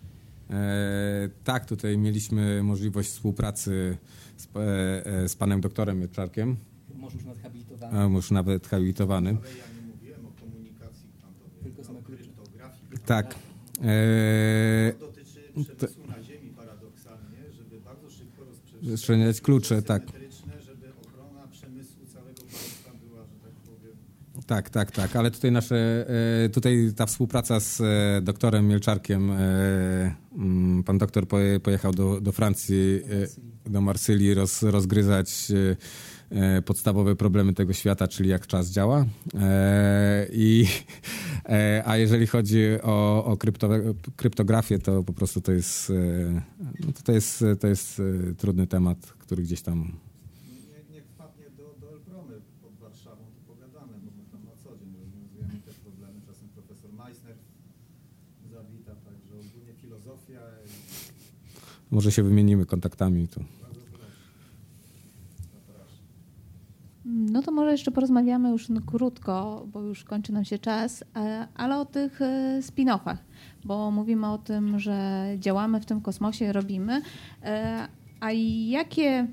E, 0.51 1.29
tak, 1.43 1.65
tutaj 1.65 1.97
mieliśmy 1.97 2.63
możliwość 2.63 3.09
współpracy 3.09 3.97
z, 4.37 4.47
e, 4.55 5.05
e, 5.05 5.29
z 5.29 5.35
panem 5.35 5.61
doktorem 5.61 5.99
Mieczarkiem, 5.99 6.57
Może 6.95 7.15
już 7.17 7.25
nawet 7.25 7.41
habilitowany. 7.43 7.99
a 7.99 8.03
już 8.03 8.31
nawet 8.31 8.67
habilitowanym. 8.67 9.37
Ale 9.37 9.49
ja 9.49 9.55
nie 9.81 9.87
mówiłem 9.91 10.25
o 10.25 10.31
komunikacji 10.41 11.09
kwantowej, 11.17 11.59
Tylko 11.63 11.83
same 11.83 12.01
kryptografii. 12.01 12.97
Tak. 13.05 13.35
E, 13.81 14.93
To 14.99 15.05
dotyczy 15.05 15.41
przemysłu 15.63 16.07
na 16.07 16.23
Ziemi 16.23 16.49
paradoksalnie, 16.49 17.51
żeby 17.57 17.79
bardzo 17.79 18.09
szybko 18.09 18.43
rozprzestrzeniać 18.45 18.91
Rozprzestrzeniać 18.91 19.41
klucze, 19.41 19.81
tak. 19.81 20.01
symetryczne, 20.05 20.61
żeby 20.61 20.85
ochrona 21.05 21.47
przemysłu 21.47 22.05
całego 22.13 22.41
państwa 22.41 22.91
była, 23.07 23.23
że 23.25 23.35
tak 23.43 23.51
powiem, 23.51 23.95
tak, 24.51 24.69
tak, 24.69 24.91
tak, 24.91 25.15
ale 25.15 25.31
tutaj 25.31 25.51
nasze, 25.51 26.05
e, 26.45 26.49
tutaj 26.49 26.93
ta 26.95 27.05
współpraca 27.05 27.59
z 27.59 27.81
e, 27.81 28.21
doktorem 28.21 28.67
Mielczarkiem, 28.67 29.31
e, 29.31 30.15
mm, 30.35 30.83
pan 30.83 30.97
doktor 30.97 31.27
poje, 31.27 31.59
pojechał 31.59 31.91
do, 31.91 32.21
do 32.21 32.31
Francji, 32.31 33.01
do 33.65 33.81
Marsylii 33.81 34.33
roz, 34.33 34.63
rozgryzać 34.63 35.51
podstawowe 36.65 37.15
problemy 37.15 37.53
tego 37.53 37.73
świata, 37.73 38.07
czyli 38.07 38.29
jak 38.29 38.47
czas 38.47 38.69
działa. 38.69 39.05
I, 40.31 40.67
a 41.85 41.97
jeżeli 41.97 42.27
chodzi 42.27 42.63
o, 42.83 43.25
o 43.25 43.37
krypto, 43.37 43.69
kryptografię, 44.15 44.79
to 44.79 45.03
po 45.03 45.13
prostu 45.13 45.41
to 45.41 45.51
jest, 45.51 45.91
no 46.79 46.91
to, 47.03 47.11
jest, 47.11 47.43
to 47.59 47.67
jest 47.67 48.01
trudny 48.37 48.67
temat, 48.67 48.97
który 49.19 49.43
gdzieś 49.43 49.61
tam 49.61 49.91
niech, 50.73 50.89
niech 50.89 51.05
wpadnie 51.05 51.49
do, 51.57 51.75
do 51.81 51.93
Elbromy 51.93 52.41
pod 52.61 52.73
Warszawą, 52.75 53.23
to 53.35 53.53
pogadamy, 53.53 53.93
bo 54.05 54.11
my 54.17 54.23
tam 54.31 54.41
na 54.45 54.55
co 54.63 54.69
dzień 54.79 54.93
rozwiązujemy 55.03 55.61
te 55.65 55.73
problemy. 55.85 56.21
Czasem 56.27 56.49
profesor 56.49 56.93
Meissner 56.93 57.35
zawita, 58.51 58.95
także 58.95 59.33
ogólnie 59.45 59.73
filozofia 59.81 60.41
i 60.65 60.69
może 61.91 62.11
się 62.11 62.23
wymienimy 62.23 62.65
kontaktami. 62.65 63.27
Zapraszam. 63.27 63.51
No 67.05 67.41
to 67.41 67.51
może 67.51 67.71
jeszcze 67.71 67.91
porozmawiamy 67.91 68.49
już 68.49 68.67
krótko, 68.85 69.65
bo 69.73 69.81
już 69.81 70.03
kończy 70.03 70.33
nam 70.33 70.45
się 70.45 70.59
czas, 70.59 71.03
e, 71.15 71.47
ale 71.55 71.79
o 71.79 71.85
tych 71.85 72.21
e, 72.21 72.59
spin-offach, 72.61 73.17
bo 73.65 73.91
mówimy 73.91 74.27
o 74.27 74.37
tym, 74.37 74.79
że 74.79 75.25
działamy 75.39 75.79
w 75.81 75.85
tym 75.85 76.01
kosmosie, 76.01 76.53
robimy. 76.53 77.01
E, 77.43 77.87
A 78.19 78.31
jakie 78.67 79.27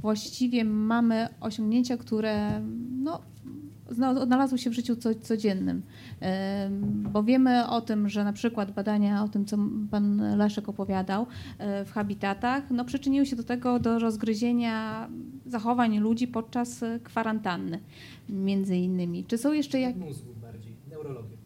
właściwie 0.00 0.64
mamy 0.64 1.28
osiągnięcia, 1.40 1.96
które 1.96 2.60
no, 2.90 3.20
odnalazły 4.20 4.58
się 4.58 4.70
w 4.70 4.72
życiu 4.72 4.96
co, 4.96 5.14
codziennym. 5.14 5.82
Bo 7.12 7.22
wiemy 7.22 7.68
o 7.68 7.80
tym, 7.80 8.08
że 8.08 8.24
na 8.24 8.32
przykład 8.32 8.70
badania 8.70 9.24
o 9.24 9.28
tym, 9.28 9.44
co 9.44 9.58
pan 9.90 10.36
Leszek 10.38 10.68
opowiadał 10.68 11.26
e, 11.58 11.84
w 11.84 11.92
habitatach, 11.92 12.70
no 12.70 12.84
przyczyniły 12.84 13.26
się 13.26 13.36
do 13.36 13.44
tego, 13.44 13.78
do 13.78 13.98
rozgryzienia 13.98 15.08
zachowań 15.46 15.98
ludzi 15.98 16.28
podczas 16.28 16.82
e, 16.82 17.00
kwarantanny 17.00 17.80
między 18.28 18.76
innymi. 18.76 19.24
Czy 19.24 19.38
są 19.38 19.52
jeszcze 19.52 19.80
jak, 19.80 19.96
Mózgu 19.96 20.34
bardziej, 20.34 20.76
neurologię. 20.90 21.36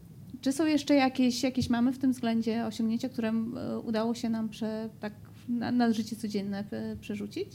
czy 0.41 0.53
są 0.53 0.67
jeszcze 0.67 0.95
jakieś, 0.95 1.43
jakieś 1.43 1.71
mamy 1.71 1.93
w 1.93 1.99
tym 1.99 2.13
względzie 2.13 2.67
osiągnięcia, 2.67 3.09
które 3.09 3.29
e, 3.29 3.79
udało 3.79 4.15
się 4.15 4.29
nam 4.29 4.49
prze, 4.49 4.89
tak 5.01 5.13
na, 5.49 5.73
na 5.73 5.93
życie 5.93 6.17
codzienne 6.17 6.65
przerzucić? 7.01 7.49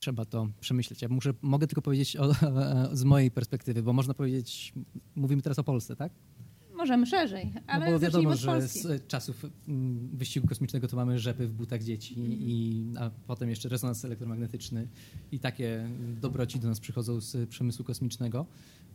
Trzeba 0.00 0.24
to 0.24 0.48
przemyśleć. 0.60 1.02
Ja 1.02 1.08
muszę, 1.08 1.34
mogę 1.42 1.66
tylko 1.66 1.82
powiedzieć 1.82 2.16
o, 2.16 2.34
z 2.92 3.04
mojej 3.04 3.30
perspektywy, 3.30 3.82
bo 3.82 3.92
można 3.92 4.14
powiedzieć, 4.14 4.72
mówimy 5.16 5.42
teraz 5.42 5.58
o 5.58 5.64
Polsce, 5.64 5.96
tak? 5.96 6.12
Możemy 6.74 7.06
szerzej, 7.06 7.52
ale 7.66 7.86
no 7.86 7.92
bo 7.92 7.98
wiadomo, 7.98 8.36
że 8.36 8.46
Polski. 8.46 8.80
z 8.80 9.06
czasów 9.06 9.46
mm, 9.68 10.08
wyścigu 10.12 10.48
kosmicznego 10.48 10.88
to 10.88 10.96
mamy 10.96 11.18
rzepy 11.18 11.46
w 11.46 11.52
butach 11.52 11.82
dzieci, 11.82 12.14
i, 12.18 12.84
a 12.98 13.10
potem 13.26 13.50
jeszcze 13.50 13.68
rezonans 13.68 14.04
elektromagnetyczny 14.04 14.88
i 15.32 15.38
takie 15.38 15.88
dobroci 16.20 16.60
do 16.60 16.68
nas 16.68 16.80
przychodzą 16.80 17.20
z 17.20 17.48
przemysłu 17.48 17.84
kosmicznego, 17.84 18.46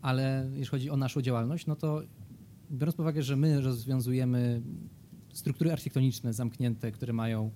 ale 0.01 0.49
jeśli 0.53 0.66
chodzi 0.66 0.89
o 0.89 0.97
naszą 0.97 1.22
działalność, 1.22 1.66
no 1.66 1.76
to 1.76 2.01
biorąc 2.72 2.95
pod 2.95 3.03
uwagę, 3.03 3.24
że 3.24 3.36
my 3.36 3.62
rozwiązujemy 3.62 4.62
struktury 5.34 5.72
architektoniczne 5.72 6.34
zamknięte, 6.34 6.91
które 6.91 7.14
mają 7.14 7.51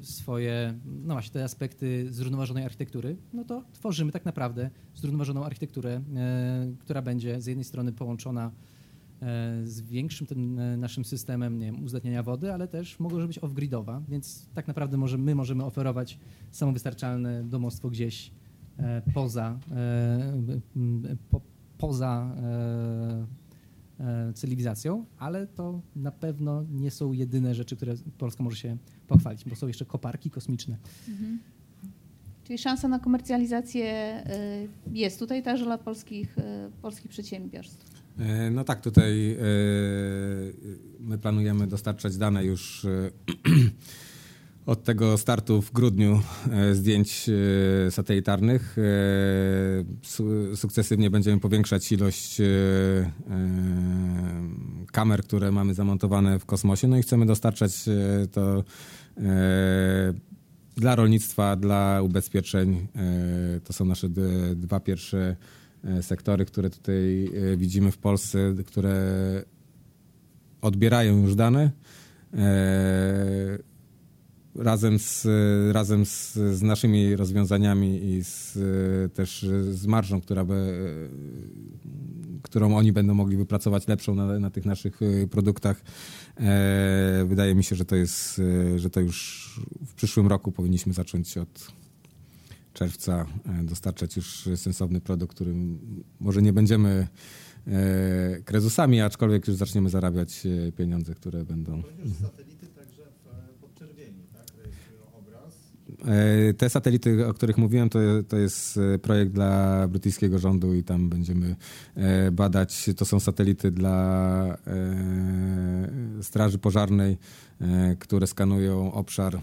swoje, 0.00 0.78
no 0.84 1.14
właśnie 1.14 1.32
te 1.32 1.44
aspekty 1.44 2.12
zrównoważonej 2.12 2.64
architektury, 2.64 3.16
no 3.32 3.44
to 3.44 3.64
tworzymy 3.72 4.12
tak 4.12 4.24
naprawdę 4.24 4.70
zrównoważoną 4.94 5.44
architekturę, 5.44 6.02
e, 6.16 6.72
która 6.78 7.02
będzie 7.02 7.40
z 7.40 7.46
jednej 7.46 7.64
strony 7.64 7.92
połączona 7.92 8.50
e, 9.22 9.60
z 9.64 9.80
większym 9.80 10.26
tym 10.26 10.58
e, 10.58 10.76
naszym 10.76 11.04
systemem 11.04 11.58
nie 11.58 11.66
wiem, 11.66 11.84
uzdatniania 11.84 12.22
wody, 12.22 12.52
ale 12.52 12.68
też 12.68 13.00
może 13.00 13.26
być 13.26 13.38
off-gridowa, 13.38 14.02
więc 14.08 14.48
tak 14.54 14.68
naprawdę 14.68 14.96
może, 14.96 15.18
my 15.18 15.34
możemy 15.34 15.64
oferować 15.64 16.18
samowystarczalne 16.50 17.44
domostwo 17.44 17.90
gdzieś 17.90 18.30
e, 18.78 19.02
poza, 19.14 19.58
e, 19.70 20.60
po, 21.30 21.40
poza 21.78 22.34
e, 22.36 22.42
e, 22.42 23.26
cywilizacją, 24.34 25.04
ale 25.18 25.46
to 25.46 25.80
na 25.96 26.12
pewno 26.12 26.64
nie 26.72 26.90
są 26.90 27.12
jedyne 27.12 27.54
rzeczy, 27.54 27.76
które 27.76 27.94
Polska 28.18 28.42
może 28.42 28.56
się 28.56 28.76
pochwalić, 29.08 29.44
bo 29.44 29.56
są 29.56 29.66
jeszcze 29.66 29.84
koparki 29.84 30.30
kosmiczne. 30.30 30.76
Mhm. 31.08 31.38
Czyli 32.44 32.58
szansa 32.58 32.88
na 32.88 32.98
komercjalizację 32.98 34.22
y, 34.86 34.92
jest 34.92 35.18
tutaj 35.18 35.42
także 35.42 35.64
dla 35.64 35.78
polskich, 35.78 36.38
y, 36.38 36.42
polskich 36.82 37.10
przedsiębiorstw. 37.10 37.94
E, 38.18 38.50
No 38.50 38.64
tak, 38.64 38.80
tutaj 38.80 39.32
e, 39.32 39.36
my 41.00 41.18
planujemy 41.18 41.66
dostarczać 41.66 42.16
dane 42.16 42.44
już 42.44 42.84
e, 42.84 42.88
od 44.66 44.84
tego 44.84 45.18
startu 45.18 45.62
w 45.62 45.72
grudniu 45.72 46.20
e, 46.50 46.74
zdjęć 46.74 47.26
e, 47.86 47.90
satelitarnych. 47.90 48.76
E, 48.78 48.82
su- 50.02 50.56
Sukcesywnie 50.56 51.10
będziemy 51.10 51.40
powiększać 51.40 51.92
ilość 51.92 52.40
kamer, 54.92 55.22
które 55.24 55.52
mamy 55.52 55.74
zamontowane 55.74 56.38
w 56.38 56.46
kosmosie. 56.46 56.88
No 56.88 56.96
i 56.98 57.02
chcemy 57.02 57.26
dostarczać 57.26 57.72
to 58.32 58.64
dla 60.76 60.96
rolnictwa, 60.96 61.56
dla 61.56 62.00
ubezpieczeń. 62.02 62.86
To 63.64 63.72
są 63.72 63.84
nasze 63.84 64.08
dwa 64.56 64.80
pierwsze 64.80 65.36
sektory, 66.00 66.44
które 66.44 66.70
tutaj 66.70 67.30
widzimy 67.56 67.90
w 67.92 67.98
Polsce, 67.98 68.54
które 68.66 69.02
odbierają 70.60 71.22
już 71.22 71.34
dane. 71.34 71.70
Razem 74.54 74.98
z, 74.98 75.26
razem 75.72 76.06
z, 76.06 76.32
z 76.32 76.62
naszymi 76.62 77.16
rozwiązaniami 77.16 78.04
i 78.04 78.24
z, 78.24 78.58
też 79.12 79.46
z 79.70 79.86
marżą, 79.86 80.20
która 80.20 80.44
by, 80.44 80.88
którą 82.42 82.76
oni 82.76 82.92
będą 82.92 83.14
mogli 83.14 83.36
wypracować 83.36 83.88
lepszą 83.88 84.14
na, 84.14 84.38
na 84.38 84.50
tych 84.50 84.64
naszych 84.64 85.00
e, 85.02 85.26
produktach. 85.26 85.82
E, 86.36 87.24
Wydaje 87.28 87.54
mi 87.54 87.64
się, 87.64 87.76
że 87.76 87.84
to 87.84 87.96
jest, 87.96 88.38
e, 88.74 88.78
że 88.78 88.90
to 88.90 89.00
już 89.00 89.60
w 89.86 89.94
przyszłym 89.94 90.26
roku 90.26 90.52
powinniśmy 90.52 90.92
zacząć 90.92 91.38
od 91.38 91.72
czerwca 92.72 93.26
e, 93.46 93.64
dostarczać 93.64 94.16
już 94.16 94.48
sensowny 94.56 95.00
produkt, 95.00 95.34
którym 95.34 95.78
może 96.20 96.42
nie 96.42 96.52
będziemy 96.52 97.08
e, 97.66 98.42
krezusami, 98.44 99.00
aczkolwiek 99.00 99.48
już 99.48 99.56
zaczniemy 99.56 99.90
zarabiać 99.90 100.46
e, 100.46 100.72
pieniądze, 100.72 101.14
które 101.14 101.44
będą. 101.44 101.82
Również 101.82 102.16
satelity 102.22 102.66
także 102.66 103.02
w 103.24 103.26
e, 103.26 103.54
podczerwieni, 103.60 104.22
tak? 104.32 104.46
Rejestrują 104.62 105.02
obraz. 105.12 105.54
E, 105.88 105.93
Te 106.58 106.70
satelity, 106.70 107.26
o 107.26 107.34
których 107.34 107.58
mówiłem, 107.58 107.88
to, 107.88 107.98
to 108.28 108.36
jest 108.36 108.78
e, 108.94 108.98
projekt 108.98 109.32
dla 109.32 109.88
brytyjskiego 109.88 110.38
rządu 110.38 110.74
i 110.74 110.82
tam 110.82 111.08
będziemy 111.08 111.56
e, 111.94 112.30
badać. 112.30 112.90
To 112.96 113.04
są 113.04 113.20
satelity 113.20 113.70
dla 113.70 114.56
e, 114.66 116.22
Straży 116.22 116.58
Pożarnej, 116.58 117.18
e, 117.60 117.96
które 117.98 118.26
skanują 118.26 118.92
obszar 118.92 119.38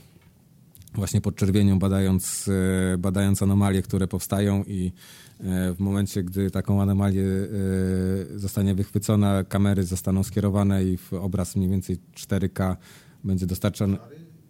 właśnie 0.94 1.22
pod 1.22 1.36
czerwienią, 1.36 1.80
badając, 1.80 2.50
e, 2.94 2.98
badając 2.98 3.44
anomalie, 3.44 3.82
które 3.82 4.08
powstają 4.08 4.64
i 4.64 4.92
e, 5.40 5.74
w 5.74 5.80
momencie, 5.80 6.24
gdy 6.24 6.52
taką 6.52 6.82
anomalię 6.82 7.24
e, 7.24 8.40
zostanie 8.40 8.76
wychwycona, 8.76 9.44
kamery 9.44 9.84
zostaną 9.84 10.24
skierowane 10.24 10.84
i 10.84 10.98
w 10.98 11.14
obraz 11.14 11.56
mniej 11.56 11.70
więcej 11.70 11.98
4K 12.16 12.76
będzie 13.24 13.46
dostarczany. 13.46 13.98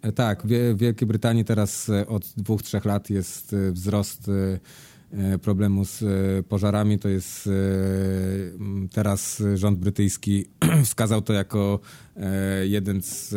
E, 0.02 0.12
Tak, 0.12 0.44
w 0.44 0.48
Wie- 0.48 0.74
w 0.74 0.78
Wielkiej 0.78 1.08
Brytanii 1.08 1.46
teraz 1.46 1.90
e, 1.90 2.08
od 2.08 2.34
dwóch, 2.38 2.64
trzech 2.64 2.86
lat 2.86 3.10
jest 3.10 3.54
e, 3.54 3.72
wzrost 3.72 4.32
problemu 5.42 5.86
z 5.86 6.04
pożarami. 6.48 7.00
To 7.00 7.10
jest 7.10 7.50
teraz 8.94 9.44
rząd 9.56 9.80
brytyjski 9.80 10.46
wskazał 10.86 11.22
to 11.22 11.34
jako 11.34 11.80
jeden 12.64 13.02
z 13.02 13.36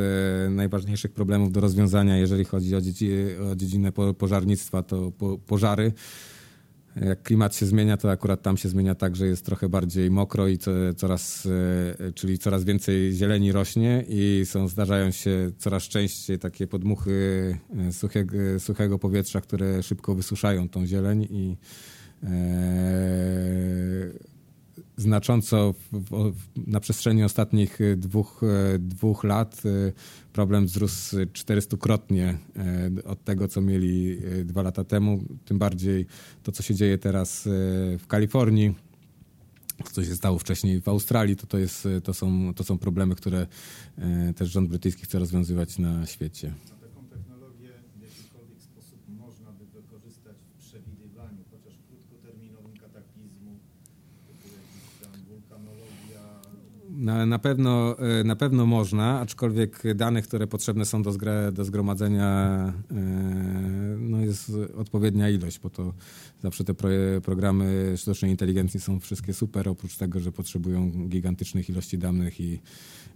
najważniejszych 0.54 1.12
problemów 1.12 1.52
do 1.52 1.60
rozwiązania, 1.60 2.16
jeżeli 2.16 2.44
chodzi 2.44 2.76
o, 2.76 2.80
dziedzi, 2.80 3.10
o 3.52 3.56
dziedzinę 3.56 3.92
po- 3.92 4.14
pożarnictwa, 4.14 4.82
to 4.82 5.10
po, 5.18 5.38
pożary. 5.38 5.92
Jak 6.96 7.22
klimat 7.22 7.56
się 7.56 7.66
zmienia, 7.66 7.96
to 7.96 8.10
akurat 8.10 8.42
tam 8.42 8.56
się 8.56 8.68
zmienia 8.68 8.94
tak, 8.94 9.16
że 9.16 9.26
jest 9.26 9.46
trochę 9.46 9.68
bardziej 9.68 10.10
mokro 10.10 10.48
i 10.48 10.58
co, 10.58 10.70
coraz, 10.96 11.46
e, 11.46 12.12
czyli 12.12 12.38
coraz 12.38 12.64
więcej 12.64 13.12
zieleni 13.12 13.52
rośnie 13.52 14.04
i 14.08 14.42
są, 14.44 14.68
zdarzają 14.68 15.10
się 15.10 15.50
coraz 15.58 15.82
częściej 15.82 16.38
takie 16.38 16.66
podmuchy 16.66 17.58
e, 17.88 17.92
suchego, 17.92 18.36
suchego 18.58 18.98
powietrza, 18.98 19.40
które 19.40 19.82
szybko 19.82 20.14
wysuszają 20.14 20.68
tą 20.68 20.86
zieleń 20.86 21.26
i 21.30 21.56
e, 22.22 22.28
znacząco 24.96 25.74
w, 25.92 26.32
w, 26.32 26.34
na 26.66 26.80
przestrzeni 26.80 27.24
ostatnich 27.24 27.80
e, 27.80 27.96
dwóch, 27.96 28.42
e, 28.42 28.78
dwóch 28.78 29.24
lat 29.24 29.62
e, 29.64 29.92
problem 30.32 30.66
wzrósł 30.66 31.16
400-krotnie 31.16 32.36
e, 32.56 32.90
od 33.04 33.24
tego, 33.24 33.48
co 33.48 33.60
mieli 33.60 34.18
dwa 34.44 34.62
lata 34.62 34.84
temu. 34.84 35.24
Tym 35.44 35.58
bardziej 35.58 36.06
to, 36.42 36.52
co 36.52 36.62
się 36.62 36.74
dzieje 36.74 36.98
teraz 36.98 37.48
w 37.98 38.06
Kalifornii, 38.08 38.74
co 39.92 40.04
się 40.04 40.14
stało 40.14 40.38
wcześniej 40.38 40.80
w 40.80 40.88
Australii, 40.88 41.36
to, 41.36 41.46
to, 41.46 41.58
jest, 41.58 41.88
to, 42.04 42.14
są, 42.14 42.54
to 42.54 42.64
są 42.64 42.78
problemy, 42.78 43.14
które 43.14 43.46
też 44.36 44.50
rząd 44.50 44.68
brytyjski 44.68 45.02
chce 45.04 45.18
rozwiązywać 45.18 45.78
na 45.78 46.06
świecie. 46.06 46.54
A 46.66 46.86
taką 46.86 47.06
technologię 47.06 47.70
w 47.96 48.02
jakikolwiek 48.02 48.60
sposób 48.62 49.00
można 49.08 49.52
by 49.52 49.64
wykorzystać 49.66 50.36
w 50.36 50.58
przewidywaniu, 50.58 51.44
chociaż 51.50 51.74
krótkoterminowym 51.88 52.76
kataklizmu, 52.76 53.58
typu 54.26 54.48
jakiś 54.48 54.84
tam 55.02 55.12
wulkanologia, 55.28 56.42
Na, 56.96 57.26
na, 57.26 57.38
pewno, 57.38 57.96
e, 57.98 58.24
na 58.24 58.36
pewno 58.36 58.66
można, 58.66 59.20
aczkolwiek 59.20 59.82
danych, 59.94 60.28
które 60.28 60.46
potrzebne 60.46 60.84
są 60.84 61.02
do, 61.02 61.12
zgra, 61.12 61.52
do 61.52 61.64
zgromadzenia, 61.64 62.28
e, 62.90 62.94
no 63.98 64.20
jest 64.20 64.52
odpowiednia 64.76 65.30
ilość, 65.30 65.58
bo 65.58 65.70
to 65.70 65.94
zawsze 66.42 66.64
te 66.64 66.74
pro, 66.74 66.88
programy 67.22 67.94
sztucznej 67.96 68.30
inteligencji 68.30 68.80
są 68.80 69.00
wszystkie 69.00 69.32
super, 69.34 69.68
oprócz 69.68 69.96
tego, 69.96 70.20
że 70.20 70.32
potrzebują 70.32 71.08
gigantycznych 71.08 71.68
ilości 71.68 71.98
danych 71.98 72.40
i 72.40 72.60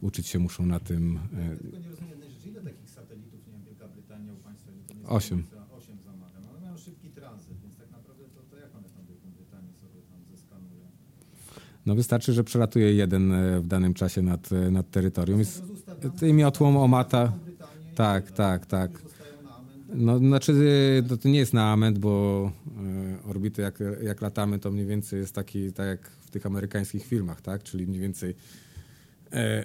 uczyć 0.00 0.26
się 0.26 0.38
muszą 0.38 0.66
na 0.66 0.80
tym. 0.80 1.18
Ja 1.32 1.40
e, 1.52 1.56
tylko 1.56 1.78
nie 1.78 1.88
rozumiem. 1.90 2.18
Ile 2.46 2.60
takich 2.62 2.90
satelitów, 2.90 3.40
nie 3.46 3.52
wiem, 3.52 3.62
Wielka 3.64 3.88
Brytania 3.88 4.32
u 4.32 4.36
Państwa, 4.36 4.70
nie 4.72 5.06
Osiem. 5.08 5.44
za- 5.50 5.76
Osiem 5.76 5.96
zamawia. 6.04 6.38
No, 6.44 6.50
one 6.50 6.60
mają 6.66 6.76
szybki 6.78 7.08
tranzyt, 7.10 7.56
więc 7.62 7.76
tak 7.76 7.90
naprawdę 7.90 8.24
to, 8.34 8.40
to 8.50 8.56
jak 8.56 8.76
one 8.76 8.88
tam 8.88 9.04
Wielką 9.06 9.28
Brytanię 9.36 9.72
sobie 9.82 10.00
tam 10.10 10.20
zeskanują? 10.36 10.84
No 11.88 11.94
wystarczy, 11.94 12.32
że 12.32 12.44
przelatuje 12.44 12.94
jeden 12.94 13.32
e, 13.32 13.60
w 13.60 13.66
danym 13.66 13.94
czasie 13.94 14.22
nad, 14.22 14.52
e, 14.52 14.70
nad 14.70 14.90
terytorium. 14.90 15.42
Tymi 16.18 16.44
otłom 16.44 16.76
omata. 16.76 17.32
I 17.92 17.94
Tak, 17.94 18.30
tak, 18.30 18.66
tak. 18.66 18.90
No, 19.94 20.18
znaczy, 20.18 20.52
y, 20.52 21.18
to, 21.18 21.28
nie 21.28 21.38
jest 21.38 21.52
na 21.52 21.72
amen, 21.72 21.94
bo 22.00 22.52
orbity, 23.24 23.62
jak, 23.62 23.78
jak 24.02 24.20
latamy, 24.20 24.58
to 24.58 24.70
mniej 24.70 24.86
więcej 24.86 25.20
jest 25.20 25.34
taki, 25.34 25.72
tak 25.72 25.86
jak 25.86 26.10
w 26.10 26.30
tych 26.30 26.46
amerykańskich 26.46 27.06
filmach, 27.06 27.40
tak? 27.40 27.62
Czyli 27.62 27.86
mniej 27.86 28.00
więcej 28.00 28.34
e, 29.32 29.64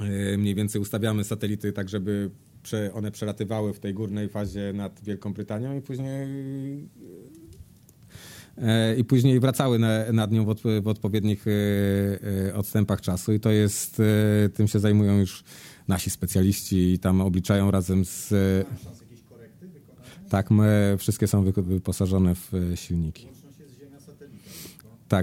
e, 0.00 0.38
mniej 0.38 0.54
więcej 0.54 0.80
ustawiamy 0.80 1.24
satelity 1.24 1.72
tak, 1.72 1.88
żeby 1.88 2.30
prze, 2.62 2.94
one 2.94 3.10
przelatywały 3.10 3.74
w 3.74 3.80
tej 3.80 3.94
górnej 3.94 4.28
fazie 4.28 4.72
nad 4.72 5.04
Wielką 5.04 5.32
Brytanią 5.32 5.78
i 5.78 5.80
później 5.80 6.24
e, 6.82 7.33
i 8.98 9.04
później 9.04 9.40
wracały 9.40 9.78
na, 9.78 10.12
nad 10.12 10.32
nią 10.32 10.44
w, 10.44 10.48
od, 10.48 10.60
w 10.82 10.88
odpowiednich 10.88 11.44
e, 11.46 11.50
e, 12.48 12.54
odstępach 12.54 13.00
czasu 13.00 13.32
i 13.32 13.40
to 13.40 13.50
jest, 13.50 14.00
e, 14.00 14.48
tym 14.48 14.68
się 14.68 14.78
zajmują 14.78 15.18
już 15.18 15.44
nasi 15.88 16.10
specjaliści 16.10 16.92
i 16.92 16.98
tam 16.98 17.20
obliczają 17.20 17.70
razem 17.70 18.04
z... 18.04 18.32
e? 18.32 18.64
Tak, 20.28 20.50
my, 20.50 20.96
wszystkie 20.98 21.26
są 21.26 21.44
wy- 21.44 21.62
wyposażone 21.62 22.34
w 22.34 22.54
e, 22.54 22.76
silniki. 22.76 23.28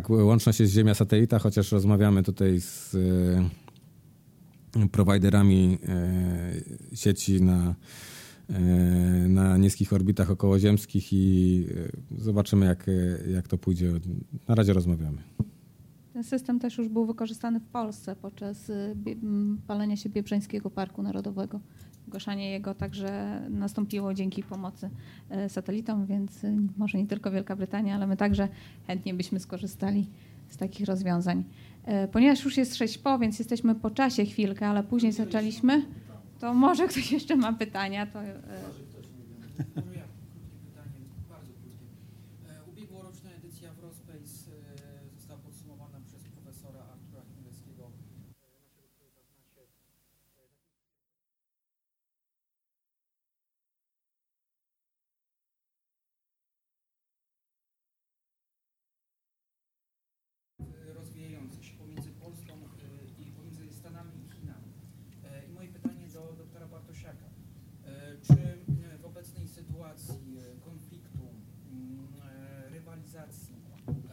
Łączność 0.09 0.59
jest 0.59 0.73
Ziemia 0.73 0.93
satelita. 0.93 1.35
Tak, 1.35 1.43
chociaż 1.43 1.71
rozmawiamy 1.71 2.23
tutaj 2.23 2.61
z 2.61 2.95
e, 4.79 4.87
prowajderami 4.91 5.77
e, 5.87 6.95
sieci 6.95 7.41
na, 7.41 7.69
e, 7.69 7.75
na 9.27 9.57
niskich 9.57 9.93
orbitach 9.93 10.31
okołoziemskich 10.31 11.13
i 11.13 11.65
e, 12.17 12.21
zobaczymy, 12.21 12.65
jak, 12.65 12.89
e, 12.89 13.31
jak 13.31 13.47
to 13.47 13.57
pójdzie. 13.57 13.91
Na 14.47 14.55
razie 14.55 14.73
rozmawiamy. 14.73 15.17
Ten 16.13 16.23
system 16.23 16.59
też 16.59 16.77
już 16.77 16.87
był 16.87 17.05
wykorzystany 17.05 17.59
w 17.59 17.65
Polsce 17.65 18.15
podczas 18.15 18.69
y, 18.69 18.95
palenia 19.67 19.95
się 19.95 20.09
Biebrzańskiego 20.09 20.69
Parku 20.69 21.03
Narodowego. 21.03 21.59
Zgłaszanie 22.07 22.51
jego 22.51 22.75
także 22.75 23.41
nastąpiło 23.49 24.13
dzięki 24.13 24.43
pomocy 24.43 24.89
satelitom, 25.47 26.05
więc 26.05 26.43
y, 26.43 26.57
może 26.77 26.97
nie 26.97 27.07
tylko 27.07 27.31
Wielka 27.31 27.55
Brytania, 27.55 27.95
ale 27.95 28.07
my 28.07 28.17
także 28.17 28.47
chętnie 28.87 29.13
byśmy 29.13 29.39
skorzystali 29.39 30.07
z 30.49 30.57
takich 30.57 30.87
rozwiązań. 30.87 31.43
Ponieważ 32.11 32.45
już 32.45 32.57
jest 32.57 32.75
6 32.75 32.97
po, 32.97 33.19
więc 33.19 33.39
jesteśmy 33.39 33.75
po 33.75 33.89
czasie 33.89 34.25
chwilkę, 34.25 34.67
ale 34.67 34.83
później 34.83 35.11
zaczęliśmy, 35.11 35.85
to 36.41 36.53
może 36.53 36.87
ktoś 36.87 37.11
jeszcze 37.11 37.35
ma 37.35 37.53
pytania, 37.53 38.05
to 38.05 38.23
y, 38.23 38.25
Może 39.75 39.93
ja, 39.95 40.05
krótkie 40.07 40.59
pytanie, 40.67 40.99
bardzo 41.29 41.53
krótkie. 41.53 41.85
E, 42.49 42.63
Ubiegłoroczna 42.71 43.29
edycja 43.31 43.73
w 43.73 43.79
Rospace 43.79 44.51
e, 44.51 45.09
została 45.15 45.39
podsumowana 45.39 45.99
przez 46.07 46.23
profesora 46.23 46.79
Artura 46.79 47.21
Chmielewskiego, 47.33 47.83
e, 47.85 48.47
naszego 48.65 48.87
człowieka 48.95 49.21
znacie. 49.53 49.79
E, 60.59 60.93
rozwijający 60.93 61.63
się 61.63 61.73
pomiędzy 61.77 62.09
Polską 62.11 62.53
e, 62.53 63.21
i 63.23 63.31
pomiędzy 63.31 63.73
Stanami 63.73 64.11
i 64.25 64.29
Chinami. 64.35 64.71
E, 65.23 65.45
I 65.47 65.51
moje 65.53 65.69
pytanie 65.69 66.07
do 66.07 66.33
doktora 66.37 66.67
Bartosiaka. 66.67 67.25
E, 67.85 68.17
Czy 68.21 68.33
e, 68.33 68.97
w 69.01 69.05
obecnej 69.05 69.47
sytuacji 69.47 70.37
e, 70.37 70.59
konfliktu, 70.69 71.19
mm, 71.71 72.07
e, 72.23 72.69
rywalizacji, 72.69 73.55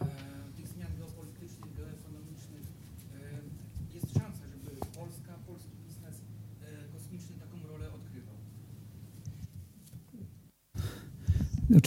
e, 0.01 0.53
tych 0.57 0.67
zmian 0.67 0.91
geopolitycznych, 0.97 1.73
geoekonomicznych 1.75 2.65
e, 3.13 3.93
jest 3.95 4.13
szansa, 4.13 4.43
żeby 4.47 4.69
Polska, 4.99 5.33
polski 5.47 5.75
biznes 5.87 6.21
e, 6.61 6.87
kosmiczny 6.93 7.35
taką 7.35 7.67
rolę 7.67 7.91
odgrywał? 7.93 8.35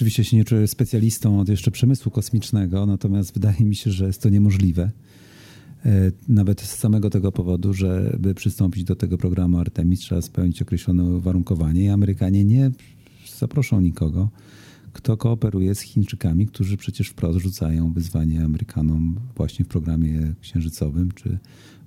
Oczywiście 0.02 0.24
się 0.24 0.36
nie 0.36 0.44
czuję 0.44 0.68
specjalistą 0.68 1.40
od 1.40 1.48
jeszcze 1.48 1.70
przemysłu 1.70 2.12
kosmicznego, 2.12 2.86
natomiast 2.86 3.34
wydaje 3.34 3.64
mi 3.64 3.76
się, 3.76 3.90
że 3.90 4.06
jest 4.06 4.22
to 4.22 4.28
niemożliwe. 4.28 4.90
E, 5.84 6.12
Nawet 6.28 6.60
z 6.60 6.78
samego 6.78 7.10
tego 7.10 7.32
powodu, 7.32 7.74
żeby 7.74 8.34
przystąpić 8.34 8.84
do 8.84 8.96
tego 8.96 9.18
programu 9.18 9.58
Artemis, 9.58 10.00
trzeba 10.00 10.22
spełnić 10.22 10.62
określone 10.62 11.04
uwarunkowanie 11.04 11.84
i 11.84 11.88
Amerykanie 11.88 12.44
nie 12.44 12.70
zaproszą 13.38 13.80
nikogo, 13.80 14.28
kto 14.92 15.16
kooperuje 15.16 15.74
z 15.74 15.80
Chińczykami, 15.80 16.46
którzy 16.46 16.76
przecież 16.76 17.08
wprost 17.08 17.38
rzucają 17.38 17.92
wyzwanie 17.92 18.44
Amerykanom 18.44 19.20
właśnie 19.36 19.64
w 19.64 19.68
programie 19.68 20.34
księżycowym, 20.40 21.12
czy 21.12 21.38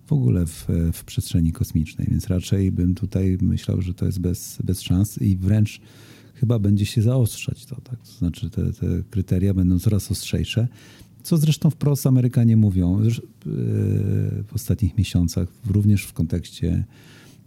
w 0.06 0.14
ogóle 0.14 0.46
w, 0.46 0.68
w 0.94 1.04
przestrzeni 1.04 1.52
kosmicznej. 1.52 2.08
Więc 2.12 2.28
raczej 2.28 2.72
bym 2.72 2.96
tutaj 2.96 3.38
myślał, 3.42 3.82
że 3.82 3.94
to 3.94 4.06
jest 4.06 4.20
bez, 4.20 4.58
bez 4.64 4.82
szans 4.82 5.22
i 5.22 5.38
wręcz 5.38 5.82
chyba 6.36 6.60
będzie 6.60 6.86
się 6.86 7.02
zaostrzać 7.02 7.66
to, 7.66 7.82
tak? 7.82 8.00
To 8.00 8.12
znaczy 8.12 8.50
te, 8.50 8.74
te 8.74 9.04
kryteria 9.10 9.54
będą 9.54 9.80
coraz 9.80 10.12
ostrzejsze, 10.12 10.68
co 11.24 11.38
zresztą 11.38 11.70
wprost 11.70 12.08
Amerykanie 12.08 12.58
mówią 12.58 13.02
yy, 13.02 13.12
w 14.48 14.50
ostatnich 14.54 14.98
miesiącach, 14.98 15.48
również 15.66 16.04
w 16.04 16.14
kontekście 16.14 16.86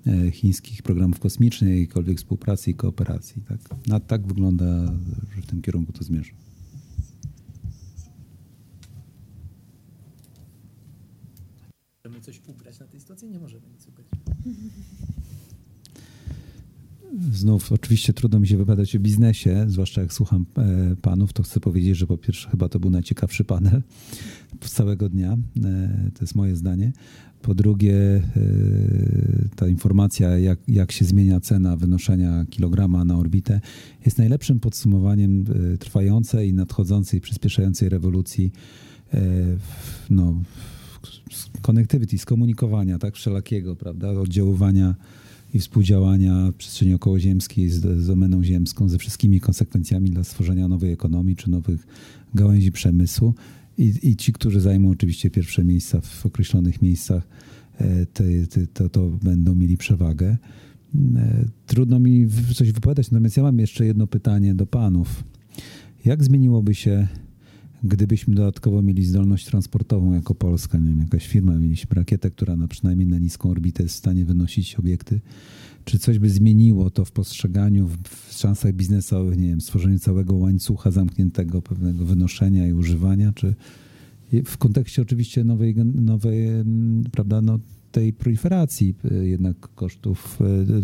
e, 0.07 0.31
chińskich 0.31 0.83
programów 0.83 1.19
kosmicznych, 1.21 1.71
jakiejkolwiek 1.71 2.19
współpracy 2.19 2.71
i 2.71 2.75
kooperacji. 2.75 3.43
Tak, 3.49 3.87
Na, 3.87 4.01
tak 4.01 4.27
wygląda, 4.27 4.93
że 5.37 5.43
w 5.43 5.47
tym 5.47 5.63
kierunku 5.63 5.93
to 5.93 6.05
zmierza. 6.05 6.33
Możemy 12.05 12.21
coś 12.21 12.41
ugrać 12.47 12.79
na 12.81 12.87
tej 12.87 13.01
sytuacji? 13.01 13.29
Nie 13.29 13.39
możemy 13.39 13.69
nic 13.69 13.87
ugrać. 13.87 14.07
Znów, 17.33 17.73
oczywiście 17.73 18.13
trudno 18.13 18.41
mi 18.41 18.49
się 18.49 18.57
wypowiadać 18.57 18.97
o 18.97 19.01
biznesie, 19.01 19.65
zwłaszcza 19.69 20.01
jak 20.01 20.13
słucham 20.13 20.47
e, 20.59 20.97
panów, 21.03 21.33
to 21.33 21.43
chcę 21.43 21.61
powiedzieć, 21.61 21.97
że 21.97 22.07
po 22.07 22.19
pierwsze 22.19 22.51
chyba 22.51 22.69
to 22.69 22.81
był 22.81 22.91
najciekawszy 22.91 23.45
panel 23.45 23.83
z 24.65 24.71
całego 24.71 25.09
dnia, 25.09 25.33
e, 25.65 26.11
to 26.15 26.21
jest 26.21 26.35
moje 26.35 26.57
zdanie. 26.57 26.93
Po 27.43 27.55
drugie, 27.55 27.95
e, 27.97 28.23
ta 29.57 29.69
informacja, 29.69 30.39
jak, 30.39 30.59
jak 30.69 30.93
się 30.93 31.05
zmienia 31.05 31.41
cena 31.41 31.77
wynoszenia 31.77 32.45
kilograma 32.51 33.05
na 33.05 33.19
orbitę, 33.19 33.61
jest 34.05 34.19
najlepszym 34.19 34.61
podsumowaniem 34.61 35.45
trwającej 35.79 36.49
i 36.49 36.53
nadchodzącej, 36.53 37.21
przyspieszającej 37.21 37.89
rewolucji 37.89 38.53
no, 40.11 40.41
connectivity, 41.63 42.19
skomunikowania, 42.19 42.99
tak, 42.99 43.15
wszelakiego, 43.15 43.77
prawda, 43.77 44.11
oddziaływania 44.11 44.95
i 45.55 45.59
współdziałania 45.59 46.53
przestrzeni 46.59 46.95
okołoziemskiej 46.95 47.69
z, 47.69 47.81
z 47.81 48.07
domeną 48.07 48.45
ziemską, 48.45 48.89
ze 48.89 48.99
wszystkimi 48.99 49.41
konsekwencjami 49.41 50.11
dla 50.11 50.25
stworzenia 50.25 50.69
nowej 50.69 50.93
ekonomii 50.93 51.37
czy 51.37 51.51
nowych 51.51 51.87
gałęzi 52.35 52.73
przemysłu. 52.73 53.35
I, 53.79 53.95
i 54.03 54.17
ci, 54.17 54.33
którzy 54.33 54.61
zajmą 54.61 54.91
oczywiście 54.91 55.31
pierwsze 55.31 55.65
miejsca 55.65 56.01
w 56.01 56.27
określonych 56.27 56.83
miejscach, 56.83 57.29
e, 57.79 58.07
te, 58.07 58.25
te, 58.47 58.67
to, 58.67 58.89
to 58.89 59.11
będą 59.11 59.55
mieli 59.55 59.77
przewagę. 59.77 60.37
E, 61.17 61.45
Trudno 61.67 62.01
mi 62.01 62.27
coś 62.55 62.73
wypowiadać, 62.73 63.11
natomiast 63.11 63.37
ja 63.37 63.43
mam 63.43 63.59
jeszcze 63.59 63.87
jedno 63.87 64.07
pytanie 64.07 64.55
do 64.55 64.67
panów. 64.67 65.25
Jak 66.05 66.25
zmieniłoby 66.25 66.75
się, 66.75 67.09
gdybyśmy 67.85 68.35
dodatkowo 68.35 68.83
mieli 68.83 69.05
zdolność 69.05 69.47
transportową 69.47 70.15
jako 70.15 70.35
Polska, 70.35 70.79
nie 70.79 70.89
wiem, 70.89 71.01
jakaś 71.01 71.27
firma, 71.27 71.57
mieliśmy 71.57 71.95
rakietę, 71.95 72.31
która 72.31 72.57
na 72.57 72.69
przynajmniej 72.69 73.09
na 73.09 73.19
niską 73.19 73.51
orbitę 73.51 73.83
jest 73.83 73.95
w 73.95 73.99
stanie 73.99 74.25
wynosić 74.25 74.77
obiekty, 74.77 75.21
czy 75.85 75.99
coś 75.99 76.19
by 76.19 76.31
zmieniło 76.31 76.91
to 76.91 77.05
w 77.05 77.13
postrzeganiu, 77.13 77.89
w, 77.89 78.33
szansach 78.33 78.73
biznesowych, 78.73 79.39
nie 79.39 79.49
wiem, 79.49 79.61
stworzeniu 79.61 79.99
całego 79.99 80.35
łańcucha 80.35 80.91
zamkniętego 80.91 81.63
pewnego 81.63 82.05
wynoszenia 82.05 82.69
i 82.69 82.73
używania, 82.73 83.33
czy 83.33 83.55
w 84.45 84.57
kontekście 84.57 85.03
oczywiście 85.03 85.45
nowej, 85.45 85.75
nowej 85.95 86.49
prawda, 87.13 87.43
no, 87.43 87.59
tej 87.99 88.13
proliferacji 88.13 88.95
y, 89.13 89.29
jednak 89.29 89.57
kosztów 89.75 90.39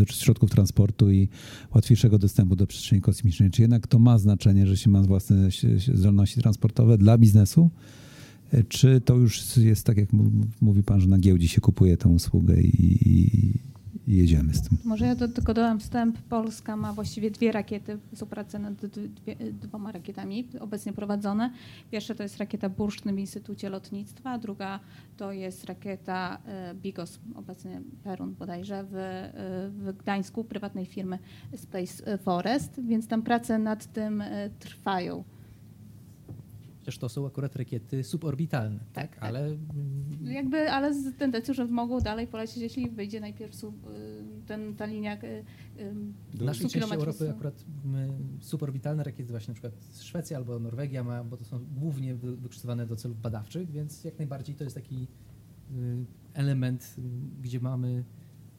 czy 0.08 0.14
środków 0.16 0.50
transportu 0.50 1.10
i 1.10 1.28
łatwiejszego 1.74 2.18
dostępu 2.18 2.56
do 2.56 2.66
przestrzeni 2.66 3.02
kosmicznej. 3.02 3.50
Czy 3.50 3.62
jednak 3.62 3.86
to 3.86 3.98
ma 3.98 4.18
znaczenie, 4.18 4.66
że 4.66 4.76
się 4.76 4.90
ma 4.90 5.02
własne 5.02 5.48
zdolności 5.94 6.40
transportowe 6.40 6.98
dla 6.98 7.18
biznesu? 7.18 7.70
Y, 8.54 8.64
Czy 8.68 9.00
to 9.00 9.16
już 9.16 9.56
jest 9.56 9.86
tak, 9.86 9.96
jak 9.96 10.08
mówi 10.60 10.82
pan, 10.82 11.00
że 11.00 11.08
na 11.08 11.18
giełdzie 11.18 11.48
się 11.48 11.60
kupuje 11.60 11.96
tę 11.96 12.08
usługę 12.08 12.60
i, 12.60 13.58
jedziemy 14.06 14.54
z 14.54 14.62
tym? 14.62 14.78
Może 14.84 15.06
ja 15.06 15.16
tylko 15.16 15.54
dodam 15.54 15.80
wstęp. 15.80 16.18
Polska 16.18 16.76
ma 16.76 16.92
właściwie 16.92 17.30
dwie 17.30 17.52
rakiety, 17.52 17.98
są 18.14 18.26
prace 18.26 18.58
nad 18.58 18.86
dwie, 18.86 19.36
dwoma 19.52 19.92
rakietami 19.92 20.48
obecnie 20.60 20.92
prowadzone. 20.92 21.50
Pierwsza 21.90 22.14
to 22.14 22.22
jest 22.22 22.38
rakieta 22.38 22.68
Bursztyn 22.68 23.16
w 23.16 23.18
Instytucie 23.18 23.68
Lotnictwa, 23.68 24.38
druga 24.38 24.80
to 25.16 25.32
jest 25.32 25.64
rakieta 25.64 26.38
e, 26.46 26.74
Bigos, 26.74 27.18
obecnie 27.34 27.80
Perun 28.04 28.34
bodajże, 28.34 28.84
w, 28.84 28.94
e, 28.94 29.30
w 29.70 29.96
Gdańsku, 29.98 30.44
prywatnej 30.44 30.86
firmy 30.86 31.18
Space 31.56 32.18
Forest, 32.18 32.80
więc 32.80 33.08
tam 33.08 33.22
prace 33.22 33.58
nad 33.58 33.92
tym 33.92 34.20
e, 34.20 34.50
trwają. 34.58 35.24
Chociaż 36.84 36.98
to 36.98 37.08
są 37.08 37.26
akurat 37.26 37.56
rakiety 37.56 38.04
suborbitalne, 38.04 38.78
tak? 38.92 39.14
tak. 39.14 39.22
Ale 39.22 39.46
mm, 39.46 40.26
Jakby, 40.26 40.70
ale 40.70 40.94
z 40.94 41.16
tendencją, 41.16 41.54
że 41.54 41.64
mogą 41.66 42.00
dalej 42.00 42.26
polecieć, 42.26 42.56
jeśli 42.56 42.90
wyjdzie 42.90 43.20
najpierw 43.20 43.54
sub, 43.54 43.86
y, 43.86 43.90
ten, 44.46 44.76
ta 44.76 44.86
linia. 44.86 45.16
y, 45.22 45.26
y, 45.26 45.94
W 46.34 46.42
naszej 46.44 46.68
100 46.70 46.78
części 46.78 46.94
Europy 46.94 47.30
akurat 47.30 47.64
my, 47.84 48.08
superwitalne 48.40 49.04
rakiety, 49.04 49.30
właśnie 49.30 49.52
na 49.52 49.54
przykład 49.54 49.74
Szwecja 50.00 50.36
albo 50.36 50.58
Norwegia 50.58 51.04
ma, 51.04 51.24
bo 51.24 51.36
to 51.36 51.44
są 51.44 51.58
głównie 51.74 52.14
wy- 52.14 52.36
wykorzystywane 52.36 52.86
do 52.86 52.96
celów 52.96 53.20
badawczych, 53.20 53.70
więc 53.70 54.04
jak 54.04 54.18
najbardziej 54.18 54.54
to 54.56 54.64
jest 54.64 54.76
taki 54.76 55.08
y, 55.72 56.04
element, 56.34 56.94
y, 56.98 57.02
gdzie 57.42 57.60
mamy 57.60 58.04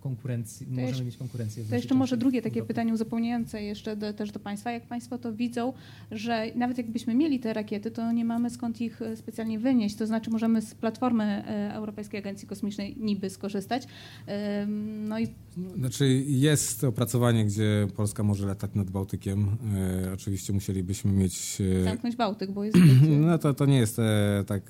konkurencję, 0.06 0.68
możemy 0.68 0.88
jeszcze- 0.88 1.06
mieć 1.06 1.18
konkurencję. 1.18 1.64
w 1.64 1.70
To 1.70 1.76
jeszcze 1.76 1.96
może 1.96 2.18
drugie 2.18 2.42
takie 2.42 2.60
Europy. 2.60 2.68
pytanie 2.74 2.94
uzupełniające 2.94 3.64
jeszcze 3.64 3.96
do, 3.96 4.14
też 4.14 4.32
do 4.32 4.40
Państwa. 4.40 4.72
Jak 4.72 4.88
Państwo 4.88 5.18
to 5.18 5.34
widzą, 5.34 5.74
że 6.12 6.46
nawet 6.56 6.78
jakbyśmy 6.78 7.16
mieli 7.16 7.40
te 7.40 7.54
rakiety, 7.54 7.92
to 7.92 8.12
nie 8.12 8.26
mamy 8.26 8.50
skąd 8.50 8.82
ich 8.82 9.02
e, 9.02 9.18
specjalnie 9.18 9.60
wynieść. 9.60 9.96
To 9.96 10.08
znaczy 10.08 10.30
możemy 10.32 10.62
z 10.62 10.76
platformy 10.76 11.24
e, 11.24 11.74
Europejskiej 11.74 12.20
Agencji 12.20 12.48
Kosmicznej 12.48 12.96
niby 12.98 13.30
skorzystać. 13.30 13.84
No 15.08 15.20
i 15.20 15.28
Znaczy 15.78 16.24
jest 16.28 16.84
opracowanie, 16.84 17.46
gdzie 17.46 17.88
Polska 17.96 18.24
może 18.24 18.48
latać 18.48 18.72
nad 18.76 18.90
Bałtykiem. 18.90 19.58
E, 20.08 20.14
oczywiście 20.14 20.54
musielibyśmy 20.54 21.12
mieć... 21.12 21.62
Zamknąć 21.84 22.16
Bałtyk, 22.16 22.52
bo 22.52 22.64
jest... 22.64 22.78
no 23.28 23.38
to, 23.38 23.54
to 23.54 23.66
nie 23.66 23.78
jest 23.78 23.98
tak... 24.48 24.70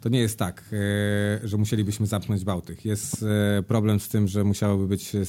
To 0.00 0.08
nie 0.08 0.20
jest 0.20 0.38
tak, 0.38 0.64
e, 0.72 1.48
że 1.48 1.56
musielibyśmy 1.56 2.06
zamknąć 2.06 2.44
Bałtyk. 2.44 2.84
Jest 2.84 3.22
e, 3.58 3.62
problem 3.62 4.00
z 4.00 4.08
tym, 4.08 4.28
że 4.28 4.44
musiałyby 4.44 4.86
być, 4.86 5.14
e, 5.14 5.22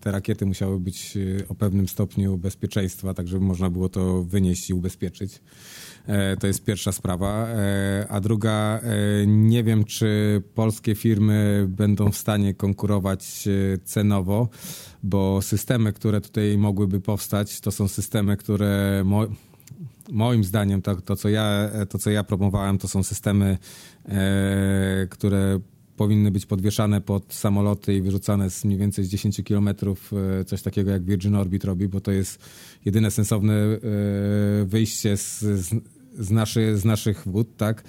te 0.00 0.12
rakiety 0.12 0.46
musiały 0.46 0.80
być 0.80 1.18
o 1.48 1.54
pewnym 1.54 1.88
stopniu 1.88 2.38
bezpieczeństwa, 2.38 3.14
tak 3.14 3.28
żeby 3.28 3.44
można 3.44 3.70
było 3.70 3.88
to 3.88 4.22
wynieść 4.22 4.70
i 4.70 4.74
ubezpieczyć. 4.74 5.40
To 6.40 6.46
jest 6.46 6.64
pierwsza 6.64 6.92
sprawa. 6.92 7.48
A 8.08 8.20
druga, 8.20 8.80
nie 9.26 9.64
wiem, 9.64 9.84
czy 9.84 10.42
polskie 10.54 10.94
firmy 10.94 11.66
będą 11.68 12.10
w 12.10 12.16
stanie 12.16 12.54
konkurować 12.54 13.48
cenowo, 13.84 14.48
bo 15.02 15.42
systemy, 15.42 15.92
które 15.92 16.20
tutaj 16.20 16.58
mogłyby 16.58 17.00
powstać, 17.00 17.60
to 17.60 17.70
są 17.70 17.88
systemy, 17.88 18.36
które 18.36 19.04
moim 20.10 20.44
zdaniem 20.44 20.82
to, 20.82 20.96
to, 21.00 21.16
co 21.16 21.28
ja, 21.28 21.70
to, 21.88 21.98
co 21.98 22.10
ja 22.10 22.24
promowałem, 22.24 22.78
to 22.78 22.88
są 22.88 23.02
systemy, 23.02 23.58
e, 24.04 25.06
które 25.10 25.60
powinny 25.96 26.30
być 26.30 26.46
podwieszane 26.46 27.00
pod 27.00 27.34
samoloty 27.34 27.94
i 27.94 28.02
wyrzucane 28.02 28.50
z 28.50 28.64
mniej 28.64 28.78
więcej 28.78 29.04
z 29.04 29.08
10 29.08 29.42
kilometrów, 29.44 30.12
e, 30.40 30.44
coś 30.44 30.62
takiego 30.62 30.90
jak 30.90 31.04
Virgin 31.04 31.34
Orbit 31.34 31.64
robi, 31.64 31.88
bo 31.88 32.00
to 32.00 32.12
jest 32.12 32.44
jedyne 32.84 33.10
sensowne 33.10 33.54
e, 33.54 33.78
wyjście 34.64 35.16
z, 35.16 35.40
z, 35.40 35.74
z, 36.18 36.30
naszy, 36.30 36.76
z 36.78 36.84
naszych 36.84 37.28
wód, 37.28 37.56
tak? 37.56 37.84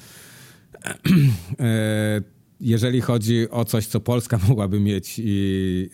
E, 1.60 2.22
Jeżeli 2.60 3.02
chodzi 3.02 3.50
o 3.50 3.66
coś, 3.66 3.88
co 3.88 4.00
Polska 4.00 4.40
mogłaby 4.50 4.80
mieć 4.80 5.22
i 5.24 5.90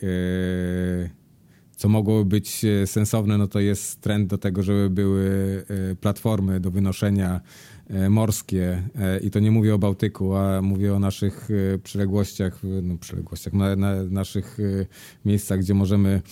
co 1.84 1.88
mogłoby 1.88 2.24
być 2.24 2.64
e, 2.64 2.86
sensowne, 2.86 3.38
no 3.38 3.46
to 3.46 3.60
jest 3.60 4.00
trend 4.00 4.28
do 4.28 4.38
tego, 4.38 4.62
żeby 4.62 4.90
były 4.90 5.64
e, 5.90 5.94
platformy 5.94 6.60
do 6.60 6.70
wynoszenia 6.70 7.40
e, 7.88 8.10
morskie 8.10 8.82
i 9.22 9.30
to 9.30 9.40
nie 9.40 9.50
mówię 9.50 9.74
o 9.74 9.78
Bałtyku, 9.78 10.34
a 10.34 10.62
mówię 10.62 10.94
o 10.94 10.98
naszych 10.98 11.48
przyległościach, 11.82 12.60
no 12.82 12.98
przyległościach, 12.98 13.52
na, 13.52 13.76
na 13.76 14.02
naszych 14.02 14.58
miejscach, 15.24 15.60
gdzie 15.60 15.74
możemy 15.74 16.22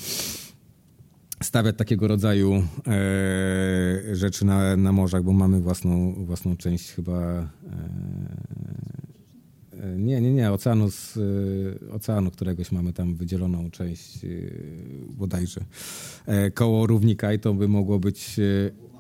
stawiać 1.43 1.77
takiego 1.77 2.09
rodzaju 2.09 2.63
rzeczy 4.13 4.45
na, 4.45 4.77
na 4.77 4.93
morzach, 4.93 5.23
bo 5.23 5.33
mamy 5.33 5.61
własną, 5.61 6.25
własną 6.25 6.57
część 6.57 6.93
chyba. 6.93 7.49
Nie, 9.97 10.21
nie, 10.21 10.33
nie, 10.33 10.53
oceanu, 10.53 10.91
z, 10.91 11.17
e, 11.17 11.93
oceanu 11.93 12.31
któregoś 12.31 12.73
mamy 12.73 12.93
tam 12.93 13.15
wydzieloną 13.15 13.71
część 13.71 14.25
e, 14.25 14.29
bodajże 15.19 15.61
e, 16.27 16.51
koło 16.51 16.87
równika 16.87 17.33
i 17.33 17.39
to 17.39 17.55
by 17.55 17.69
mogło 17.69 17.99
być. 17.99 18.39
E, 18.39 18.93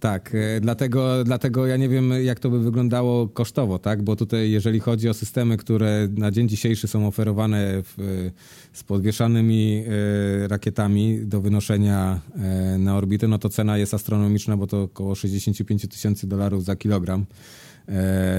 tak, 0.00 0.34
e, 0.34 0.60
dlatego, 0.60 1.24
dlatego 1.24 1.66
ja 1.66 1.76
nie 1.76 1.88
wiem, 1.88 2.12
jak 2.24 2.40
to 2.40 2.50
by 2.50 2.60
wyglądało 2.60 3.28
kosztowo, 3.28 3.78
tak? 3.78 4.02
Bo 4.02 4.16
tutaj, 4.16 4.50
jeżeli 4.50 4.80
chodzi 4.80 5.08
o 5.08 5.14
systemy, 5.14 5.56
które 5.56 6.08
na 6.16 6.30
dzień 6.30 6.48
dzisiejszy 6.48 6.88
są 6.88 7.06
oferowane 7.06 7.82
w, 7.82 8.30
z 8.72 8.82
podwieszanymi 8.82 9.84
e, 10.44 10.48
rakietami 10.48 11.26
do 11.26 11.40
wynoszenia 11.40 12.20
na 12.78 12.96
orbitę, 12.96 13.28
no 13.28 13.38
to 13.38 13.48
cena 13.48 13.78
jest 13.78 13.94
astronomiczna, 13.94 14.56
bo 14.56 14.66
to 14.66 14.82
około 14.82 15.14
65 15.14 15.88
tysięcy 15.88 16.26
dolarów 16.26 16.64
za 16.64 16.76
kilogram 16.76 17.26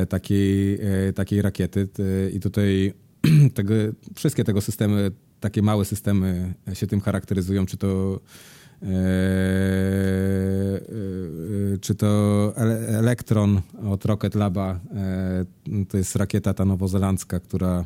takiej, 0.10 0.80
e, 1.10 1.14
takiej 1.14 1.42
rakiety. 1.42 1.88
I 2.34 2.40
tutaj 2.40 2.94
tego, 3.54 3.74
wszystkie 4.16 4.44
tego 4.44 4.62
systemy, 4.62 5.12
takie 5.40 5.62
małe 5.62 5.86
systemy 5.86 6.54
się 6.74 6.88
tym 6.88 7.02
charakteryzują, 7.02 7.66
czy 7.66 7.78
to 7.78 7.88
e, 7.88 8.20
e, 8.20 8.20
czy 11.82 11.96
to 11.96 12.54
ele- 12.58 12.88
Elektron 12.88 13.62
od 13.90 14.06
Rocket 14.06 14.36
Laba, 14.36 14.80
e, 14.96 15.86
to 15.90 15.98
jest 15.98 16.16
rakieta 16.16 16.54
ta 16.54 16.66
nowozelandzka, 16.66 17.40
która 17.40 17.86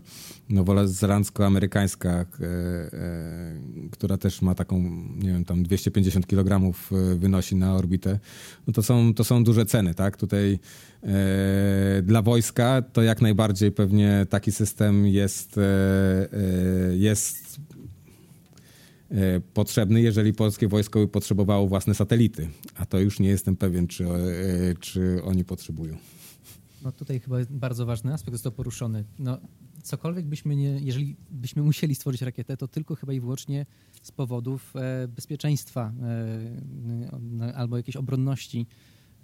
nowozelandzko-amerykańska, 0.49 2.09
e, 2.09 2.25
e, 2.43 3.87
która 3.91 4.17
też 4.17 4.41
ma 4.41 4.55
taką, 4.55 4.81
nie 5.17 5.29
wiem, 5.29 5.45
tam 5.45 5.63
250 5.63 6.27
kg 6.27 6.73
wynosi 7.17 7.55
na 7.55 7.75
orbitę, 7.75 8.19
no 8.67 8.73
to 8.73 8.83
są, 8.83 9.13
to 9.13 9.23
są 9.23 9.43
duże 9.43 9.65
ceny, 9.65 9.93
tak? 9.93 10.17
Tutaj 10.17 10.59
e, 11.03 12.01
dla 12.03 12.21
wojska 12.21 12.81
to 12.93 13.01
jak 13.01 13.21
najbardziej 13.21 13.71
pewnie 13.71 14.25
taki 14.29 14.51
system 14.51 15.07
jest, 15.07 15.57
e, 15.57 15.61
e, 15.61 16.97
jest 16.97 17.59
e, 17.59 17.70
potrzebny, 19.53 20.01
jeżeli 20.01 20.33
polskie 20.33 20.67
wojsko 20.67 20.99
by 20.99 21.07
potrzebowało 21.07 21.67
własne 21.67 21.93
satelity, 21.93 22.49
a 22.75 22.85
to 22.85 22.99
już 22.99 23.19
nie 23.19 23.29
jestem 23.29 23.55
pewien, 23.55 23.87
czy, 23.87 24.05
e, 24.05 24.09
czy 24.79 25.23
oni 25.23 25.45
potrzebują. 25.45 25.97
No 26.83 26.91
tutaj 26.91 27.19
chyba 27.19 27.37
bardzo 27.49 27.85
ważny 27.85 28.13
aspekt 28.13 28.43
to 28.43 28.51
poruszony. 28.51 29.03
No, 29.19 29.37
cokolwiek 29.83 30.25
byśmy 30.25 30.55
nie, 30.55 30.79
jeżeli 30.79 31.15
byśmy 31.31 31.63
musieli 31.63 31.95
stworzyć 31.95 32.21
rakietę, 32.21 32.57
to 32.57 32.67
tylko 32.67 32.95
chyba 32.95 33.13
i 33.13 33.19
wyłącznie 33.19 33.65
z 34.01 34.11
powodów 34.11 34.73
e, 34.75 35.07
bezpieczeństwa 35.07 35.93
e, 37.41 37.55
albo 37.55 37.77
jakiejś 37.77 37.95
obronności, 37.95 38.67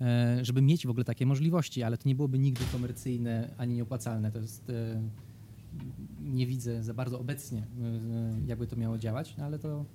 e, 0.02 0.40
żeby 0.46 0.62
mieć 0.62 0.88
w 0.88 0.90
ogóle 0.90 1.06
takie 1.06 1.26
możliwości, 1.26 1.84
ale 1.84 1.98
to 1.98 2.10
nie 2.10 2.16
byłoby 2.16 2.40
nigdy 2.40 2.66
komercyjne 2.72 3.54
ani 3.58 3.76
nieopłacalne. 3.76 4.32
To 4.32 4.40
jest, 4.40 4.70
e, 4.70 5.02
nie 6.28 6.48
widzę 6.48 6.84
za 6.84 6.94
bardzo 6.94 7.20
obecnie, 7.20 7.60
e, 7.60 7.66
jakby 8.48 8.68
to 8.68 8.76
miało 8.76 8.98
działać, 8.98 9.36
no, 9.38 9.46
ale 9.46 9.60
to 9.60 9.86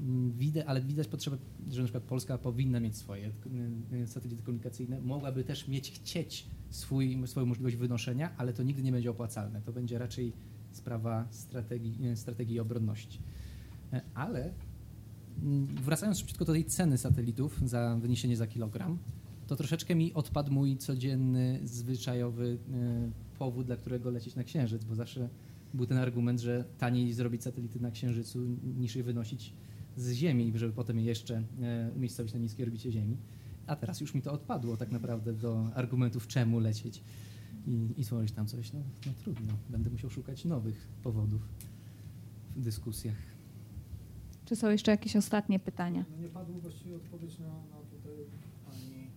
mm, 0.00 0.32
widzę, 0.32 0.66
ale 0.66 0.80
widać 0.80 1.08
potrzebę, 1.08 1.36
że 1.70 1.80
na 1.80 1.84
przykład 1.84 2.04
Polska 2.04 2.38
powinna 2.38 2.80
mieć 2.80 2.96
swoje 2.96 3.32
y, 3.92 4.06
satelity 4.06 4.42
komunikacyjne, 4.42 5.00
mogłaby 5.00 5.44
też 5.44 5.68
mieć 5.68 5.90
chcieć 5.90 6.46
swój, 6.70 7.26
swoją 7.26 7.46
możliwość 7.46 7.76
wynoszenia, 7.76 8.30
ale 8.36 8.52
to 8.52 8.62
nigdy 8.62 8.82
nie 8.82 8.92
będzie 8.92 9.10
opłacalne. 9.10 9.60
To 9.60 9.72
będzie 9.72 9.98
raczej 9.98 10.32
sprawa 10.72 11.26
strategii, 11.30 12.08
y, 12.08 12.16
strategii 12.16 12.60
obronności. 12.60 13.18
E, 13.92 14.00
Ale 14.14 14.52
mm, 15.42 15.66
wracając 15.66 16.18
szybciutko 16.18 16.44
do 16.44 16.52
tej 16.52 16.64
ceny 16.64 16.98
satelitów 16.98 17.60
za 17.64 17.96
wyniesienie 18.00 18.36
za 18.36 18.46
kilogram, 18.46 18.98
to 19.46 19.56
troszeczkę 19.56 19.94
mi 19.94 20.14
odpadł 20.14 20.52
mój 20.52 20.76
codzienny, 20.76 21.60
zwyczajowy 21.64 22.44
y, 22.44 23.38
powód, 23.38 23.66
dla 23.66 23.76
którego 23.76 24.10
lecieć 24.10 24.34
na 24.34 24.44
Księżyc, 24.44 24.84
bo 24.84 24.94
zawsze 24.94 25.28
był 25.74 25.86
ten 25.86 25.98
argument, 25.98 26.40
że 26.40 26.64
taniej 26.78 27.12
zrobić 27.12 27.42
satelity 27.42 27.80
na 27.80 27.90
Księżycu 27.90 28.38
niż 28.78 28.96
je 28.96 29.02
wynosić 29.02 29.54
z 29.96 30.12
Ziemi, 30.12 30.52
żeby 30.54 30.72
potem 30.72 30.98
je 30.98 31.04
jeszcze 31.04 31.42
e, 31.62 31.90
umiejscowić 31.96 32.32
na 32.32 32.38
niskiej 32.38 32.66
orbicie 32.66 32.92
Ziemi. 32.92 33.16
A 33.66 33.76
teraz 33.76 34.00
już 34.00 34.14
mi 34.14 34.22
to 34.22 34.32
odpadło 34.32 34.76
tak 34.76 34.90
naprawdę 34.90 35.32
do 35.32 35.70
argumentów, 35.74 36.26
czemu 36.26 36.60
lecieć 36.60 37.02
i, 37.66 37.88
i 37.96 38.04
tworzyć 38.04 38.32
tam 38.32 38.46
coś. 38.46 38.72
No, 38.72 38.80
no 39.06 39.12
trudno, 39.18 39.52
będę 39.70 39.90
musiał 39.90 40.10
szukać 40.10 40.44
nowych 40.44 40.88
powodów 41.02 41.48
w 42.56 42.62
dyskusjach. 42.62 43.16
Czy 44.44 44.56
są 44.56 44.70
jeszcze 44.70 44.90
jakieś 44.90 45.16
ostatnie 45.16 45.58
pytania? 45.58 46.04
No 46.10 46.22
nie 46.22 46.28
padła 46.28 46.58
właściwie 46.58 46.96
odpowiedź 46.96 47.38
na, 47.38 47.46
na 47.46 47.76
tutaj 47.90 48.16
Pani 48.64 49.10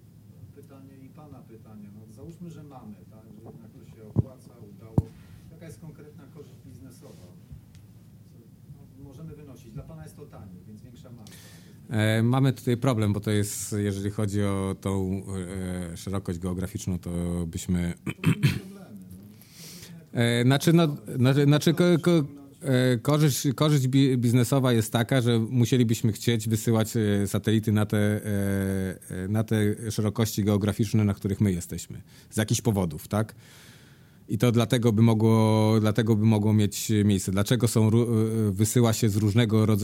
pytanie 0.55 0.97
i 1.05 1.09
Pana 1.09 1.39
pytanie. 1.39 1.89
No, 1.93 2.13
załóżmy, 2.13 2.49
że 2.49 2.63
mamy, 2.63 2.95
tak, 3.11 3.23
że 3.37 3.43
jednak 3.43 3.71
to 3.71 3.85
się 3.85 4.07
opłaca, 4.07 4.51
udało. 4.75 4.95
Jaka 5.65 5.71
jest 5.73 5.81
konkretna 5.81 6.23
korzyść 6.33 6.55
biznesowa? 6.65 7.27
No, 8.97 9.03
możemy 9.03 9.35
wynosić. 9.35 9.71
Dla 9.71 9.83
Pana 9.83 10.03
jest 10.03 10.15
to 10.15 10.25
taniej, 10.25 10.63
więc 10.67 10.81
większa 10.81 11.09
marża. 11.11 11.33
E, 11.89 12.23
Mamy 12.23 12.53
tutaj 12.53 12.77
problem, 12.77 13.13
bo 13.13 13.19
to 13.19 13.31
jest, 13.31 13.75
jeżeli 13.77 14.09
chodzi 14.11 14.43
o 14.43 14.75
tą 14.81 15.21
e, 15.93 15.97
szerokość 15.97 16.39
geograficzną, 16.39 16.99
to 16.99 17.09
byśmy. 17.47 17.93
Problemy. 18.03 18.97
No. 20.13 20.19
E, 20.21 20.43
Znaczy, 20.43 20.73
no, 20.73 20.97
znaczy, 21.15 21.43
znaczy 21.43 21.73
ko, 21.73 21.83
ko, 22.01 22.11
e, 22.61 22.97
korzyść, 22.97 23.47
korzyść 23.55 23.87
bi- 23.87 24.17
biznesowa 24.17 24.73
jest 24.73 24.91
taka, 24.91 25.21
że 25.21 25.39
musielibyśmy 25.39 26.11
chcieć 26.11 26.49
wysyłać 26.49 26.93
satelity 27.25 27.71
na 27.71 27.85
te, 27.85 28.21
na 29.29 29.43
te 29.43 29.55
szerokości 29.91 30.43
geograficzne, 30.43 31.03
na 31.03 31.13
których 31.13 31.41
my 31.41 31.51
jesteśmy. 31.51 32.01
Z 32.29 32.37
jakichś 32.37 32.61
powodów, 32.61 33.07
tak? 33.07 33.35
I 34.29 34.37
to 34.37 34.51
dlatego 34.51 34.91
by 34.91 35.01
mogło, 35.01 35.77
dlatego 35.79 36.15
by 36.15 36.25
mogło 36.25 36.53
mieć 36.53 36.91
miejsce. 37.05 37.31
Dlaczego 37.31 37.67
są, 37.67 37.87
e, 37.87 37.91
wysyła 38.51 38.93
się 38.93 39.09
z 39.09 39.15
różnego, 39.15 39.63
e, 39.63 39.77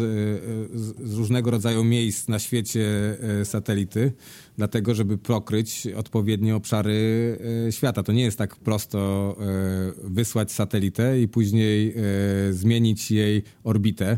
z 1.04 1.14
różnego 1.14 1.52
rodzaju 1.52 1.84
miejsc 1.84 2.28
na 2.28 2.40
świecie 2.40 3.18
e, 3.42 3.46
satelity? 3.46 4.14
Dlatego, 4.58 4.96
żeby 4.96 5.18
pokryć 5.18 5.88
odpowiednie 5.88 6.56
obszary 6.56 7.38
świata. 7.72 8.04
To 8.04 8.12
nie 8.12 8.24
jest 8.24 8.38
tak 8.38 8.56
prosto 8.56 9.38
wysłać 10.04 10.52
satelitę 10.52 11.22
i 11.22 11.28
później 11.28 11.96
zmienić 12.52 13.12
jej 13.12 13.44
orbitę. 13.64 14.18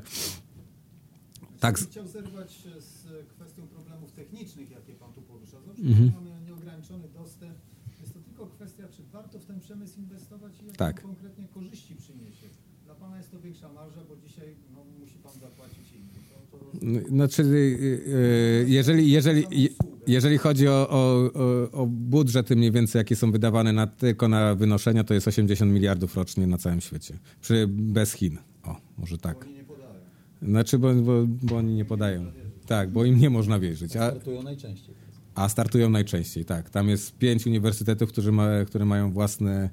Tak, 1.60 1.78
Chciał 1.78 2.08
zerwać 2.08 2.52
z 2.80 3.28
kwestią 3.28 3.68
problemów 3.68 4.12
technicznych, 4.12 4.72
jakie 4.72 4.94
Pan 4.94 5.14
tu 5.14 5.22
porusza. 5.22 5.58
Mhm. 5.58 6.12
mamy 6.16 6.46
nieograniczony 6.46 7.10
dostęp. 7.10 7.58
Jest 8.02 8.14
to 8.14 8.20
tylko 8.20 8.48
kwestia, 8.48 8.84
czy 8.96 9.04
warto 9.12 9.40
w 9.40 9.46
ten 9.46 9.60
przemysł 9.60 10.00
inwestować 10.00 10.54
i 10.62 10.63
jakie 10.63 10.63
Tak. 10.78 11.06
on 11.06 11.16
konkretnie 11.16 11.48
korzyści 11.48 11.96
przyniesie. 11.96 12.48
Dla 12.86 12.96
Pana 12.96 13.18
jest 13.18 13.32
to 13.32 13.40
większa 13.40 13.74
marża, 13.74 14.02
bo 14.10 14.16
dzisiaj 14.28 14.56
no, 14.74 14.86
musi 15.00 15.16
Pan 15.16 15.34
zapłacić 15.34 15.92
innym. 15.92 16.24
To, 16.52 16.58
to... 16.58 17.10
Znaczy, 17.10 17.44
e, 17.44 18.70
jeżeli, 18.70 19.12
jeżeli, 19.12 19.70
jeżeli 20.08 20.38
chodzi 20.38 20.68
o, 20.68 20.90
o, 20.90 21.32
o, 21.72 21.86
budżety 21.88 22.56
mniej 22.56 22.72
więcej, 22.72 23.00
jakie 23.00 23.16
są 23.16 23.32
wydawane 23.32 23.74
na, 23.74 23.88
tylko 23.88 24.28
na 24.28 24.56
wynoszenia, 24.56 25.04
to 25.04 25.14
jest 25.14 25.28
80 25.28 25.72
miliardów 25.72 26.16
rocznie 26.16 26.48
na 26.48 26.58
całym 26.58 26.82
świecie. 26.82 27.18
Przy, 27.42 27.68
bez 27.68 28.14
Chin. 28.14 28.38
O, 28.64 28.76
może 28.98 29.18
tak. 29.18 29.46
Oni 29.46 29.54
nie 29.54 29.64
podają. 29.64 29.94
Znaczy, 30.42 30.80
bo, 30.80 30.94
bo, 30.94 31.24
bo 31.28 31.58
oni 31.58 31.76
nie 31.76 31.86
podają. 31.86 32.32
Tak, 32.66 32.92
bo 32.92 33.06
im 33.06 33.20
nie 33.20 33.30
można 33.30 33.60
wierzyć. 33.60 33.96
A, 33.96 34.10
Startują 34.10 34.44
najczęściej. 34.44 34.96
a 35.36 35.50
startują 35.50 35.90
najczęściej, 35.90 36.46
tak. 36.46 36.70
Tam 36.70 36.90
jest 36.90 37.18
pięć 37.18 37.48
uniwersytetów, 37.48 38.10
którzy 38.10 38.32
ma, 38.32 38.50
które 38.68 38.86
mają 38.86 39.12
własne 39.12 39.70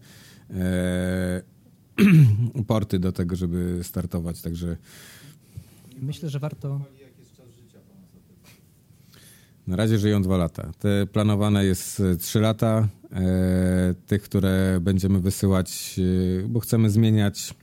porty 2.67 2.99
do 2.99 3.13
tego, 3.13 3.37
żeby 3.37 3.81
startować, 3.83 4.43
także 4.43 4.77
Myślę, 6.03 6.29
że 6.29 6.39
warto. 6.39 6.81
Na 9.67 9.77
razie 9.77 9.99
żyją 9.99 10.23
dwa 10.23 10.37
lata. 10.37 10.73
Te 10.79 11.07
planowane 11.07 11.65
jest 11.65 12.01
e, 12.01 12.17
trzy 12.17 12.41
lata. 12.41 12.89
E, 13.13 13.95
tych, 14.07 14.23
które 14.23 14.79
będziemy 14.81 15.21
wysyłać, 15.21 16.01
e, 16.45 16.49
bo 16.49 16.61
chcemy 16.61 16.91
zmieniać 16.91 17.55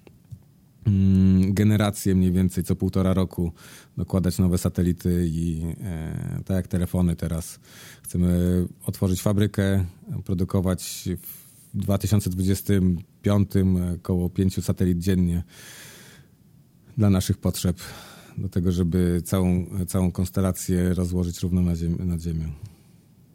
mm, 0.85 1.53
generację 1.53 2.15
mniej 2.15 2.31
więcej 2.31 2.63
co 2.63 2.75
półtora 2.75 3.13
roku, 3.13 3.51
dokładać 3.97 4.39
nowe 4.39 4.57
satelity 4.57 5.27
i 5.27 5.61
e, 5.81 6.41
tak 6.45 6.55
jak 6.55 6.67
telefony 6.67 7.15
teraz. 7.15 7.59
Chcemy 8.03 8.65
otworzyć 8.85 9.21
fabrykę, 9.21 9.85
produkować 10.25 11.09
w 11.21 11.46
2025 11.77 13.51
około 13.95 14.29
pięciu 14.29 14.61
satelit 14.61 14.99
dziennie 14.99 15.43
dla 16.97 17.09
naszych 17.09 17.37
potrzeb, 17.37 17.77
do 18.37 18.49
tego, 18.49 18.71
żeby 18.71 19.21
całą, 19.25 19.65
całą 19.87 20.11
konstelację 20.11 20.93
rozłożyć 20.93 21.39
równo 21.39 21.61
na, 21.61 21.75
ziem, 21.75 21.97
nad 21.99 22.21
ziemią. 22.21 22.45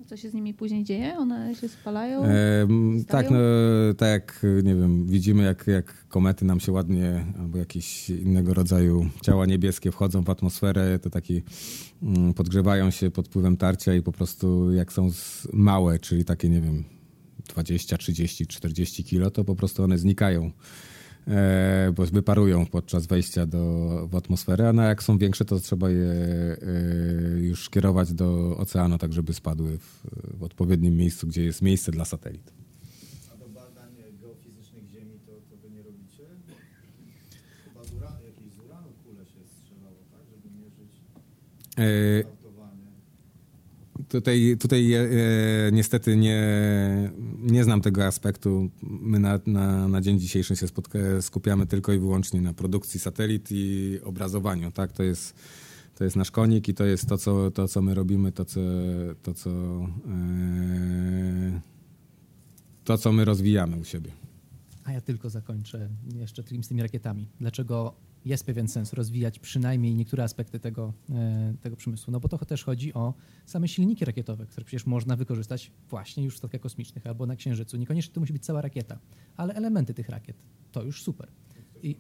Co 0.07 0.17
się 0.17 0.31
z 0.31 0.35
nimi 0.35 0.55
później 0.55 0.85
dzieje? 0.85 1.19
One 1.19 1.55
się 1.55 1.69
spalają? 1.69 2.21
Stają? 2.21 2.69
tak, 3.09 3.31
no, 3.31 3.39
tak 3.97 4.11
jak, 4.11 4.43
nie 4.63 4.75
wiem, 4.75 5.07
widzimy 5.07 5.43
jak, 5.43 5.67
jak 5.67 6.09
komety 6.09 6.45
nam 6.45 6.61
się 6.61 6.73
ładnie, 6.73 7.25
albo 7.39 7.59
jakieś 7.59 8.11
innego 8.11 8.55
rodzaju 8.55 9.07
ciała 9.23 9.47
niebieskie 9.47 9.93
wchodzą 9.93 10.23
w 10.25 10.31
atmosferę, 10.31 10.99
to 10.99 11.11
taki 11.11 11.43
mm, 12.03 12.35
podgrzewają 12.35 12.91
się 12.91 13.11
pod 13.11 13.29
wpływem 13.29 13.57
tarcia 13.57 13.95
i 13.95 14.03
po 14.03 14.13
prostu 14.13 14.73
jak 14.73 14.93
są 14.93 15.11
małe, 15.53 15.99
czyli 15.99 16.25
takie, 16.25 16.49
nie 16.49 16.61
wiem, 16.61 16.85
20, 17.53 17.99
30, 17.99 18.47
40 18.47 19.05
kilo, 19.05 19.31
to 19.31 19.45
po 19.45 19.55
prostu 19.55 19.85
one 19.85 19.99
znikają. 19.99 20.51
E, 21.29 21.93
bo 21.97 22.07
wyparują 22.07 22.67
podczas 22.67 23.07
wejścia 23.07 23.47
do, 23.47 23.59
w 24.09 24.17
atmosferę, 24.17 24.69
a 24.69 24.73
no 24.73 24.83
jak 24.83 25.03
są 25.03 25.19
większe, 25.19 25.45
to 25.45 25.61
trzeba 25.61 25.91
je 25.91 26.11
e, 26.11 26.57
już 27.41 27.71
kierować 27.71 28.13
do 28.13 28.57
oceanu, 28.57 28.99
tak 28.99 29.13
żeby 29.13 29.35
spadły 29.35 29.79
w, 29.79 30.07
w 30.39 30.43
odpowiednim 30.43 30.97
miejscu, 30.97 31.27
gdzie 31.27 31.45
jest 31.45 31.63
miejsce 31.63 31.93
dla 31.93 32.05
satelit. 32.05 32.53
A 33.35 33.37
do 33.37 33.49
badań 33.49 33.93
geofizycznych 34.21 34.85
Ziemi 34.93 35.19
to, 35.27 35.33
to 35.33 35.57
Wy 35.63 35.71
nie 35.71 35.83
robicie? 35.83 36.25
Chyba 37.65 37.85
z 37.85 37.93
uranu, 37.93 38.27
jakieś 38.27 38.53
z 38.53 38.59
uranu 38.59 38.89
kule 39.05 39.25
się 39.27 39.41
strzelało, 39.61 39.97
tak? 40.11 40.21
Żeby 40.31 40.59
mierzyć 40.59 40.91
E. 41.79 42.42
Tutaj, 44.13 44.57
tutaj 44.61 44.93
e, 44.93 45.07
niestety 45.73 46.17
nie, 46.17 46.43
nie 47.39 47.65
znam 47.65 47.81
tego 47.81 48.07
aspektu. 48.07 48.71
My 48.83 49.19
na, 49.19 49.41
na, 49.47 49.89
na 49.89 50.01
dzień 50.01 50.19
dzisiejszy 50.19 50.57
się 50.57 50.69
spotka, 50.69 50.99
skupiamy 51.21 51.67
tylko 51.67 51.93
i 51.93 51.99
wyłącznie 51.99 52.41
na 52.41 52.55
produkcji 52.55 53.01
satelit 53.01 53.49
i 53.51 53.99
obrazowaniu. 54.05 54.73
Tak? 54.73 54.93
To, 54.93 55.03
jest, 55.03 55.35
to 55.95 56.05
jest 56.05 56.17
nasz 56.17 56.31
konik 56.31 56.69
i 56.69 56.75
to 56.75 56.85
jest 56.85 57.09
to, 57.09 57.19
co, 57.19 57.51
to, 57.51 57.69
co 57.69 57.83
my 57.83 57.95
robimy, 57.95 58.33
to, 58.33 58.45
co, 58.45 58.61
to, 59.23 59.35
co, 59.35 59.51
e, 59.51 61.61
to, 62.85 62.99
co 62.99 63.13
my 63.13 63.25
rozwijamy 63.25 63.77
u 63.77 63.85
siebie. 63.85 64.11
A 64.85 64.93
ja 64.93 65.01
tylko 65.01 65.31
zakończę 65.31 65.89
jeszcze 66.15 66.43
z 66.63 66.69
tymi 66.69 66.83
rakietami. 66.83 67.29
Dlaczego 67.41 67.95
jest 68.25 68.47
pewien 68.47 68.69
sens 68.69 68.93
rozwijać 68.93 69.39
przynajmniej 69.39 69.95
niektóre 69.95 70.25
aspekty 70.25 70.61
tego, 70.61 70.93
e, 71.11 71.55
tego 71.61 71.77
przemysłu? 71.77 72.13
No 72.13 72.21
bo 72.21 72.29
to 72.29 72.39
też 72.39 72.65
chodzi 72.65 72.95
o 72.95 73.15
same 73.47 73.69
silniki 73.69 74.05
rakietowe, 74.05 74.47
które 74.47 74.65
przecież 74.65 74.87
można 74.87 75.17
wykorzystać 75.17 75.71
właśnie 75.91 76.25
już 76.25 76.35
w 76.35 76.39
statkach 76.39 76.61
kosmicznych 76.61 77.07
albo 77.07 77.27
na 77.27 77.37
Księżycu. 77.37 77.77
Niekoniecznie 77.77 78.15
to 78.15 78.21
musi 78.21 78.33
być 78.33 78.45
cała 78.45 78.61
rakieta, 78.61 78.99
ale 79.37 79.55
elementy 79.55 79.95
tych 79.95 80.09
rakiet 80.09 80.37
to 80.73 80.83
już 80.83 81.03
super. 81.03 81.29
I 81.83 81.97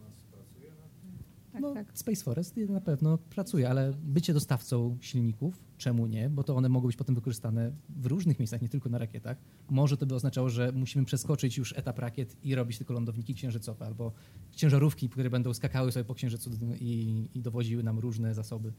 Tak, 1.53 1.63
no, 1.63 1.75
tak. 1.75 1.99
Space 1.99 2.25
Forest 2.25 2.57
na 2.57 2.81
pewno 2.81 3.19
pracuje, 3.19 3.69
ale 3.69 3.93
bycie 4.03 4.35
dostawcą 4.35 4.99
silników, 5.01 5.65
czemu 5.79 6.07
nie? 6.07 6.31
Bo 6.31 6.45
to 6.45 6.57
one 6.57 6.69
mogą 6.69 6.87
być 6.87 6.97
potem 6.97 7.15
wykorzystane 7.15 7.73
w 7.89 8.07
różnych 8.07 8.39
miejscach, 8.39 8.63
nie 8.63 8.69
tylko 8.69 8.89
na 8.89 8.99
rakietach. 8.99 9.37
Może 9.71 9.97
to 9.97 10.07
by 10.07 10.15
oznaczało, 10.15 10.49
że 10.49 10.73
musimy 10.73 11.05
przeskoczyć 11.05 11.59
już 11.59 11.73
etap 11.73 11.99
rakiet 11.99 12.37
i 12.45 12.55
robić 12.55 12.79
tylko 12.79 12.95
lądowniki 12.95 13.35
księżycowe 13.35 13.87
albo 13.87 14.13
ciężarówki, 14.51 15.09
które 15.09 15.31
będą 15.31 15.55
skakały 15.55 15.93
sobie 15.93 16.05
po 16.05 16.15
księżycu 16.15 16.51
i, 16.81 17.29
i 17.35 17.43
dowoziły 17.43 17.83
nam 17.83 17.99
różne 17.99 18.35
zasoby. 18.35 18.73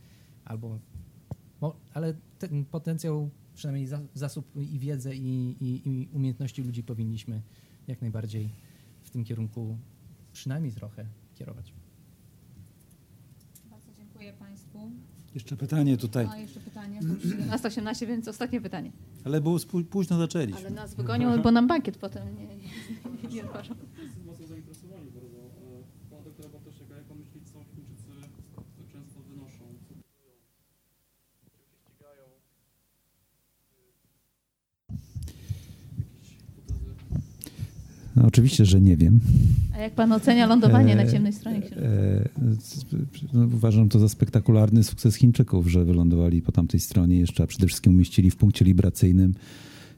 Albo, 0.46 0.80
mo, 1.62 1.76
ale 1.94 2.14
ten 2.40 2.66
potencjał, 2.66 3.30
przynajmniej 3.54 3.88
za, 3.88 4.02
zasób 4.14 4.56
i 4.56 4.80
wiedzę 4.80 5.16
i, 5.16 5.58
i, 5.62 5.90
i 5.90 6.10
umiejętności 6.14 6.64
ludzi 6.64 6.84
powinniśmy 6.84 7.42
jak 7.88 8.02
najbardziej 8.02 8.50
w 9.02 9.10
tym 9.10 9.24
kierunku 9.24 9.78
przynajmniej 10.32 10.74
trochę 10.74 11.06
kierować. 11.36 11.74
Bardzo 13.70 13.94
dziękuję 13.94 14.34
Państwu. 14.34 14.73
Jeszcze 15.36 15.58
pytanie 15.58 15.98
tutaj. 15.98 16.28
A 16.32 16.38
jeszcze 16.38 16.60
pytanie. 16.60 17.00
17.18, 17.02 18.08
więc 18.08 18.28
ostatnie 18.28 18.62
pytanie. 18.62 18.92
Ale 19.24 19.42
było 19.42 19.58
późno 19.90 20.18
zaczęliśmy. 20.18 20.60
Ale 20.60 20.70
nas 20.70 20.96
wygonią, 20.96 21.42
bo 21.42 21.52
nam 21.52 21.68
bankiet 21.68 21.98
potem 21.98 22.36
nie, 22.36 22.46
nie, 22.48 23.36
nie 23.36 23.44
otworzą. 23.44 23.76
Wszyscy 23.98 24.24
mocno 24.26 24.48
zainteresowani 24.48 25.12
bardzo. 25.12 25.38
E, 25.38 26.10
Pana 26.10 26.22
doktora 26.24 26.50
Bartosiaka, 26.50 26.96
jak 26.96 27.04
pan 27.04 27.18
myśli, 27.18 27.42
co 27.46 27.60
Chińczycy 27.76 28.04
często 28.94 29.20
wynoszą, 29.30 29.66
co 29.88 29.94
budują, 29.94 30.34
czym 31.42 31.64
się 31.70 31.78
ścigają? 31.82 32.24
Jakieś 36.00 36.30
hipotezy? 36.38 36.92
No, 38.13 38.13
oczywiście, 38.28 38.66
że 38.66 38.82
nie 38.82 38.98
wiem. 38.98 39.20
A 39.76 39.78
jak 39.78 39.94
Pan 39.94 40.12
ocenia 40.12 40.48
lądowanie 40.48 40.96
na 40.96 41.04
E, 41.04 41.12
ciemnej 41.12 41.34
stronie 41.34 41.62
księżyca? 41.62 41.82
E, 41.82 42.30
no, 43.34 43.46
uważam 43.46 43.90
to 43.90 44.00
za 44.00 44.10
spektakularny 44.10 44.84
sukces 44.84 45.16
Chińczyków, 45.16 45.68
że 45.68 45.86
wylądowali 45.86 46.42
po 46.42 46.52
tamtej 46.52 46.80
stronie 46.80 47.20
jeszcze, 47.20 47.44
a 47.44 47.48
przede 47.48 47.68
wszystkim 47.68 47.94
umieścili 47.94 48.32
w 48.32 48.36
punkcie 48.36 48.66
libracyjnym 48.66 49.34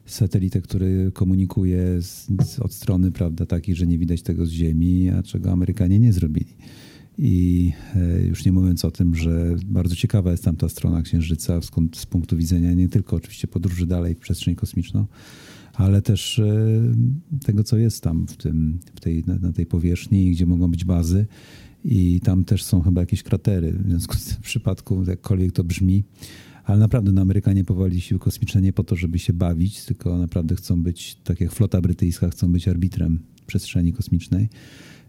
satelitę, 0.06 0.60
który 0.60 1.10
komunikuje 1.14 2.02
z, 2.02 2.26
z, 2.44 2.58
od 2.58 2.72
strony, 2.72 3.12
prawda, 3.12 3.46
takiej, 3.46 3.74
że 3.74 3.86
nie 3.86 3.98
widać 3.98 4.22
tego 4.22 4.46
z 4.46 4.50
Ziemi, 4.50 5.10
a 5.10 5.22
czego 5.22 5.52
Amerykanie 5.52 5.98
nie 5.98 6.12
zrobili. 6.12 6.56
I 7.18 7.72
e, 7.96 8.22
już 8.22 8.44
nie 8.44 8.52
mówiąc 8.52 8.84
o 8.84 8.90
tym, 8.90 9.14
że 9.14 9.56
bardzo 9.66 9.96
ciekawa 9.96 10.30
jest 10.30 10.44
tamta 10.44 10.68
strona 10.68 11.02
Księżyca 11.02 11.60
skąd, 11.62 11.96
z 11.96 12.06
punktu 12.06 12.36
widzenia 12.36 12.72
nie 12.72 12.88
tylko 12.88 13.16
oczywiście 13.16 13.48
podróży 13.48 13.86
dalej 13.86 14.14
w 14.14 14.18
przestrzeń 14.18 14.54
kosmiczną, 14.54 15.06
ale 15.76 16.02
też 16.02 16.38
e, 16.38 16.46
tego, 17.44 17.64
co 17.64 17.76
jest 17.76 18.02
tam 18.02 18.26
w, 18.26 18.36
tym, 18.36 18.78
w 18.94 19.00
tej, 19.00 19.24
na, 19.26 19.34
na 19.34 19.52
tej 19.52 19.66
powierzchni, 19.66 20.30
gdzie 20.30 20.46
mogą 20.46 20.70
być 20.70 20.84
bazy. 20.84 21.26
I 21.84 22.20
tam 22.20 22.44
też 22.44 22.64
są 22.64 22.80
chyba 22.80 23.00
jakieś 23.00 23.22
kratery. 23.22 23.72
W 23.72 23.88
związku 23.88 24.14
z 24.14 24.24
tym 24.24 24.36
w 24.36 24.40
przypadku, 24.40 25.04
jakkolwiek 25.08 25.52
to 25.52 25.64
brzmi, 25.64 26.04
ale 26.64 26.78
naprawdę 26.78 27.12
no, 27.12 27.22
Amerykanie 27.22 27.64
powołali 27.64 28.00
siły 28.00 28.20
kosmiczne 28.20 28.62
nie 28.62 28.72
po 28.72 28.84
to, 28.84 28.96
żeby 28.96 29.18
się 29.18 29.32
bawić, 29.32 29.84
tylko 29.84 30.18
naprawdę 30.18 30.56
chcą 30.56 30.82
być, 30.82 31.14
tak 31.24 31.40
jak 31.40 31.52
flota 31.52 31.80
brytyjska, 31.80 32.30
chcą 32.30 32.52
być 32.52 32.68
arbitrem 32.68 33.18
przestrzeni 33.46 33.92
kosmicznej 33.92 34.48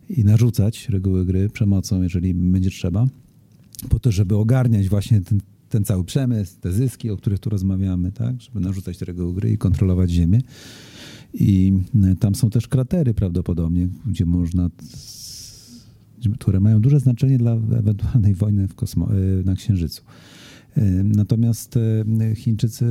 i 0.10 0.24
narzucać 0.24 0.90
reguły 0.90 1.26
gry 1.26 1.50
przemocą, 1.50 2.02
jeżeli 2.02 2.34
będzie 2.34 2.70
trzeba, 2.70 3.08
po 3.90 4.00
to, 4.00 4.12
żeby 4.12 4.36
ogarniać 4.36 4.90
właśnie 4.90 5.22
ten, 5.22 5.42
ten 5.70 5.84
cały 5.84 6.04
przemysł, 6.04 6.60
te 6.62 6.72
zyski, 6.72 7.10
o 7.10 7.18
których 7.18 7.40
tu 7.40 7.50
rozmawiamy, 7.50 8.12
tak? 8.12 8.42
żeby 8.42 8.60
narzucać 8.60 8.98
te 8.98 9.06
reguły 9.06 9.34
gry 9.34 9.52
i 9.52 9.58
kontrolować 9.58 10.12
Ziemię. 10.12 10.42
I 11.34 11.74
e, 12.04 12.16
tam 12.16 12.36
są 12.36 12.50
też 12.50 12.68
kratery 12.68 13.14
prawdopodobnie, 13.14 13.90
gdzie 14.06 14.26
można, 14.26 14.70
które 16.40 16.60
mają 16.60 16.82
duże 16.82 17.00
znaczenie 17.00 17.38
dla 17.38 17.52
ewentualnej 17.54 18.36
wojny 18.36 18.68
w 18.68 18.76
kosmo, 18.76 19.10
e, 19.12 19.44
na 19.44 19.56
Księżycu. 19.56 20.02
E, 20.78 20.82
Natomiast 21.04 21.78
e, 21.78 22.36
Chińczycy, 22.36 22.86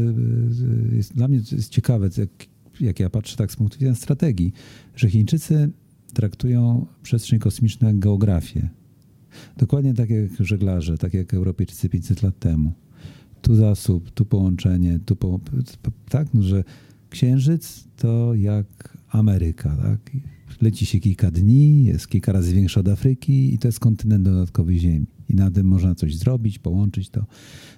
e, 0.92 0.96
jest, 0.96 1.14
dla 1.14 1.28
mnie 1.28 1.40
jest 1.52 1.68
ciekawe, 1.68 2.10
jak, 2.18 2.30
jak 2.80 3.00
ja 3.00 3.10
patrzę 3.10 3.36
tak 3.36 3.52
z 3.52 3.56
punktu 3.56 3.78
widzenia 3.78 3.94
strategii, 3.94 4.52
że 4.96 5.10
Chińczycy 5.10 5.70
traktują 6.14 6.86
przestrzeń 7.02 7.38
kosmiczną 7.38 7.88
jak 7.88 7.98
geografię. 7.98 8.68
Dokładnie 9.56 9.94
tak 9.94 10.10
jak 10.10 10.30
żeglarze, 10.40 10.98
tak 10.98 11.14
jak 11.14 11.34
Europejczycy 11.34 11.88
500 11.88 12.22
lat 12.22 12.38
temu. 12.38 12.72
Tu 13.42 13.54
zasób, 13.54 14.10
tu 14.10 14.24
połączenie, 14.24 14.98
tu 15.06 15.16
po, 15.16 15.40
tak, 16.08 16.34
no, 16.34 16.42
że 16.42 16.64
Księżyc 17.10 17.84
to 17.96 18.34
jak 18.34 18.98
Ameryka, 19.08 19.76
tak? 19.76 20.10
Leci 20.60 20.86
się 20.86 21.00
kilka 21.00 21.30
dni, 21.30 21.84
jest 21.84 22.08
kilka 22.08 22.32
razy 22.32 22.54
większy 22.54 22.80
od 22.80 22.88
Afryki 22.88 23.54
i 23.54 23.58
to 23.58 23.68
jest 23.68 23.80
kontynent 23.80 24.24
dodatkowy 24.24 24.78
Ziemi. 24.78 25.06
I 25.28 25.34
na 25.34 25.50
tym 25.50 25.66
można 25.66 25.94
coś 25.94 26.16
zrobić, 26.16 26.58
połączyć 26.58 27.10
to, 27.10 27.26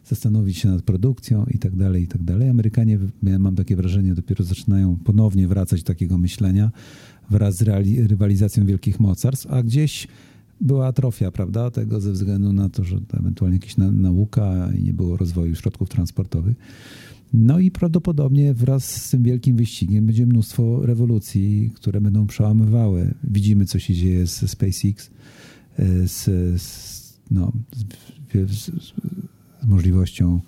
zastanowić 0.04 0.58
się 0.58 0.68
nad 0.68 0.82
produkcją 0.82 1.46
i 1.46 1.58
tak 1.58 1.76
dalej, 1.76 2.02
i 2.02 2.06
tak 2.06 2.22
dalej. 2.22 2.48
Amerykanie, 2.48 2.98
ja 3.22 3.38
mam 3.38 3.56
takie 3.56 3.76
wrażenie, 3.76 4.14
dopiero 4.14 4.44
zaczynają 4.44 4.96
ponownie 4.96 5.48
wracać 5.48 5.82
do 5.82 5.86
takiego 5.86 6.18
myślenia 6.18 6.70
wraz 7.30 7.56
z 7.56 7.62
rywalizacją 8.08 8.66
wielkich 8.66 9.00
mocarstw, 9.00 9.46
a 9.50 9.62
gdzieś 9.62 10.08
była 10.60 10.86
atrofia, 10.86 11.30
prawda, 11.30 11.70
tego 11.70 12.00
ze 12.00 12.12
względu 12.12 12.52
na 12.52 12.68
to, 12.68 12.84
że 12.84 13.00
ewentualnie 13.20 13.56
jakaś 13.56 13.76
na, 13.76 13.92
nauka 13.92 14.68
i 14.78 14.82
nie 14.82 14.92
było 14.92 15.16
rozwoju 15.16 15.54
środków 15.54 15.88
transportowych. 15.88 16.56
No 17.32 17.58
i 17.58 17.70
prawdopodobnie 17.70 18.54
wraz 18.54 19.04
z 19.04 19.10
tym 19.10 19.22
wielkim 19.22 19.56
wyścigiem 19.56 20.06
będzie 20.06 20.26
mnóstwo 20.26 20.86
rewolucji, 20.86 21.70
które 21.74 22.00
będą 22.00 22.26
przełamywały. 22.26 23.14
Widzimy, 23.24 23.66
co 23.66 23.78
się 23.78 23.94
dzieje 23.94 24.26
z 24.26 24.50
SpaceX, 24.50 25.10
e, 25.78 26.08
z, 26.08 26.24
z, 26.62 27.18
no, 27.30 27.52
z, 28.48 28.70
z 29.62 29.66
możliwością 29.66 30.40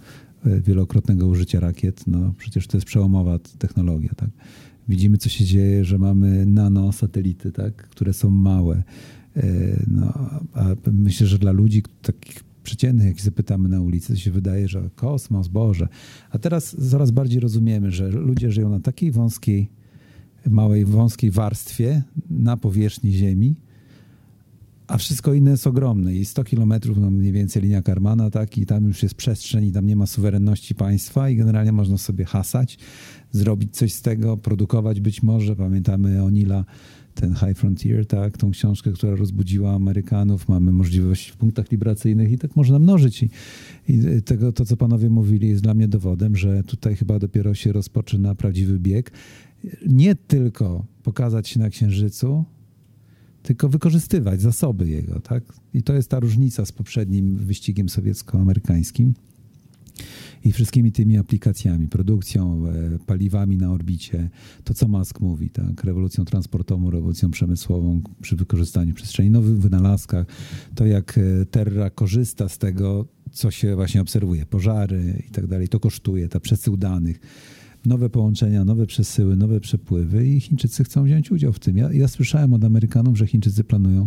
e, 0.46 0.60
wielokrotnego 0.60 1.26
użycia 1.26 1.60
rakiet. 1.60 2.06
No, 2.06 2.34
przecież 2.38 2.66
to 2.66 2.76
jest 2.76 2.86
przełomowa 2.86 3.38
technologia. 3.38 4.10
Tak? 4.16 4.30
Widzimy, 4.88 5.18
co 5.18 5.28
się 5.28 5.44
dzieje, 5.44 5.84
że 5.84 5.98
mamy 5.98 6.46
nanosatelity, 6.46 7.52
tak? 7.52 7.74
które 7.74 8.12
są 8.12 8.30
małe. 8.30 8.82
E, 9.40 9.76
No, 9.86 10.12
a 10.54 10.66
myślę, 10.92 11.26
że 11.26 11.38
dla 11.38 11.52
ludzi 11.52 11.82
takich 12.02 12.44
przeciętnych, 12.62 13.06
jak 13.06 13.20
zapytamy 13.20 13.68
na 13.68 13.80
ulicy, 13.80 14.12
to 14.12 14.18
się 14.18 14.30
wydaje, 14.30 14.68
że 14.68 14.90
kosmos, 14.94 15.48
Boże. 15.48 15.88
A 16.30 16.38
teraz 16.38 16.76
coraz 16.90 17.10
bardziej 17.10 17.40
rozumiemy, 17.40 17.90
że 17.90 18.08
ludzie 18.08 18.52
żyją 18.52 18.70
na 18.70 18.80
takiej 18.80 19.10
wąskiej, 19.10 19.70
małej, 20.46 20.84
wąskiej 20.84 21.30
warstwie 21.30 22.02
na 22.30 22.56
powierzchni 22.56 23.12
Ziemi, 23.12 23.54
a 24.90 24.98
wszystko 24.98 25.34
inne 25.34 25.50
jest 25.50 25.66
ogromne 25.66 26.14
i 26.14 26.24
100 26.24 26.44
kilometrów, 26.44 26.98
no 26.98 27.10
mniej 27.10 27.32
więcej 27.32 27.62
linia 27.62 27.82
Karmana, 27.82 28.30
tak, 28.30 28.58
i 28.58 28.66
tam 28.66 28.84
już 28.84 29.02
jest 29.02 29.14
przestrzeń 29.14 29.64
i 29.64 29.72
tam 29.72 29.86
nie 29.86 29.96
ma 29.96 30.06
suwerenności 30.06 30.74
państwa 30.74 31.30
i 31.30 31.36
generalnie 31.36 31.72
można 31.72 31.98
sobie 31.98 32.24
hasać, 32.24 32.78
zrobić 33.30 33.76
coś 33.76 33.92
z 33.92 34.02
tego, 34.02 34.36
produkować 34.36 35.00
być 35.00 35.22
może. 35.22 35.56
Pamiętamy 35.56 36.22
Onila, 36.22 36.64
ten 37.20 37.34
High 37.34 37.58
Frontier, 37.58 38.06
tak, 38.06 38.38
tą 38.38 38.50
książkę, 38.50 38.92
która 38.92 39.14
rozbudziła 39.14 39.74
Amerykanów. 39.74 40.48
Mamy 40.48 40.72
możliwość 40.72 41.28
w 41.28 41.36
punktach 41.36 41.70
libracyjnych 41.70 42.32
i 42.32 42.38
tak 42.38 42.56
można 42.56 42.78
mnożyć. 42.78 43.22
I, 43.22 43.28
i 43.88 44.22
tego, 44.24 44.52
to, 44.52 44.64
co 44.64 44.76
panowie 44.76 45.10
mówili, 45.10 45.48
jest 45.48 45.62
dla 45.62 45.74
mnie 45.74 45.88
dowodem, 45.88 46.36
że 46.36 46.62
tutaj 46.62 46.96
chyba 46.96 47.18
dopiero 47.18 47.54
się 47.54 47.72
rozpoczyna 47.72 48.34
prawdziwy 48.34 48.78
bieg. 48.78 49.12
Nie 49.86 50.14
tylko 50.14 50.86
pokazać 51.02 51.48
się 51.48 51.60
na 51.60 51.70
Księżycu, 51.70 52.44
tylko 53.42 53.68
wykorzystywać 53.68 54.40
zasoby 54.40 54.88
jego, 54.88 55.20
tak? 55.20 55.44
I 55.74 55.82
to 55.82 55.94
jest 55.94 56.10
ta 56.10 56.20
różnica 56.20 56.64
z 56.64 56.72
poprzednim 56.72 57.36
wyścigiem 57.36 57.88
sowiecko-amerykańskim 57.88 59.14
i 60.44 60.52
wszystkimi 60.52 60.92
tymi 60.92 61.18
aplikacjami, 61.18 61.88
produkcją, 61.88 62.66
e, 62.66 62.98
paliwami 63.06 63.56
na 63.56 63.72
orbicie, 63.72 64.30
to 64.64 64.74
co 64.74 64.88
Musk 64.88 65.20
mówi, 65.20 65.50
tak? 65.50 65.84
Rewolucją 65.84 66.24
transportową, 66.24 66.90
rewolucją 66.90 67.30
przemysłową 67.30 68.00
przy 68.22 68.36
wykorzystaniu 68.36 68.94
przestrzeni, 68.94 69.30
nowych 69.30 69.60
wynalazkach, 69.60 70.26
to 70.74 70.86
jak 70.86 71.18
e, 71.18 71.46
Terra 71.46 71.90
korzysta 71.90 72.48
z 72.48 72.58
tego, 72.58 73.06
co 73.32 73.50
się 73.50 73.76
właśnie 73.76 74.00
obserwuje, 74.00 74.46
pożary 74.46 75.22
i 75.28 75.30
tak 75.30 75.46
dalej, 75.46 75.68
to 75.68 75.80
kosztuje, 75.80 76.28
ta 76.28 76.40
przesył 76.40 76.76
danych. 76.76 77.20
Nowe 77.86 78.10
połączenia, 78.10 78.64
nowe 78.64 78.86
przesyły, 78.86 79.36
nowe 79.36 79.60
przepływy 79.60 80.28
i 80.28 80.40
Chińczycy 80.40 80.84
chcą 80.84 81.04
wziąć 81.04 81.30
udział 81.30 81.52
w 81.52 81.58
tym. 81.58 81.76
Ja, 81.76 81.92
ja 81.92 82.08
słyszałem 82.08 82.52
od 82.52 82.64
Amerykanów, 82.64 83.18
że 83.18 83.26
Chińczycy 83.26 83.64
planują 83.64 84.06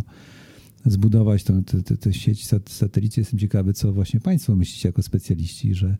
zbudować 0.85 1.43
tę, 1.43 2.13
sieć 2.13 2.47
sat- 2.47 2.69
satelicy. 2.69 3.21
Jestem 3.21 3.39
ciekawy, 3.39 3.73
co 3.73 3.93
właśnie 3.93 4.19
Państwo 4.19 4.55
myślicie 4.55 4.89
jako 4.89 5.03
specjaliści, 5.03 5.75
że, 5.75 5.97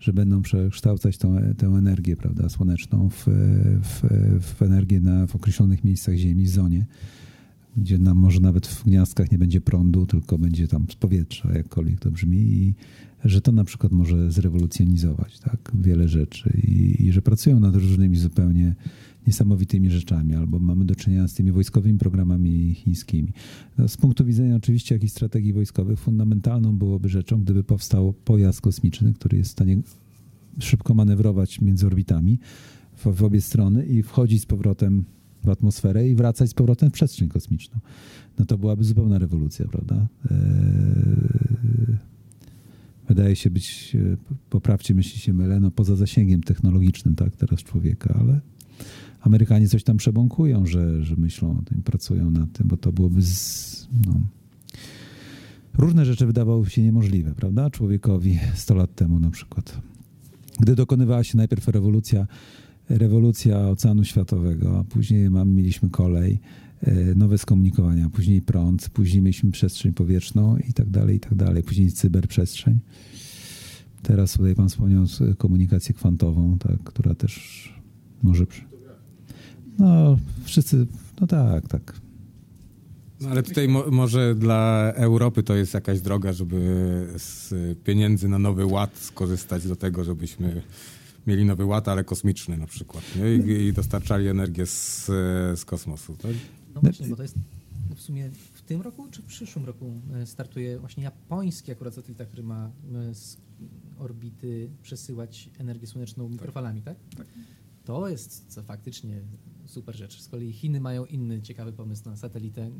że 0.00 0.12
będą 0.12 0.42
przekształcać 0.42 1.18
tą, 1.18 1.36
tę 1.58 1.66
energię 1.66 2.16
prawda, 2.16 2.48
słoneczną 2.48 3.08
w, 3.08 3.26
w, 3.82 4.02
w 4.56 4.62
energię 4.62 5.00
na, 5.00 5.26
w 5.26 5.36
określonych 5.36 5.84
miejscach 5.84 6.14
Ziemi, 6.14 6.44
w 6.44 6.50
zonie, 6.50 6.86
gdzie 7.76 7.98
nam 7.98 8.16
może 8.16 8.40
nawet 8.40 8.66
w 8.66 8.84
gniazdkach 8.84 9.32
nie 9.32 9.38
będzie 9.38 9.60
prądu, 9.60 10.06
tylko 10.06 10.38
będzie 10.38 10.68
tam 10.68 10.86
z 10.90 10.94
powietrza, 10.94 11.52
jakkolwiek 11.52 12.00
to 12.00 12.10
brzmi 12.10 12.38
i 12.38 12.74
że 13.24 13.40
to 13.40 13.52
na 13.52 13.64
przykład 13.64 13.92
może 13.92 14.32
zrewolucjonizować 14.32 15.38
tak, 15.38 15.72
wiele 15.74 16.08
rzeczy 16.08 16.60
i, 16.62 17.06
i 17.06 17.12
że 17.12 17.22
pracują 17.22 17.60
nad 17.60 17.74
różnymi 17.74 18.16
zupełnie 18.16 18.74
niesamowitymi 19.26 19.90
rzeczami, 19.90 20.34
albo 20.34 20.58
mamy 20.58 20.84
do 20.84 20.94
czynienia 20.94 21.28
z 21.28 21.34
tymi 21.34 21.52
wojskowymi 21.52 21.98
programami 21.98 22.74
chińskimi. 22.74 23.32
No, 23.78 23.88
z 23.88 23.96
punktu 23.96 24.24
widzenia 24.24 24.56
oczywiście 24.56 24.94
jakichś 24.94 25.12
strategii 25.12 25.52
wojskowych 25.52 25.98
fundamentalną 25.98 26.78
byłoby 26.78 27.08
rzeczą, 27.08 27.40
gdyby 27.42 27.64
powstał 27.64 28.12
pojazd 28.12 28.60
kosmiczny, 28.60 29.14
który 29.14 29.38
jest 29.38 29.50
w 29.50 29.52
stanie 29.52 29.76
szybko 30.58 30.94
manewrować 30.94 31.60
między 31.60 31.86
orbitami 31.86 32.38
w, 32.96 33.06
w 33.06 33.24
obie 33.24 33.40
strony 33.40 33.86
i 33.86 34.02
wchodzić 34.02 34.42
z 34.42 34.46
powrotem 34.46 35.04
w 35.44 35.48
atmosferę 35.48 36.08
i 36.08 36.14
wracać 36.14 36.50
z 36.50 36.54
powrotem 36.54 36.90
w 36.90 36.92
przestrzeń 36.92 37.28
kosmiczną. 37.28 37.78
No 38.38 38.44
to 38.44 38.58
byłaby 38.58 38.84
zupełna 38.84 39.18
rewolucja, 39.18 39.66
prawda? 39.68 40.08
Eee, 40.30 40.36
wydaje 43.08 43.36
się 43.36 43.50
być, 43.50 43.96
e, 43.96 44.16
poprawcie, 44.50 44.94
myśli 44.94 45.20
się 45.20 45.32
mylę, 45.32 45.60
no 45.60 45.70
poza 45.70 45.96
zasięgiem 45.96 46.42
technologicznym, 46.42 47.14
tak, 47.14 47.36
teraz 47.36 47.60
człowieka, 47.60 48.16
ale 48.20 48.40
Amerykanie 49.20 49.68
coś 49.68 49.84
tam 49.84 49.96
przebąkują, 49.96 50.66
że, 50.66 51.04
że 51.04 51.16
myślą 51.16 51.58
o 51.58 51.62
tym, 51.62 51.82
pracują 51.82 52.30
nad 52.30 52.52
tym, 52.52 52.68
bo 52.68 52.76
to 52.76 52.92
byłoby 52.92 53.22
z, 53.22 53.88
no, 54.06 54.20
różne 55.78 56.04
rzeczy 56.04 56.26
wydawały 56.26 56.70
się 56.70 56.82
niemożliwe, 56.82 57.34
prawda? 57.34 57.70
Człowiekowi 57.70 58.38
100 58.54 58.74
lat 58.74 58.94
temu 58.94 59.20
na 59.20 59.30
przykład. 59.30 59.80
Gdy 60.60 60.74
dokonywała 60.74 61.24
się 61.24 61.36
najpierw 61.36 61.68
rewolucja, 61.68 62.26
rewolucja 62.88 63.68
Oceanu 63.68 64.04
Światowego, 64.04 64.78
a 64.78 64.84
później 64.84 65.30
mam, 65.30 65.50
mieliśmy 65.50 65.90
kolej, 65.90 66.40
e, 66.82 67.14
nowe 67.14 67.38
skomunikowania, 67.38 68.10
później 68.10 68.42
prąd, 68.42 68.88
później 68.88 69.22
mieliśmy 69.22 69.50
przestrzeń 69.50 69.92
powietrzną 69.92 70.56
i 70.56 70.72
tak 70.72 70.90
dalej, 70.90 71.16
i 71.16 71.20
tak 71.20 71.34
dalej, 71.34 71.62
później 71.62 71.92
cyberprzestrzeń. 71.92 72.78
Teraz 74.02 74.32
tutaj 74.32 74.54
pan 74.54 74.68
wspomniał 74.68 75.04
komunikację 75.38 75.94
kwantową, 75.94 76.58
tak, 76.58 76.82
która 76.84 77.14
też 77.14 77.74
może... 78.22 78.46
No, 79.78 80.18
wszyscy, 80.44 80.86
no 81.20 81.26
tak, 81.26 81.68
tak. 81.68 82.00
No, 83.20 83.28
ale 83.28 83.42
tutaj 83.42 83.68
mo 83.68 83.90
może 83.90 84.34
dla 84.34 84.92
Europy 84.96 85.42
to 85.42 85.54
jest 85.54 85.74
jakaś 85.74 86.00
droga, 86.00 86.32
żeby 86.32 86.58
z 87.16 87.54
pieniędzy 87.84 88.28
na 88.28 88.38
nowy 88.38 88.66
ład 88.66 88.98
skorzystać 88.98 89.68
do 89.68 89.76
tego, 89.76 90.04
żebyśmy 90.04 90.62
mieli 91.26 91.44
nowy 91.44 91.64
ład, 91.64 91.88
ale 91.88 92.04
kosmiczny 92.04 92.56
na 92.56 92.66
przykład. 92.66 93.04
Nie? 93.16 93.34
I, 93.34 93.66
I 93.66 93.72
dostarczali 93.72 94.28
energię 94.28 94.66
z, 94.66 95.06
z 95.60 95.64
kosmosu. 95.64 96.16
Tak? 96.16 96.30
No 96.74 96.80
właśnie, 96.80 97.06
bo 97.08 97.16
to 97.16 97.22
jest 97.22 97.34
w 97.94 98.00
sumie 98.00 98.30
w 98.52 98.62
tym 98.62 98.80
roku 98.80 99.08
czy 99.10 99.22
w 99.22 99.24
przyszłym 99.24 99.64
roku 99.64 99.92
e, 100.14 100.26
startuje 100.26 100.78
właśnie 100.78 101.02
japoński 101.02 101.72
akurat 101.72 101.94
satelita, 101.94 102.24
który 102.24 102.42
ma 102.42 102.70
e, 102.94 103.14
z 103.14 103.36
orbity 103.98 104.70
przesyłać 104.82 105.50
energię 105.58 105.86
słoneczną 105.86 106.28
mikrofalami, 106.28 106.82
tak? 106.82 106.96
To 107.84 108.08
jest 108.08 108.44
co 108.48 108.62
faktycznie 108.62 109.20
super 109.70 109.96
rzecz. 109.96 110.20
Z 110.20 110.28
kolei 110.28 110.52
Chiny 110.52 110.80
mają 110.80 111.04
inny 111.04 111.42
ciekawy 111.42 111.72
pomysł 111.72 112.04
na 112.04 112.16
satelitę 112.16 112.62
e, 112.62 112.70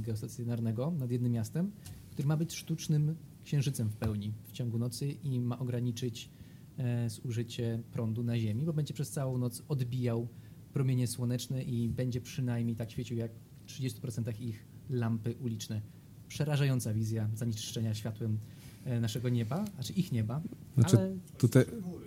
geostacjonarnego 0.00 0.90
nad 0.90 1.10
jednym 1.10 1.32
miastem, 1.32 1.70
który 2.10 2.28
ma 2.28 2.36
być 2.36 2.54
sztucznym 2.54 3.16
księżycem 3.44 3.88
w 3.88 3.96
pełni 3.96 4.32
w 4.46 4.52
ciągu 4.52 4.78
nocy 4.78 5.08
i 5.08 5.40
ma 5.40 5.58
ograniczyć 5.58 6.30
e, 6.78 7.10
zużycie 7.10 7.82
prądu 7.92 8.22
na 8.22 8.38
Ziemi, 8.38 8.64
bo 8.64 8.72
będzie 8.72 8.94
przez 8.94 9.10
całą 9.10 9.38
noc 9.38 9.62
odbijał 9.68 10.28
promienie 10.72 11.06
słoneczne 11.06 11.62
i 11.62 11.88
będzie 11.88 12.20
przynajmniej 12.20 12.76
tak 12.76 12.90
świecił 12.90 13.16
jak 13.16 13.32
w 13.60 13.66
30% 13.66 14.40
ich 14.40 14.66
lampy 14.90 15.34
uliczne. 15.40 15.82
Przerażająca 16.28 16.94
wizja 16.94 17.28
zanieczyszczenia 17.34 17.94
światłem 17.94 18.38
e, 18.84 19.00
naszego 19.00 19.28
nieba, 19.28 19.64
znaczy 19.74 19.92
ich 19.92 20.12
nieba. 20.12 20.42
Znaczy, 20.76 20.98
Ale 20.98 21.10
tutaj, 21.38 21.64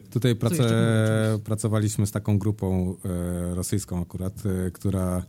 tutaj 0.10 0.36
prace, 0.36 1.40
pracowaliśmy 1.44 2.08
z 2.08 2.12
taką 2.12 2.38
grupą 2.38 2.96
e, 3.06 3.56
rosyjską 3.56 4.02
akurat, 4.02 4.34
e, 4.46 4.72
która 4.72 5.24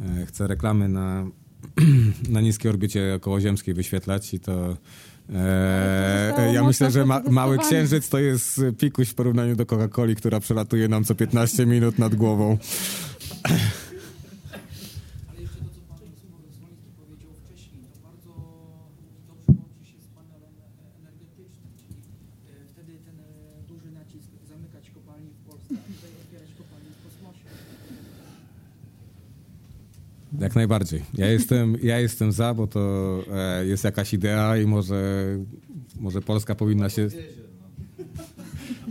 e, 0.00 0.26
chce 0.26 0.46
reklamy 0.46 0.88
na, 0.88 1.26
na 2.28 2.40
niskiej 2.40 2.70
orbicie 2.70 3.14
okołoziemskiej 3.16 3.74
wyświetlać 3.74 4.34
i 4.34 4.40
to 4.40 4.76
e, 5.34 6.52
ja 6.54 6.64
myślę, 6.64 6.90
że 6.90 7.06
ma, 7.06 7.22
Mały. 7.30 7.58
Księżyc 7.58 8.08
to 8.08 8.18
jest 8.18 8.60
pikuś 8.78 9.08
w 9.08 9.14
porównaniu 9.14 9.56
do 9.56 9.64
Coca-Coli, 9.64 10.14
która 10.14 10.40
przelatuje 10.40 10.88
nam 10.88 11.04
co 11.04 11.14
15 11.14 11.66
minut 11.66 11.98
nad 11.98 12.14
głową. 12.14 12.58
Jak 30.40 30.54
najbardziej. 30.54 31.02
Ja 31.14 31.26
jestem, 31.26 31.76
ja 31.82 31.98
jestem 31.98 32.32
za, 32.32 32.54
bo 32.54 32.66
to 32.66 32.80
e, 33.32 33.66
jest 33.66 33.84
jakaś 33.84 34.14
idea 34.14 34.56
i 34.56 34.66
może, 34.66 35.26
może 36.00 36.20
Polska 36.20 36.54
powinna 36.54 36.88
się. 36.88 37.08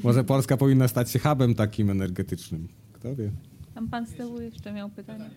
Może 0.04 0.24
Polska 0.24 0.58
powinna 0.58 0.88
stać 0.88 1.12
się 1.12 1.20
hubem 1.20 1.56
takim 1.56 1.90
energetycznym. 1.90 2.68
Kto 2.94 3.16
wie? 3.16 3.32
Tam 3.74 3.90
pan 3.90 4.08
z 4.08 4.14
tyłu 4.14 4.42
jeszcze 4.42 4.74
miał 4.74 4.90
pytanie. 4.90 5.30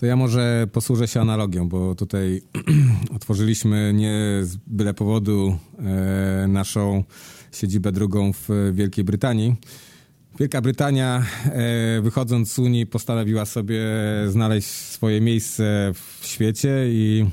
To 0.00 0.06
ja 0.06 0.16
może 0.16 0.66
posłużę 0.72 1.08
się 1.08 1.20
analogią, 1.20 1.68
bo 1.68 1.94
tutaj 1.94 2.42
otworzyliśmy 3.16 3.92
nie 3.94 4.40
z 4.42 4.56
byle 4.66 4.94
powodu 4.94 5.58
e, 5.78 6.48
naszą 6.48 7.04
siedzibę 7.52 7.92
drugą 7.92 8.32
w 8.32 8.48
Wielkiej 8.72 9.04
Brytanii. 9.04 9.56
Wielka 10.40 10.60
Brytania, 10.60 11.24
e, 11.44 12.00
wychodząc 12.02 12.52
z 12.52 12.58
Unii, 12.58 12.86
postanowiła 12.86 13.44
sobie 13.46 13.84
znaleźć 14.28 14.68
swoje 14.68 15.20
miejsce 15.20 15.92
w 15.94 16.26
świecie 16.26 16.84
i 16.88 17.26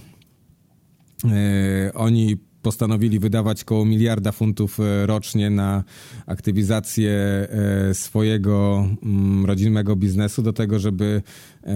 E, 1.32 1.93
Oni 1.93 2.38
postanowili 2.66 3.20
wydawać 3.20 3.63
koło 3.63 3.86
miliarda 3.86 4.32
funtów 4.32 4.80
e, 4.80 5.05
rocznie 5.05 5.49
na 5.49 5.84
aktywizację 6.26 7.11
e, 7.11 7.93
swojego 7.93 8.88
mm, 9.03 9.45
rodzinnego 9.45 9.95
biznesu 9.95 10.41
do 10.41 10.53
tego, 10.53 10.80
żeby 10.80 11.22
e, 11.63 11.72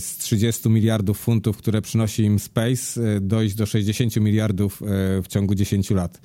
z 0.00 0.16
30 0.16 0.70
miliardów 0.70 1.18
funtów, 1.18 1.56
które 1.56 1.82
przynosi 1.82 2.22
im 2.22 2.38
Space, 2.38 3.00
dojść 3.20 3.54
do 3.54 3.66
60 3.66 4.16
miliardów 4.16 4.82
w 5.22 5.28
ciągu 5.28 5.54
10 5.54 5.90
lat. 5.90 6.20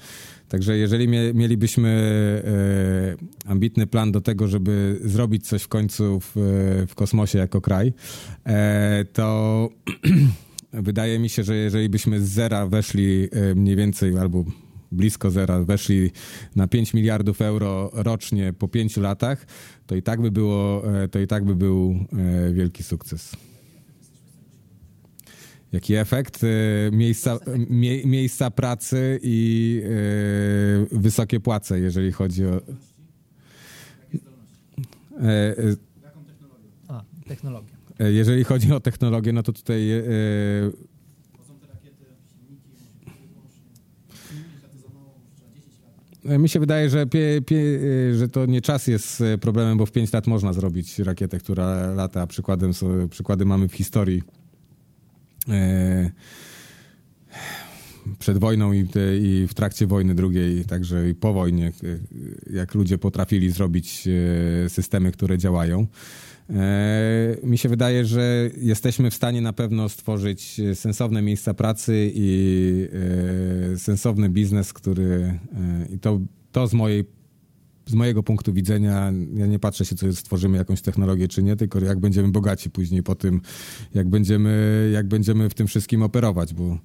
Także 0.48 0.78
jeżeli 0.78 1.08
mie- 1.08 1.34
mielibyśmy 1.34 1.92
ambitny 3.46 3.88
plan 3.88 4.12
do 4.12 4.22
tego, 4.22 4.48
żeby 4.48 5.00
zrobić 5.04 5.48
coś 5.48 5.64
w 5.64 5.68
końcu 5.68 6.20
w, 6.20 6.32
w 6.88 6.96
kosmosie 6.96 7.38
jako 7.40 7.62
kraj, 7.62 7.94
to 9.14 9.70
wydaje 10.74 11.20
mi 11.20 11.30
się, 11.30 11.44
że 11.44 11.56
jeżeli 11.56 11.90
byśmy 11.90 12.22
z 12.22 12.30
zera 12.30 12.68
weszli 12.68 13.28
e, 13.32 13.56
mniej 13.56 13.76
więcej 13.76 14.18
albo 14.18 14.46
blisko 14.92 15.32
zera, 15.32 15.64
weszli 15.64 16.12
na 16.56 16.68
5 16.68 16.94
miliardów 16.94 17.42
euro 17.42 17.90
rocznie 17.94 18.54
po 18.54 18.68
5 18.68 18.98
latach, 18.98 19.46
to 19.88 19.96
i 19.96 20.02
tak 20.02 20.22
by 20.22 20.32
było, 20.32 20.84
e, 21.04 21.08
to 21.08 21.20
i 21.20 21.28
tak 21.28 21.46
by 21.46 21.56
był 21.56 21.96
e, 22.14 22.54
wielki 22.54 22.84
sukces. 22.84 23.36
Jaki 25.72 25.96
efekt? 25.96 26.42
Miejsca, 26.92 27.40
mie, 27.70 28.06
miejsca 28.06 28.52
pracy 28.52 29.20
i 29.24 29.82
wysokie 30.92 31.40
płace, 31.40 31.80
jeżeli 31.80 32.12
chodzi 32.12 32.46
o. 32.46 32.62
E, 35.20 35.58
e, 35.58 35.76
a, 36.88 37.04
technologia. 37.28 37.79
E, 38.00 38.12
Jeżeli 38.12 38.44
chodzi 38.44 38.74
o 38.74 38.80
technologię, 38.80 39.34
no 39.34 39.44
to 39.44 39.54
tutaj 39.54 39.92
e, 39.92 40.04
e, 46.26 46.40
mi 46.40 46.50
się 46.50 46.60
wydaje, 46.60 46.90
że, 46.90 47.08
pie, 47.08 47.42
pie, 47.46 47.80
że 48.18 48.30
to 48.30 48.46
nie 48.46 48.62
czas 48.62 48.88
jest 48.88 49.24
problemem, 49.42 49.78
bo 49.78 49.86
w 49.86 49.92
5 49.92 50.14
lat 50.14 50.28
można 50.28 50.54
zrobić 50.54 51.00
rakietę, 51.00 51.40
która 51.40 51.94
lata. 51.94 52.28
Przykładem, 52.28 52.72
przykłady 53.10 53.46
mamy 53.46 53.68
w 53.68 53.74
historii. 53.74 54.24
Przed 58.20 58.38
wojną 58.38 58.74
i, 58.74 58.88
i 59.22 59.48
w 59.48 59.54
trakcie 59.54 59.88
wojny 59.88 60.16
drugiej, 60.16 60.66
także 60.66 61.10
i 61.10 61.16
po 61.16 61.34
wojnie, 61.34 61.72
jak 62.54 62.76
ludzie 62.76 62.98
potrafili 62.98 63.52
zrobić 63.52 64.08
systemy, 64.68 65.12
które 65.12 65.38
działają. 65.38 65.88
E, 66.50 67.38
Mi 67.44 67.58
się 67.58 67.70
wydaje, 67.70 68.06
że 68.06 68.50
jesteśmy 68.58 69.12
w 69.12 69.16
stanie 69.16 69.42
na 69.42 69.54
pewno 69.54 69.90
stworzyć 69.90 70.60
e, 70.60 70.76
sensowne 70.76 71.22
miejsca 71.22 71.54
pracy 71.54 72.12
i 72.16 72.88
e, 73.74 73.78
sensowny 73.78 74.30
biznes, 74.30 74.74
który 74.74 75.40
i 75.90 76.00
to, 76.00 76.20
to 76.52 76.68
z 76.68 76.74
mojej 76.74 77.20
z 77.86 77.94
mojego 77.94 78.24
punktu 78.24 78.54
widzenia, 78.54 79.14
ja 79.34 79.46
nie 79.48 79.60
patrzę 79.60 79.86
się, 79.86 79.96
co 79.96 80.14
stworzymy 80.14 80.58
jakąś 80.58 80.82
technologię 80.82 81.28
czy 81.28 81.44
nie, 81.44 81.56
tylko 81.56 81.80
jak 81.80 82.00
będziemy 82.00 82.32
bogaci 82.32 82.70
później 82.70 83.04
po 83.04 83.16
tym, 83.16 83.42
jak 83.94 84.10
będziemy, 84.10 84.90
jak 84.94 85.08
będziemy 85.08 85.50
w 85.50 85.54
tym 85.54 85.68
wszystkim 85.68 86.04
operować, 86.04 86.54
bo 86.54 86.78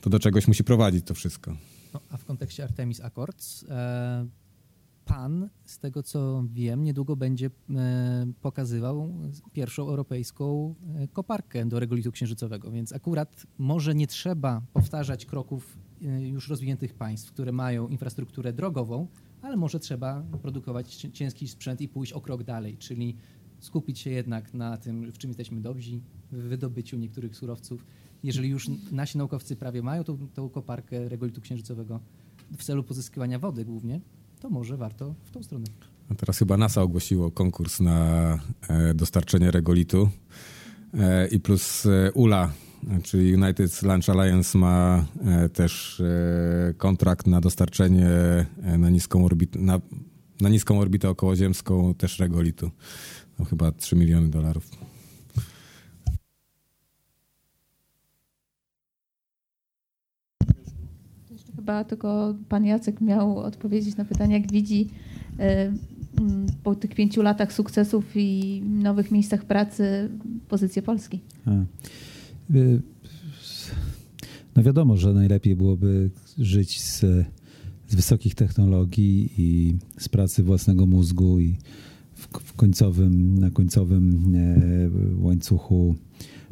to 0.00 0.10
do 0.10 0.18
czegoś 0.18 0.48
musi 0.48 0.64
prowadzić 0.64 1.06
to 1.06 1.14
wszystko. 1.14 1.56
No, 1.94 2.00
a 2.10 2.16
w 2.16 2.24
kontekście 2.24 2.64
Artemis 2.64 3.00
Accords, 3.00 3.64
pan, 5.08 5.48
z 5.64 5.78
tego 5.78 6.02
co 6.02 6.44
wiem, 6.52 6.84
niedługo 6.84 7.16
będzie 7.16 7.50
e, 7.70 8.26
pokazywał 8.40 9.14
pierwszą 9.52 9.88
europejską 9.88 10.74
e, 10.96 11.08
koparkę 11.08 11.66
do 11.66 11.80
regolitu 11.80 12.12
księżycowego, 12.12 12.70
więc 12.70 12.92
akurat 12.92 13.46
może 13.58 13.94
nie 13.94 14.06
trzeba 14.06 14.62
powtarzać 14.72 15.26
kroków 15.26 15.78
e, 16.04 16.28
już 16.28 16.48
rozwiniętych 16.48 16.94
państw, 16.94 17.32
które 17.32 17.52
mają 17.52 17.88
infrastrukturę 17.88 18.52
drogową, 18.52 19.06
ale 19.42 19.56
może 19.56 19.80
trzeba 19.80 20.22
produkować 20.42 20.94
cię- 20.94 21.12
ciężki 21.12 21.48
sprzęt 21.48 21.80
i 21.80 21.88
pójść 21.88 22.12
o 22.12 22.20
krok 22.20 22.42
dalej, 22.42 22.76
czyli 22.76 23.16
skupić 23.58 23.98
się 23.98 24.10
jednak 24.10 24.54
na 24.54 24.76
tym, 24.76 25.12
w 25.12 25.18
czym 25.18 25.30
jesteśmy 25.30 25.60
dobrzy, 25.60 26.00
w 26.32 26.36
wydobyciu 26.36 26.96
niektórych 26.96 27.36
surowców. 27.36 27.84
Jeżeli 28.22 28.48
już 28.48 28.70
nasi 28.92 29.18
naukowcy 29.18 29.56
prawie 29.56 29.82
mają 29.82 30.04
tą, 30.04 30.28
tą 30.28 30.48
koparkę 30.48 31.08
regolitu 31.08 31.40
księżycowego 31.40 32.00
w 32.58 32.64
celu 32.64 32.84
pozyskiwania 32.84 33.38
wody 33.38 33.64
głównie, 33.64 34.00
to 34.38 34.50
może 34.50 34.76
warto 34.76 35.14
w 35.24 35.30
tą 35.30 35.42
stronę. 35.42 35.66
A 36.10 36.14
teraz 36.14 36.38
chyba 36.38 36.56
NASA 36.56 36.82
ogłosiło 36.82 37.30
konkurs 37.30 37.80
na 37.80 38.38
e, 38.68 38.94
dostarczenie 38.94 39.50
regolitu 39.50 40.10
e, 40.94 41.28
i 41.28 41.40
plus 41.40 41.86
e, 41.86 42.12
ULA, 42.12 42.52
czyli 43.02 43.34
United 43.34 43.82
Launch 43.82 44.08
Alliance 44.08 44.58
ma 44.58 45.04
też 45.52 46.02
kontrakt 46.76 47.26
na 47.26 47.40
dostarczenie 47.40 48.08
na 48.78 48.90
niską, 48.90 49.24
orbit, 49.24 49.56
na, 49.56 49.80
na 50.40 50.48
niską 50.48 50.80
orbitę 50.80 51.08
okołoziemską 51.08 51.94
też 51.94 52.18
regolitu. 52.18 52.70
No, 53.38 53.44
chyba 53.44 53.72
3 53.72 53.96
miliony 53.96 54.28
dolarów. 54.28 54.87
Chyba 61.68 61.84
tylko 61.84 62.34
pan 62.48 62.64
Jacek 62.64 63.00
miał 63.00 63.38
odpowiedzieć 63.38 63.96
na 63.96 64.04
pytanie, 64.04 64.34
jak 64.34 64.52
widzi 64.52 64.88
e, 65.38 65.72
po 66.62 66.74
tych 66.74 66.94
pięciu 66.94 67.22
latach 67.22 67.52
sukcesów 67.52 68.04
i 68.14 68.62
nowych 68.68 69.10
miejscach 69.10 69.44
pracy 69.44 70.10
pozycję 70.48 70.82
Polski. 70.82 71.20
Y, 72.54 72.82
No 74.56 74.62
wiadomo, 74.62 74.96
że 74.96 75.12
najlepiej 75.12 75.56
byłoby 75.56 76.10
żyć 76.38 76.80
z, 76.82 77.00
z 77.88 77.94
wysokich 77.94 78.34
technologii 78.34 79.30
i 79.38 79.74
z 79.98 80.08
pracy 80.08 80.42
własnego 80.42 80.86
mózgu 80.86 81.40
i 81.40 81.56
w, 82.14 82.28
w 82.44 82.52
końcowym, 82.52 83.38
na 83.38 83.50
końcowym 83.50 84.34
e, 84.34 85.24
łańcuchu 85.24 85.96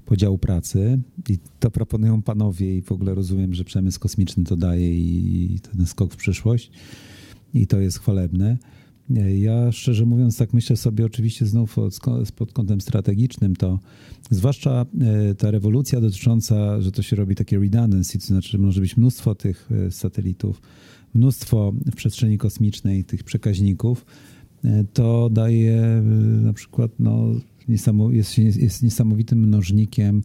podziału 0.06 0.38
pracy. 0.38 0.98
I 1.28 1.38
to 1.60 1.70
proponują 1.70 2.22
panowie 2.22 2.76
i 2.76 2.82
w 2.82 2.92
ogóle 2.92 3.14
rozumiem, 3.14 3.54
że 3.54 3.64
przemysł 3.64 4.00
kosmiczny 4.00 4.44
to 4.44 4.56
daje 4.56 4.94
i, 4.94 5.60
ten 5.60 5.86
skok 5.86 6.12
w 6.12 6.16
przyszłość. 6.16 6.70
I 7.54 7.66
to 7.66 7.80
jest 7.80 7.98
chwalebne. 7.98 8.58
Ja 9.38 9.72
szczerze 9.72 10.06
mówiąc, 10.06 10.36
tak 10.36 10.52
myślę 10.52 10.76
sobie 10.76 11.04
oczywiście 11.06 11.46
znów 11.46 11.76
pod 12.36 12.52
kątem 12.52 12.80
strategicznym, 12.80 13.56
to 13.56 13.80
zwłaszcza 14.30 14.86
e, 15.00 15.34
ta 15.34 15.50
rewolucja 15.50 16.00
dotycząca, 16.00 16.80
że 16.80 16.92
to 16.92 17.02
się 17.02 17.16
robi 17.16 17.34
takie 17.34 17.58
redundancy, 17.58 18.18
to 18.18 18.26
znaczy 18.26 18.58
może 18.58 18.80
być 18.80 18.96
mnóstwo 18.96 19.34
tych 19.34 19.68
e, 19.86 19.90
satelitów, 19.90 20.62
mnóstwo 21.14 21.72
w 21.92 21.96
przestrzeni 21.96 22.38
kosmicznej 22.38 23.04
tych 23.04 23.24
przekaźników, 23.24 24.06
e, 24.64 24.84
to 24.92 25.30
daje 25.30 26.02
na 26.42 26.52
przykład 26.52 26.90
no, 26.98 27.34
jest, 27.68 28.38
jest 28.38 28.82
niesamowitym 28.82 29.38
mnożnikiem 29.38 30.22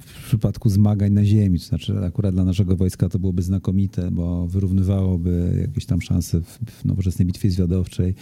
w 0.00 0.26
przypadku 0.26 0.68
zmagań 0.68 1.12
na 1.12 1.24
ziemi. 1.24 1.58
To 1.58 1.64
znaczy 1.64 1.98
akurat 2.04 2.34
dla 2.34 2.44
naszego 2.44 2.76
wojska 2.76 3.08
to 3.08 3.18
byłoby 3.18 3.42
znakomite, 3.42 4.10
bo 4.10 4.46
wyrównywałoby 4.46 5.58
jakieś 5.60 5.86
tam 5.86 6.02
szanse 6.02 6.40
w, 6.40 6.58
w 6.66 6.84
nowoczesnej 6.84 7.26
bitwie 7.26 7.50
zwiadowczej, 7.50 8.14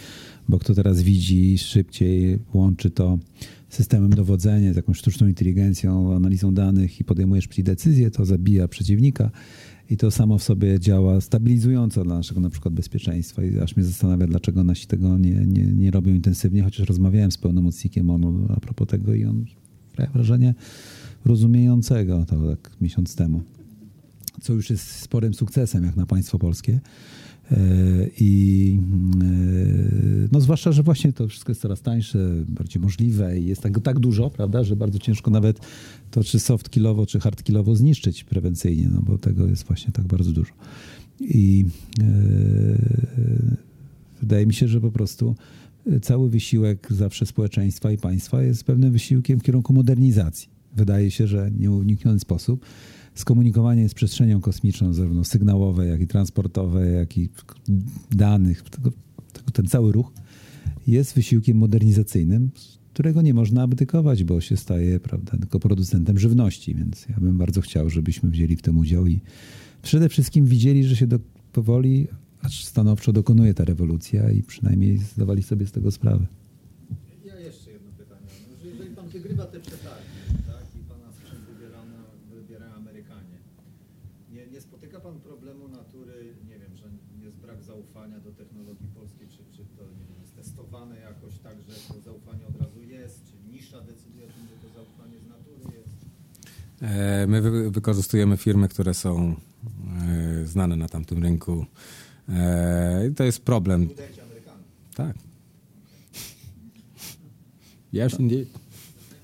bo 0.49 0.59
kto 0.59 0.73
teraz 0.73 1.01
widzi 1.01 1.57
szybciej, 1.57 2.39
łączy 2.53 2.89
to 2.89 3.19
systemem 3.69 4.09
dowodzenia, 4.09 4.73
z 4.73 4.75
jakąś 4.75 4.97
sztuczną 4.97 5.27
inteligencją, 5.27 6.15
analizą 6.15 6.53
danych 6.53 6.99
i 6.99 7.03
podejmuje 7.03 7.41
szybciej 7.41 7.63
decyzje, 7.63 8.11
to 8.11 8.25
zabija 8.25 8.67
przeciwnika. 8.67 9.31
I 9.89 9.97
to 9.97 10.11
samo 10.11 10.37
w 10.37 10.43
sobie 10.43 10.79
działa 10.79 11.21
stabilizująco 11.21 12.03
dla 12.03 12.15
naszego 12.15 12.41
na 12.41 12.49
przykład 12.49 12.73
bezpieczeństwa. 12.73 13.43
I 13.43 13.59
aż 13.59 13.75
mnie 13.75 13.85
zastanawia, 13.85 14.27
dlaczego 14.27 14.63
nasi 14.63 14.87
tego 14.87 15.17
nie, 15.17 15.31
nie, 15.31 15.63
nie 15.63 15.91
robią 15.91 16.13
intensywnie, 16.13 16.63
chociaż 16.63 16.87
rozmawiałem 16.87 17.31
z 17.31 17.37
pełnomocnikiem 17.37 18.09
ONU 18.09 18.47
a 18.49 18.59
propos 18.59 18.87
tego 18.87 19.13
i 19.13 19.25
on 19.25 19.45
sprawia 19.91 20.11
wrażenie 20.11 20.55
rozumiejącego 21.25 22.25
to 22.25 22.55
tak 22.55 22.71
miesiąc 22.81 23.15
temu. 23.15 23.41
Co 24.41 24.53
już 24.53 24.69
jest 24.69 24.91
sporym 24.91 25.33
sukcesem, 25.33 25.83
jak 25.83 25.95
na 25.95 26.05
państwo 26.05 26.39
polskie. 26.39 26.79
E, 27.51 27.57
I 28.19 28.79
e, 29.21 30.27
no 30.31 30.41
zwłaszcza, 30.41 30.71
że 30.71 30.83
właśnie 30.83 31.13
to 31.13 31.27
wszystko 31.27 31.51
jest 31.51 31.61
coraz 31.61 31.81
tańsze, 31.81 32.19
bardziej 32.47 32.81
możliwe 32.81 33.39
i 33.39 33.45
jest 33.45 33.61
tego 33.61 33.81
tak 33.81 33.99
dużo, 33.99 34.29
prawda, 34.29 34.63
że 34.63 34.75
bardzo 34.75 34.99
ciężko 34.99 35.31
nawet 35.31 35.59
to 36.11 36.23
czy 36.23 36.39
soft-killowo, 36.39 37.05
czy 37.05 37.19
hard-killowo 37.19 37.75
zniszczyć 37.75 38.23
prewencyjnie, 38.23 38.89
no 38.91 39.01
bo 39.01 39.17
tego 39.17 39.47
jest 39.47 39.63
właśnie 39.63 39.91
tak 39.91 40.07
bardzo 40.07 40.31
dużo. 40.31 40.53
I 41.21 41.65
e, 42.01 42.03
wydaje 44.21 44.45
mi 44.45 44.53
się, 44.53 44.67
że 44.67 44.81
po 44.81 44.91
prostu 44.91 45.35
cały 46.01 46.29
wysiłek 46.29 46.87
zawsze 46.89 47.25
społeczeństwa 47.25 47.91
i 47.91 47.97
państwa 47.97 48.41
jest 48.41 48.63
pewnym 48.63 48.91
wysiłkiem 48.91 49.39
w 49.39 49.43
kierunku 49.43 49.73
modernizacji. 49.73 50.49
Wydaje 50.75 51.11
się, 51.11 51.27
że 51.27 51.51
nieunikniony 51.59 52.19
sposób 52.19 52.65
skomunikowanie 53.19 53.89
z 53.89 53.93
przestrzenią 53.93 54.41
kosmiczną, 54.41 54.93
zarówno 54.93 55.23
sygnałowe, 55.23 55.85
jak 55.85 56.01
i 56.01 56.07
transportowe, 56.07 56.87
jak 56.91 57.17
i 57.17 57.29
danych, 58.11 58.61
tego, 58.61 58.91
tego, 59.33 59.51
ten 59.51 59.65
cały 59.67 59.91
ruch 59.91 60.11
jest 60.87 61.13
wysiłkiem 61.13 61.57
modernizacyjnym, 61.57 62.51
którego 62.93 63.21
nie 63.21 63.33
można 63.33 63.61
abdykować, 63.61 64.23
bo 64.23 64.41
się 64.41 64.57
staje 64.57 64.99
prawda, 64.99 65.37
tylko 65.37 65.59
producentem 65.59 66.19
żywności, 66.19 66.75
więc 66.75 67.05
ja 67.09 67.15
bym 67.19 67.37
bardzo 67.37 67.61
chciał, 67.61 67.89
żebyśmy 67.89 68.29
wzięli 68.29 68.55
w 68.55 68.61
tym 68.61 68.77
udział 68.77 69.07
i 69.07 69.19
przede 69.81 70.09
wszystkim 70.09 70.45
widzieli, 70.45 70.83
że 70.83 70.95
się 70.95 71.07
do, 71.07 71.19
powoli, 71.53 72.07
acz 72.41 72.65
stanowczo 72.65 73.13
dokonuje 73.13 73.53
ta 73.53 73.65
rewolucja 73.65 74.31
i 74.31 74.43
przynajmniej 74.43 74.97
zdawali 74.97 75.43
sobie 75.43 75.67
z 75.67 75.71
tego 75.71 75.91
sprawę. 75.91 76.25
Ja 77.25 77.39
jeszcze 77.39 77.71
jedno 77.71 77.91
pytanie. 77.97 78.27
No, 78.49 78.57
że 78.61 78.67
jeżeli 78.67 78.95
pan 78.95 79.07
wygrywa 79.09 79.45
te 79.45 79.59
przetargi, 79.59 80.19
tak, 80.47 80.65
i 80.79 80.83
pana 80.91 81.11
sprzęt 81.17 81.41
wybierano, 81.51 81.97
wybierają 82.35 82.73
Amerykanie, 82.73 83.37
nie, 84.33 84.47
nie 84.47 84.61
spotyka 84.61 84.99
pan 84.99 85.19
problemu 85.19 85.67
natury, 85.67 86.33
nie 86.49 86.59
wiem, 86.59 86.73
że 86.75 86.85
jest 87.25 87.37
brak 87.37 87.63
zaufania 87.63 88.19
do 88.19 88.31
technologii 88.31 88.87
polskiej, 88.99 89.27
czy, 89.33 89.41
czy 89.55 89.63
to 89.77 89.83
nie 89.97 90.05
wiem, 90.09 90.17
jest 90.21 90.35
testowane 90.35 90.95
jakoś 90.99 91.33
tak, 91.39 91.57
że 91.67 91.73
to 91.87 92.01
zaufanie 92.01 92.43
od 92.51 92.57
razu 92.61 92.81
jest, 92.83 93.17
czy 93.27 93.35
nisza 93.53 93.81
decyduje 93.81 94.25
o 94.25 94.31
tym, 94.35 94.43
że 94.51 94.57
to 94.63 94.67
zaufanie 94.79 95.17
z 95.25 95.27
natury 95.35 95.63
jest? 95.79 95.97
E, 96.05 96.75
My 97.27 97.41
wy- 97.41 97.71
wykorzystujemy 97.71 98.37
firmy, 98.37 98.67
które 98.67 98.93
są 98.93 99.35
e, 100.41 100.45
znane 100.45 100.75
na 100.75 100.87
tamtym 100.89 101.23
rynku. 101.23 101.65
E, 102.29 103.07
I 103.07 103.13
to 103.15 103.23
jest 103.23 103.39
problem. 103.45 103.89
Tak. 104.95 105.15
Yes, 107.93 108.19
indeed. 108.19 108.47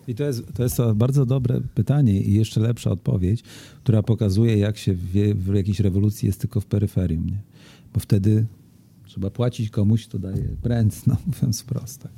I 0.07 0.15
to 0.15 0.23
jest, 0.23 0.43
to 0.53 0.63
jest 0.63 0.77
to 0.77 0.95
bardzo 0.95 1.25
dobre 1.25 1.61
pytanie 1.75 2.21
i 2.21 2.33
jeszcze 2.33 2.59
lepsza 2.59 2.91
odpowiedź, 2.91 3.43
która 3.83 4.03
pokazuje, 4.03 4.57
jak 4.57 4.77
się 4.77 4.93
wie, 4.95 5.35
w 5.35 5.53
jakiejś 5.55 5.79
rewolucji 5.79 6.25
jest 6.27 6.39
tylko 6.41 6.61
w 6.61 6.65
peryferium. 6.65 7.25
Nie? 7.25 7.37
Bo 7.93 7.99
wtedy 7.99 8.45
trzeba 9.05 9.29
płacić 9.29 9.69
komuś, 9.69 10.07
to 10.07 10.19
daje 10.19 10.43
pręd, 10.61 11.07
no 11.07 11.17
mówiąc 11.27 11.61
wprost. 11.61 12.01
Tak. 12.01 12.11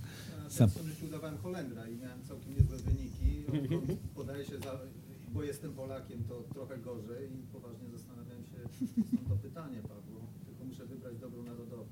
Ja 0.43 0.49
Sam. 0.49 0.69
w 0.69 0.71
swoim 0.73 0.89
życiu 0.89 1.05
udawałem 1.05 1.37
Holendra 1.37 1.87
i 1.87 1.95
miałem 1.97 2.19
całkiem 2.27 2.53
niezłe 2.59 2.77
wyniki. 2.77 3.45
On 3.91 3.97
Podaje 4.15 4.45
się, 4.45 4.51
za, 4.59 4.71
bo 5.35 5.43
jestem 5.43 5.73
Polakiem, 5.73 6.23
to 6.23 6.43
trochę 6.53 6.77
gorzej 6.77 7.33
i 7.33 7.43
poważnie 7.53 7.89
zastanawiam 7.89 8.43
się, 8.45 8.57
skąd 9.07 9.27
to 9.27 9.35
pytanie 9.35 9.81
padło. 9.81 10.19
Tylko 10.45 10.65
muszę 10.65 10.85
wybrać 10.85 11.17
dobrą 11.19 11.43
narodową. 11.43 11.85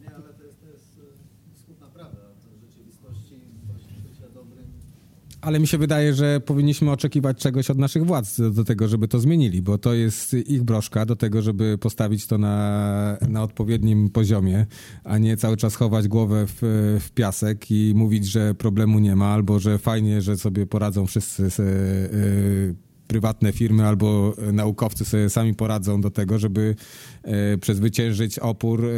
Nie, 0.00 0.14
ale 0.16 0.34
to 0.34 0.42
jest, 0.42 0.60
to 0.60 0.66
jest 0.66 1.00
e, 1.54 1.56
smutna 1.64 1.86
prawda. 1.86 2.20
To 2.20 2.56
w 2.56 2.60
rzeczywistości 2.60 3.40
właśnie 3.66 3.92
bycia 4.08 4.28
dobrym 4.28 4.72
Ale 5.42 5.60
mi 5.60 5.66
się 5.66 5.78
wydaje, 5.78 6.14
że 6.14 6.40
powinniśmy 6.40 6.90
oczekiwać 6.90 7.38
czegoś 7.38 7.70
od 7.70 7.78
naszych 7.78 8.06
władz 8.06 8.40
do, 8.54 8.64
tego, 8.64 8.88
żeby 8.88 9.08
to 9.08 9.18
zmienili, 9.18 9.62
bo 9.62 9.78
to 9.78 9.94
jest 9.94 10.34
ich 10.34 10.62
broszka 10.62 11.06
do 11.06 11.16
tego, 11.16 11.42
żeby 11.42 11.78
postawić 11.78 12.26
to 12.26 12.38
na, 12.38 13.16
na 13.28 13.42
odpowiednim 13.42 14.10
poziomie, 14.10 14.66
a 15.04 15.18
nie 15.18 15.36
cały 15.36 15.56
czas 15.56 15.74
chować 15.74 16.08
głowę 16.08 16.46
w, 16.46 16.58
w 17.00 17.10
piasek 17.10 17.70
i 17.70 17.92
mówić, 17.96 18.26
że 18.26 18.54
problemu 18.54 18.98
nie 18.98 19.16
ma, 19.16 19.26
albo 19.26 19.58
że 19.58 19.78
fajnie, 19.78 20.22
że 20.22 20.36
sobie 20.36 20.66
poradzą 20.66 21.06
wszyscy 21.06 21.50
se, 21.50 21.62
y, 21.62 22.74
prywatne 23.12 23.52
firmy 23.52 23.86
albo 23.86 24.34
naukowcy 24.52 25.04
sobie 25.04 25.30
sami 25.30 25.54
poradzą 25.54 26.00
do 26.00 26.10
tego, 26.10 26.38
żeby 26.38 26.74
e, 27.22 27.58
przezwyciężyć 27.58 28.38
opór 28.38 28.84
e, 28.84 28.88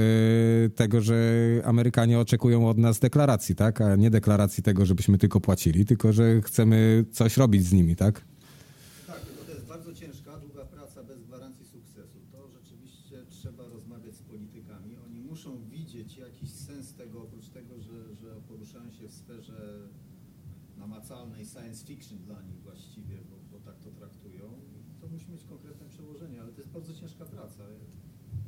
tego, 0.70 1.00
że 1.00 1.16
Amerykanie 1.64 2.18
oczekują 2.18 2.68
od 2.68 2.78
nas 2.78 2.98
deklaracji, 2.98 3.54
tak? 3.54 3.80
A 3.80 3.96
nie 3.96 4.10
deklaracji 4.10 4.62
tego, 4.62 4.86
żebyśmy 4.86 5.18
tylko 5.18 5.40
płacili, 5.40 5.84
tylko 5.84 6.12
że 6.12 6.42
chcemy 6.42 7.04
coś 7.12 7.36
robić 7.36 7.64
z 7.66 7.72
nimi? 7.72 7.96
Tak, 7.96 8.22
tylko 9.26 9.44
to 9.44 9.52
jest 9.52 9.66
bardzo 9.66 9.94
ciężka, 9.94 10.38
długa 10.38 10.64
praca 10.64 11.02
bez 11.02 11.22
gwarancji 11.22 11.66
sukcesu. 11.66 12.18
To 12.32 12.48
rzeczywiście 12.48 13.16
trzeba 13.28 13.68
rozmawiać 13.68 14.14
z 14.14 14.22
politykami. 14.22 14.96
Oni 15.06 15.20
muszą 15.20 15.50
widzieć 15.70 16.16
jakiś 16.16 16.50
sens 16.50 16.94
tego, 16.94 17.22
oprócz 17.22 17.48
tego, 17.48 17.74
że, 17.80 18.14
że 18.16 18.28
poruszają 18.48 18.90
się 18.90 19.08
w 19.08 19.12
sferze 19.12 19.88
namacalnej 20.78 21.44
science 21.46 21.86
fiction 21.86 22.18
dla 22.18 22.42
nich 22.42 22.60
właściwie, 22.62 23.16
bo, 23.30 23.36
bo 23.50 23.64
tak 23.64 23.76
to 23.84 23.90
traktują. 23.90 24.46
I 24.90 25.00
to 25.00 25.08
musi 25.08 25.30
mieć 25.30 25.44
konkretne 25.44 25.88
przełożenie, 25.88 26.42
ale 26.42 26.52
to 26.52 26.60
jest 26.60 26.70
bardzo 26.70 26.94
ciężka 26.94 27.24
praca. 27.24 27.62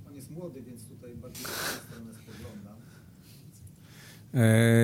Pan 0.04 0.14
jest 0.14 0.30
młody, 0.30 0.62
więc 0.62 0.88
tutaj 0.88 1.14
bardziej 1.14 1.44
w 1.44 1.48
tę 1.48 1.80
stronę 1.86 2.12
spoglądam. 2.14 2.76
E, 4.25 4.25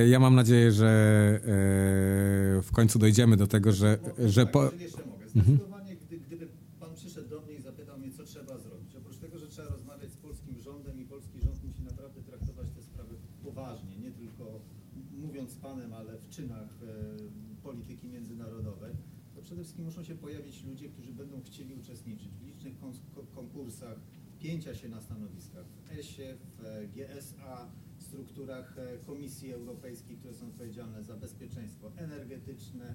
Ja 0.09 0.19
mam 0.21 0.35
nadzieję, 0.35 0.73
że 0.73 0.89
e, 0.89 2.63
w 2.63 2.71
końcu 2.73 2.99
dojdziemy 2.99 3.37
do 3.37 3.47
tego, 3.47 3.73
że, 3.73 3.99
że 4.19 4.47
po, 4.47 4.63
jeżeli 4.65 4.83
jeszcze 4.83 5.07
mogę. 5.07 5.29
Zdecydowanie, 5.29 5.97
gdy, 5.97 6.19
gdyby 6.19 6.49
pan 6.81 6.95
przyszedł 6.95 7.29
do 7.29 7.41
mnie 7.41 7.55
i 7.55 7.63
zapytał 7.63 7.99
mnie, 7.99 8.11
co 8.11 8.25
trzeba 8.25 8.59
zrobić, 8.59 8.97
oprócz 8.97 9.17
tego, 9.17 9.39
że 9.39 9.49
trzeba 9.49 9.69
rozmawiać 9.69 10.13
z 10.13 10.17
polskim 10.17 10.59
rządem 10.61 11.01
i 11.01 11.05
polski 11.05 11.41
rząd 11.41 11.65
musi 11.65 11.83
naprawdę 11.83 12.23
traktować 12.23 12.71
te 12.71 12.83
sprawy 12.83 13.15
poważnie, 13.45 13.99
nie 13.99 14.11
tylko 14.11 14.61
mówiąc 15.13 15.51
z 15.51 15.57
panem, 15.57 15.93
ale 15.93 16.19
w 16.19 16.29
czynach 16.29 16.69
e, 16.83 17.63
polityki 17.63 18.09
międzynarodowej, 18.09 18.93
to 19.35 19.43
przede 19.43 19.63
wszystkim 19.63 19.85
muszą 19.85 20.05
się 20.05 20.15
pojawić 20.15 20.65
ludzie, 20.65 20.89
którzy 20.89 21.13
będą 21.13 21.43
chcieli 21.43 21.75
uczestniczyć 21.75 22.29
w 22.29 22.47
licznych 22.47 22.75
konkursach, 23.35 23.97
pięcia 24.39 24.75
się 24.75 24.89
na 24.89 25.01
stanowiskach 25.01 25.65
w 25.67 25.99
ESie, 25.99 26.37
w 26.59 26.65
e, 26.65 26.87
GSA, 26.89 27.71
strukturach 28.13 28.79
e, 28.79 28.99
Komisji 29.07 29.53
Europejskiej, 29.53 30.17
które 30.17 30.35
są 30.35 30.47
odpowiedzialne 30.47 31.03
za 31.03 31.17
bezpieczeństwo 31.17 31.93
energetyczne, 31.97 32.95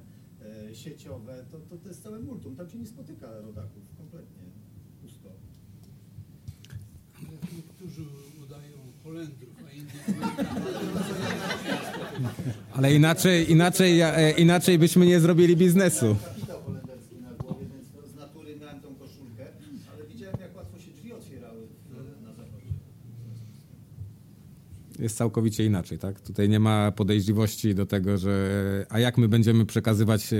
e, 0.69 0.75
sieciowe, 0.75 1.45
to, 1.51 1.59
to, 1.59 1.77
to 1.77 1.87
jest 1.87 2.03
całe 2.03 2.19
multum. 2.19 2.55
Tam 2.55 2.69
się 2.69 2.77
nie 2.77 2.87
spotyka 2.87 3.41
rodaków, 3.41 3.83
kompletnie 3.97 4.43
pusto. 5.01 5.29
Niektórzy 7.55 8.01
udają 8.45 8.73
Holendrów, 9.03 9.55
a 9.67 9.71
inni 9.71 9.91
ale 12.73 12.95
inaczej, 12.95 13.51
inaczej, 13.51 14.01
e, 14.01 14.31
inaczej 14.31 14.79
byśmy 14.79 15.05
nie 15.05 15.19
zrobili 15.19 15.57
biznesu. 15.57 16.15
Kapitał 16.23 16.61
holenderski 16.61 17.15
na 17.15 17.33
głowie, 17.33 17.65
więc 17.73 17.91
to 17.91 18.07
z 18.07 18.15
natury 18.15 18.55
miałem 18.55 18.81
tą 18.81 18.95
koszulkę, 18.95 19.45
ale 19.93 20.07
widziałem 20.07 20.35
jak 20.41 20.55
łatwo 20.55 20.79
się 20.79 20.91
drzwi 20.91 21.13
otwierały 21.13 21.67
w, 21.67 22.23
na 22.23 22.33
zachodzie. 22.33 22.73
Jest 25.07 25.17
całkowicie 25.17 25.65
inaczej, 25.65 25.99
tak? 25.99 26.21
Tutaj 26.21 26.49
nie 26.49 26.59
ma 26.59 26.91
podejrzliwości 26.91 27.75
do 27.75 27.85
tego, 27.85 28.17
że 28.17 28.85
a 28.89 28.99
jak 28.99 29.17
my 29.17 29.27
będziemy 29.27 29.65
przekazywać 29.65 30.33
e, 30.33 30.37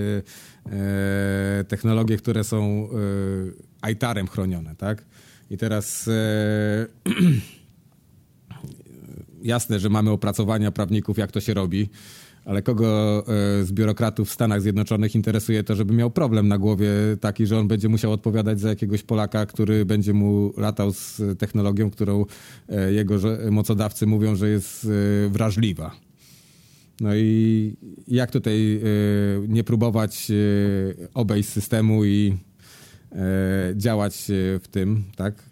e, 0.72 1.64
technologie, 1.68 2.18
które 2.18 2.44
są 2.44 2.89
e, 3.84 3.91
ITAR-em 3.91 4.27
chronione, 4.27 4.76
tak? 4.76 5.06
I 5.49 5.57
teraz 5.57 6.07
e, 6.07 6.88
jasne, 9.53 9.80
że 9.80 9.89
mamy 9.89 10.11
opracowania 10.11 10.72
prawników, 10.72 11.18
jak 11.18 11.31
to 11.31 11.41
się 11.41 11.53
robi, 11.53 11.89
ale 12.48 12.61
kogo 12.61 13.24
e, 13.28 13.65
z 13.65 13.72
biurokratów 13.72 14.30
w 14.30 14.34
Stanach 14.34 14.61
Zjednoczonych 14.61 15.15
interesuje 15.15 15.64
to, 15.64 15.76
żeby 15.76 15.94
miał 15.94 16.11
problem 16.11 16.48
na 16.48 16.57
głowie 16.57 16.90
taki, 17.22 17.45
że 17.45 17.60
on 17.60 17.68
będzie 17.68 17.90
musiał 17.90 18.11
odpowiadać 18.11 18.60
za 18.60 18.69
jakiegoś 18.69 19.03
Polaka, 19.03 19.45
który 19.45 19.86
będzie 19.86 20.14
mu 20.14 20.53
latał 20.57 20.94
z 20.94 21.22
technologią, 21.40 21.90
którą 21.90 22.26
e, 22.69 22.94
jego 22.94 23.15
mocodawcy 23.52 24.06
mówią, 24.07 24.36
że 24.36 24.49
jest 24.49 24.86
e, 24.86 25.30
wrażliwa. 25.30 25.91
No 27.02 27.15
i 27.15 27.74
jak 28.07 28.32
tutaj 28.32 28.82
nie 29.48 29.64
próbować 29.64 30.32
obejść 31.14 31.49
systemu 31.49 32.06
i 32.06 32.38
działać 33.76 34.26
w 34.61 34.68
tym, 34.72 35.03
tak? 35.15 35.44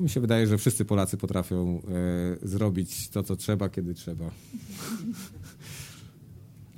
Mi 0.00 0.08
się 0.08 0.20
wydaje, 0.20 0.46
że 0.46 0.58
wszyscy 0.58 0.84
Polacy 0.84 1.16
potrafią 1.16 1.82
e, 2.42 2.48
zrobić 2.48 3.08
to, 3.08 3.22
co 3.22 3.36
trzeba, 3.36 3.68
kiedy 3.68 3.94
trzeba. 3.94 4.30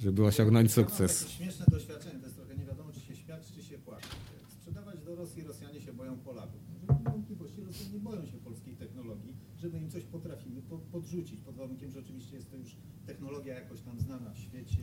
Żeby 0.03 0.25
osiągnąć 0.25 0.73
sukces. 0.73 1.29
śmieszne 1.29 1.67
doświadczenie, 1.71 2.19
to 2.19 2.27
jest 2.27 2.37
trochę 2.37 2.57
nie 2.57 2.65
wiadomo, 2.65 2.93
czy 2.93 3.01
się 3.01 3.17
śmiać, 3.17 3.53
czy 3.53 3.63
się 3.63 3.79
płakać. 3.79 4.11
Sprzedawać 4.49 5.01
do 5.01 5.15
Rosji 5.15 5.43
Rosjanie 5.43 5.81
się 5.81 5.93
boją 5.93 6.19
Polaków. 6.19 6.61
No, 6.69 6.75
nie 6.81 6.87
mam 6.87 7.13
wątpliwości, 7.13 7.61
Rosjanie 7.61 7.99
boją 7.99 8.27
się 8.27 8.39
polskiej 8.39 8.77
technologii, 8.77 9.37
że 9.59 9.69
my 9.69 9.79
im 9.79 9.91
coś 9.91 10.05
potrafimy 10.05 10.63
po, 10.63 10.79
podrzucić, 10.79 11.41
pod 11.41 11.57
warunkiem, 11.57 11.93
że 11.93 12.01
oczywiście 12.01 12.37
jest 12.37 12.51
to 12.51 12.57
już 12.57 12.77
technologia 13.07 13.55
jakoś 13.55 13.81
tam 13.81 14.01
znana 14.01 14.31
w 14.31 14.39
świecie 14.39 14.79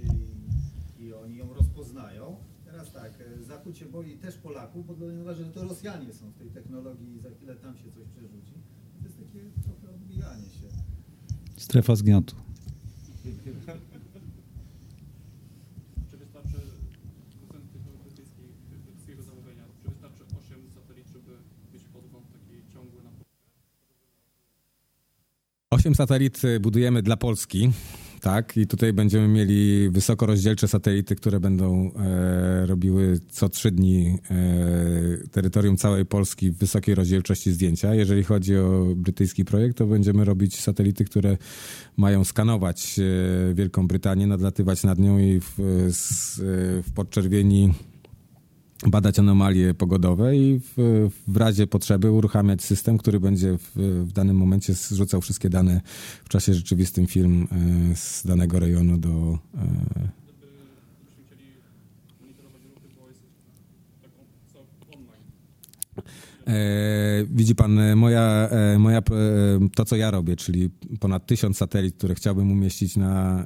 i, 1.00 1.04
i 1.04 1.14
oni 1.14 1.36
ją 1.38 1.54
rozpoznają. 1.54 2.38
Teraz 2.80 2.94
tak, 2.94 3.14
e, 3.22 3.44
Zachód 3.44 3.78
się 3.78 3.86
boi 3.86 4.18
też 4.18 4.38
Polaków, 4.38 5.00
bo 5.00 5.12
nich 5.12 5.22
uważa, 5.22 5.44
że 5.44 5.52
to 5.52 5.64
Rosjanie 5.64 6.14
są 6.14 6.32
w 6.32 6.38
tej 6.38 6.50
technologii 6.50 7.16
i 7.16 7.20
za 7.20 7.30
chwilę 7.30 7.56
tam 7.56 7.78
się 7.78 7.92
coś 7.92 8.08
przerzuci. 8.08 8.54
To 9.02 9.08
jest 9.08 9.18
takie 9.18 9.40
trochę 9.64 9.96
odbijanie 9.96 10.50
się. 10.50 10.68
Strefa 11.58 11.96
zgniatu. 11.96 12.36
Czy 16.12 16.18
wystarczy 16.18 16.58
procent 17.48 17.72
tych 17.72 17.82
brytyjskich, 17.82 18.52
brytyjskiego 18.70 19.24
zamówienia, 19.24 19.64
czy 19.84 19.90
wystarczy 19.90 20.24
8 20.24 20.70
satelit, 20.76 21.08
żeby 21.08 21.32
mieć 21.74 21.84
podgląd 21.84 22.26
taki 22.32 22.74
ciągły 22.74 23.04
na 23.04 23.10
Osiem 25.70 25.96
satelit 25.96 26.44
y, 26.44 26.60
budujemy 26.60 27.02
dla 27.02 27.18
Polski, 27.18 27.72
tak? 28.20 28.58
I 28.58 28.68
tutaj 28.68 28.94
będziemy 28.94 29.28
mieli 29.28 29.90
wysokorozdzielcze 29.90 30.68
satelity, 30.68 31.16
które 31.16 31.40
będą 31.40 31.92
e, 31.94 32.66
robiły 32.66 33.20
co 33.30 33.50
trzy 33.50 33.72
dni 33.72 34.18
e, 34.32 35.28
terytorium 35.32 35.78
całej 35.78 36.06
Polski 36.06 36.52
w 36.52 36.58
wysokiej 36.58 36.96
rozdzielczości 36.96 37.52
zdjęcia. 37.52 37.96
Jeżeli 37.96 38.24
chodzi 38.24 38.58
o 38.58 38.86
brytyjski 38.96 39.46
projekt, 39.46 39.78
to 39.78 39.86
będziemy 39.86 40.26
robić 40.26 40.60
satelity, 40.60 41.06
które 41.06 41.38
mają 41.98 42.24
skanować 42.24 43.00
e, 43.00 43.54
Wielką 43.54 43.88
Brytanię, 43.88 44.28
nadlatywać 44.28 44.84
nad 44.84 45.00
nią 45.00 45.20
i 45.20 45.40
w, 45.40 45.60
s, 45.90 46.40
e, 46.40 46.44
w 46.84 46.92
podczerwieni 46.96 47.74
badać 48.88 49.20
anomalie 49.20 49.74
pogodowe 49.74 50.38
i 50.38 50.60
w, 50.60 51.10
w 51.28 51.38
razie 51.38 51.68
potrzeby 51.68 52.12
uruchamiać 52.12 52.64
system, 52.64 52.98
który 52.98 53.20
będzie 53.20 53.58
w, 53.58 53.72
w 54.08 54.12
danym 54.12 54.38
momencie 54.38 54.74
zrzucał 54.74 55.22
wszystkie 55.22 55.50
dane 55.50 55.82
w 56.24 56.30
czasie 56.30 56.54
rzeczywistym 56.54 57.08
film 57.08 57.48
e, 57.92 57.96
z 57.96 58.24
danego 58.26 58.60
rejonu 58.60 58.98
do. 58.98 59.40
E. 59.58 60.20
E, 66.48 67.26
widzi 67.26 67.56
pan, 67.56 67.80
moja, 67.96 68.50
moja, 68.78 69.02
to 69.76 69.86
co 69.86 69.96
ja 69.96 70.12
robię, 70.12 70.36
czyli 70.36 70.70
ponad 71.00 71.26
tysiąc 71.26 71.58
satelit, 71.58 71.96
które 71.96 72.16
chciałbym 72.16 72.52
umieścić 72.52 72.98
na, 72.98 73.46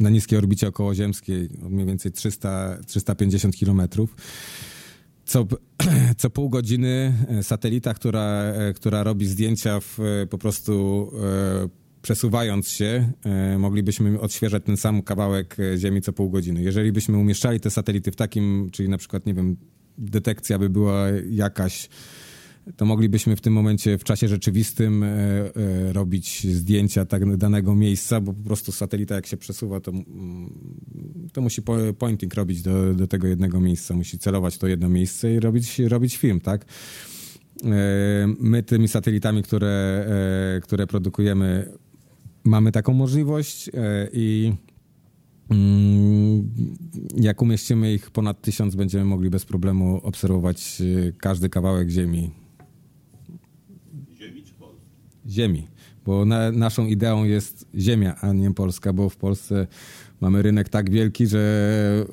na 0.00 0.10
niskiej 0.10 0.38
orbicie 0.38 0.68
okołoziemskiej, 0.68 1.48
mniej 1.70 1.86
więcej 1.86 2.12
300, 2.12 2.78
350 2.86 3.56
kilometrów. 3.56 4.16
Co, 5.28 5.46
co 6.18 6.30
pół 6.30 6.48
godziny 6.48 7.14
e, 7.28 7.42
satelita, 7.42 7.94
która, 7.94 8.42
e, 8.42 8.72
która 8.72 9.02
robi 9.02 9.26
zdjęcia 9.26 9.80
w, 9.80 10.00
e, 10.00 10.26
po 10.26 10.38
prostu 10.38 11.10
przesuwając 12.02 12.68
się, 12.68 13.12
moglibyśmy 13.58 14.20
odświeżać 14.20 14.64
ten 14.64 14.76
sam 14.76 15.02
kawałek 15.02 15.56
Ziemi 15.76 16.02
co 16.02 16.12
pół 16.12 16.30
godziny. 16.30 16.62
Jeżeli 16.62 16.92
byśmy 16.92 17.18
umieszczali 17.18 17.60
te 17.60 17.70
satelity 17.70 18.10
w 18.10 18.16
takim, 18.16 18.68
czyli 18.72 18.88
na 18.88 18.98
przykład, 18.98 19.26
nie 19.26 19.34
wiem, 19.34 19.56
detekcja 19.98 20.58
by 20.58 20.70
była 20.70 21.06
jakaś, 21.30 21.88
to 22.76 22.84
moglibyśmy 22.84 23.36
w 23.36 23.40
tym 23.40 23.52
momencie 23.52 23.98
w 23.98 24.04
czasie 24.04 24.28
rzeczywistym 24.28 25.02
e, 25.02 25.08
e, 25.08 25.92
robić 25.92 26.46
zdjęcia 26.46 27.04
tak 27.04 27.36
danego 27.36 27.74
miejsca, 27.74 28.20
bo 28.20 28.32
po 28.32 28.42
prostu 28.42 28.72
satelita 28.72 29.14
jak 29.14 29.26
się 29.26 29.36
przesuwa, 29.36 29.80
to, 29.80 29.92
to 31.32 31.40
musi 31.40 31.62
po- 31.62 31.94
pointing 31.98 32.34
robić 32.34 32.62
do, 32.62 32.94
do 32.94 33.06
tego 33.06 33.26
jednego 33.26 33.60
miejsca, 33.60 33.94
musi 33.94 34.18
celować 34.18 34.58
to 34.58 34.66
jedno 34.66 34.88
miejsce 34.88 35.34
i 35.34 35.40
robić, 35.40 35.78
robić 35.78 36.16
film, 36.16 36.40
tak? 36.40 36.64
E, 37.64 38.34
My 38.40 38.62
tymi 38.62 38.88
satelitami, 38.88 39.42
które, 39.42 40.06
które 40.62 40.86
produkujemy, 40.86 41.72
mamy 42.44 42.72
taką 42.72 42.92
możliwość 42.92 43.70
i 44.12 44.52
mm, 45.50 46.48
jak 47.16 47.42
umieścimy 47.42 47.94
ich 47.94 48.10
ponad 48.10 48.42
tysiąc, 48.42 48.74
będziemy 48.74 49.04
mogli 49.04 49.30
bez 49.30 49.44
problemu 49.44 50.00
obserwować 50.02 50.82
każdy 51.18 51.48
kawałek 51.48 51.88
Ziemi. 51.88 52.47
Ziemi 55.28 55.68
bo 56.08 56.24
na, 56.24 56.52
naszą 56.52 56.86
ideą 56.86 57.24
jest 57.24 57.66
Ziemia, 57.74 58.16
a 58.20 58.32
nie 58.32 58.54
Polska, 58.54 58.92
bo 58.92 59.08
w 59.08 59.16
Polsce 59.16 59.66
mamy 60.20 60.42
rynek 60.42 60.68
tak 60.68 60.90
wielki, 60.90 61.26
że, 61.26 62.04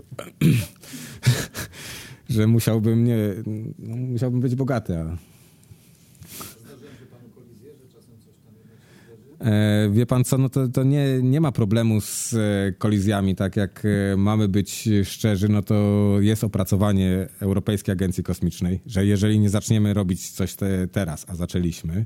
że 2.30 2.48
musiałbym 2.48 3.04
nie, 3.04 3.18
musiałbym 3.88 4.40
być 4.40 4.56
bogaty. 4.56 4.98
A... 4.98 5.18
E, 9.40 9.90
Wie 9.92 10.06
pan 10.06 10.24
co, 10.24 10.38
no 10.38 10.50
to, 10.50 10.68
to 10.68 10.84
nie, 10.84 11.06
nie 11.22 11.42
ma 11.42 11.52
problemu 11.52 12.02
z 12.02 12.34
e, 12.34 12.74
kolizjami, 12.78 13.36
tak 13.36 13.56
jak 13.56 13.84
e, 13.86 14.18
mamy 14.18 14.48
być 14.48 14.90
szczerzy, 15.04 15.50
no 15.50 15.62
to 15.62 16.12
jest 16.20 16.44
opracowanie 16.44 17.28
Europejskiej 17.40 17.94
Agencji 17.94 18.24
Kosmicznej, 18.24 18.82
że 18.86 19.06
jeżeli 19.06 19.40
nie 19.40 19.50
zaczniemy 19.50 19.94
robić 19.94 20.32
coś 20.32 20.56
te, 20.56 20.88
teraz, 20.88 21.26
a 21.30 21.36
zaczęliśmy, 21.36 22.06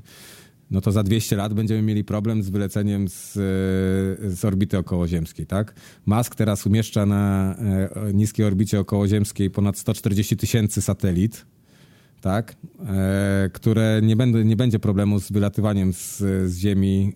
no 0.70 0.80
to 0.80 0.92
za 0.92 1.02
200 1.02 1.36
lat 1.36 1.54
będziemy 1.54 1.82
mieli 1.82 2.04
problem 2.04 2.42
z 2.42 2.50
wyleceniem 2.50 3.08
z, 3.08 3.36
e, 3.36 3.40
z 4.30 4.44
orbity 4.44 4.78
okołoziemskiej, 4.78 5.46
tak? 5.46 5.74
Musk 6.06 6.34
teraz 6.34 6.66
umieszcza 6.66 7.06
na 7.06 7.54
e, 7.58 8.12
niskiej 8.14 8.46
orbicie 8.46 8.80
okołoziemskiej 8.80 9.50
ponad 9.50 9.78
140 9.78 10.36
tysięcy 10.36 10.82
satelit, 10.82 11.46
tak, 12.20 12.54
e, 12.86 13.50
które 13.52 14.00
nie, 14.02 14.16
będą, 14.16 14.38
nie 14.38 14.56
będzie 14.56 14.78
problemu 14.78 15.20
z 15.20 15.32
wylatywaniem 15.32 15.92
z, 15.92 16.18
z 16.50 16.58
Ziemi 16.58 17.12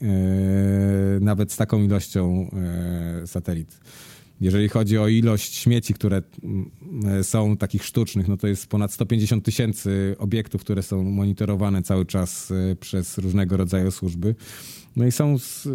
nawet 1.21 1.53
z 1.53 1.57
taką 1.57 1.83
ilością 1.83 2.51
satelit. 3.27 3.81
Jeżeli 4.41 4.69
chodzi 4.69 4.99
o 4.99 5.09
ilość 5.09 5.55
śmieci, 5.55 5.95
które 5.95 6.23
mm, 6.43 6.71
e, 7.07 7.25
są 7.25 7.57
takich 7.57 7.85
sztucznych, 7.85 8.29
no 8.29 8.37
to 8.37 8.47
jest 8.47 8.67
ponad 8.67 8.93
150 8.93 9.45
tysięcy 9.45 10.17
obiektów, 10.19 10.61
które 10.61 10.83
są 10.83 11.03
monitorowane 11.03 11.83
cały 11.83 12.07
czas 12.07 12.51
e, 12.51 12.77
przez 12.77 13.19
różnego 13.19 13.57
rodzaju 13.57 13.91
służby. 13.91 14.35
No 14.97 15.07
i 15.07 15.13
są 15.13 15.39
z, 15.39 15.67
e, 15.67 15.71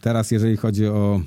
teraz, 0.00 0.30
jeżeli 0.30 0.56
chodzi 0.56 0.86
o 0.86 1.20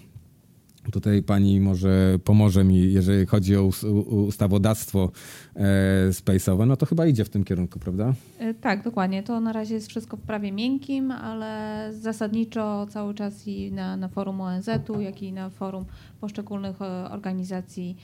Tutaj 0.91 1.23
pani 1.23 1.61
może 1.61 2.19
pomoże 2.23 2.63
mi, 2.63 2.93
jeżeli 2.93 3.25
chodzi 3.25 3.55
o 3.55 3.69
ustawodawstwo 4.09 5.11
e, 5.55 6.09
space'owe, 6.09 6.67
no 6.67 6.77
to 6.77 6.85
chyba 6.85 7.05
idzie 7.05 7.25
w 7.25 7.29
tym 7.29 7.43
kierunku, 7.43 7.79
prawda? 7.79 8.13
E, 8.39 8.53
Tak, 8.53 8.83
dokładnie. 8.83 9.23
To 9.23 9.39
na 9.39 9.53
razie 9.53 9.75
jest 9.75 9.87
wszystko 9.87 10.17
w 10.17 10.21
prawie 10.21 10.51
miękkim, 10.51 11.11
ale 11.11 11.89
zasadniczo 11.93 12.87
cały 12.89 13.13
czas 13.13 13.47
i 13.47 13.71
na, 13.71 13.97
na 13.97 14.07
forum 14.07 14.41
ONZ-u, 14.41 15.01
jak 15.01 15.23
i 15.23 15.33
na 15.33 15.49
forum 15.49 15.85
poszczególnych 16.21 16.81
e, 16.81 17.09
organizacji 17.11 17.97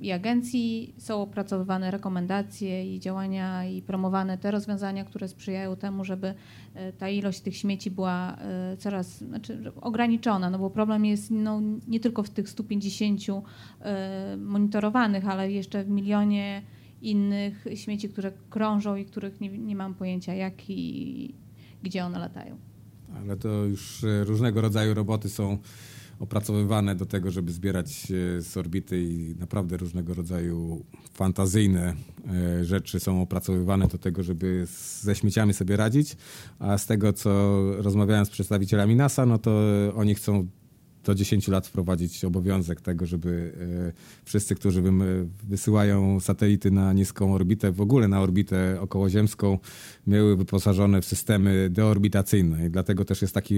i 0.00 0.12
agencji 0.12 0.94
są 0.98 1.22
opracowywane 1.22 1.90
rekomendacje 1.90 2.94
i 2.94 3.00
działania 3.00 3.64
i 3.64 3.82
promowane 3.82 4.38
te 4.38 4.50
rozwiązania, 4.50 5.04
które 5.04 5.28
sprzyjają 5.28 5.76
temu, 5.76 6.04
żeby 6.04 6.34
e, 6.74 6.92
ta 6.92 7.08
ilość 7.08 7.40
tych 7.40 7.56
śmieci 7.56 7.90
była 7.90 8.36
e, 8.36 8.76
coraz 8.76 9.18
znaczy, 9.18 9.72
ograniczona, 9.80 10.50
no 10.50 10.58
bo 10.58 10.70
problem 10.70 11.04
jest 11.04 11.30
no, 11.30 11.60
nie 11.88 12.00
tylko 12.00 12.22
w 12.22 12.30
tych 12.30 12.48
150 12.48 13.20
e, 13.80 14.36
monitorowanych, 14.36 15.28
ale 15.28 15.52
jeszcze 15.52 15.84
w 15.84 15.88
milionie 15.88 16.62
innych 17.02 17.64
śmieci, 17.74 18.08
które 18.08 18.32
krążą 18.50 18.96
i 18.96 19.04
których 19.04 19.40
nie, 19.40 19.58
nie 19.58 19.76
mam 19.76 19.94
pojęcia 19.94 20.34
jak 20.34 20.70
i 20.70 21.34
gdzie 21.82 22.04
one 22.04 22.18
latają. 22.18 22.56
Ale 23.16 23.36
to 23.36 23.48
już 23.48 24.04
różnego 24.24 24.60
rodzaju 24.60 24.94
roboty 24.94 25.28
są 25.28 25.58
opracowywane 26.18 26.94
do 26.94 27.06
tego, 27.06 27.30
żeby 27.30 27.52
zbierać 27.52 28.08
e, 28.10 28.42
z 28.42 28.56
orbity 28.56 29.02
i 29.02 29.34
naprawdę 29.38 29.76
różnego 29.76 30.14
rodzaju 30.14 30.84
fantazyjne 31.14 31.94
e, 32.60 32.64
rzeczy 32.64 33.00
są 33.00 33.22
opracowywane 33.22 33.88
do 33.88 33.98
tego, 33.98 34.22
żeby 34.22 34.66
ze 35.00 35.14
śmieciami 35.14 35.54
sobie 35.54 35.76
radzić. 35.76 36.16
A 36.58 36.78
z 36.78 36.86
tego, 36.86 37.12
co 37.12 37.60
rozmawiałem 37.76 38.26
z 38.26 38.30
przedstawicielami 38.30 38.96
NASA, 38.96 39.26
no 39.26 39.38
to 39.38 39.60
oni 39.94 40.14
chcą 40.14 40.48
do 41.06 41.14
10 41.14 41.48
lat 41.48 41.66
wprowadzić 41.66 42.24
obowiązek 42.24 42.80
tego, 42.80 43.06
żeby 43.06 43.52
e, 43.88 44.22
wszyscy, 44.24 44.54
którzy 44.54 44.82
wysyłają 45.48 46.20
satelity 46.20 46.70
na 46.70 46.92
niską 46.92 47.34
orbitę, 47.34 47.72
w 47.72 47.80
ogóle 47.80 48.08
na 48.08 48.20
orbitę 48.20 48.80
okołoziemską, 48.80 49.58
miały 50.06 50.36
wyposażone 50.36 51.02
w 51.02 51.04
systemy 51.04 51.70
deorbitacyjne. 51.70 52.66
I 52.66 52.70
dlatego 52.70 53.04
też 53.04 53.22
jest 53.22 53.34
taki 53.34 53.56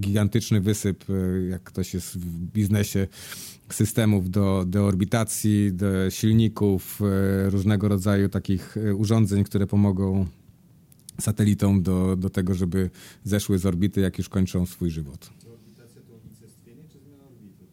gigantyczny 0.00 0.60
wysyp, 0.60 1.04
e, 1.10 1.46
jak 1.46 1.62
ktoś 1.62 1.94
jest 1.94 2.18
w 2.18 2.26
biznesie, 2.52 3.06
systemów 3.70 4.30
do 4.30 4.64
deorbitacji, 4.66 5.72
do 5.72 6.10
silników, 6.10 7.00
e, 7.46 7.50
różnego 7.50 7.88
rodzaju 7.88 8.28
takich 8.28 8.76
urządzeń, 8.96 9.44
które 9.44 9.66
pomogą 9.66 10.26
satelitom 11.20 11.82
do, 11.82 12.16
do 12.16 12.30
tego, 12.30 12.54
żeby 12.54 12.90
zeszły 13.24 13.58
z 13.58 13.66
orbity, 13.66 14.00
jak 14.00 14.18
już 14.18 14.28
kończą 14.28 14.66
swój 14.66 14.90
żywot. 14.90 15.30
Orbitacja 15.52 16.02
to 16.02 16.14
unicestwienie 16.24 16.82
czy 16.92 16.98
zmiana 16.98 17.24
orbity? 17.24 17.64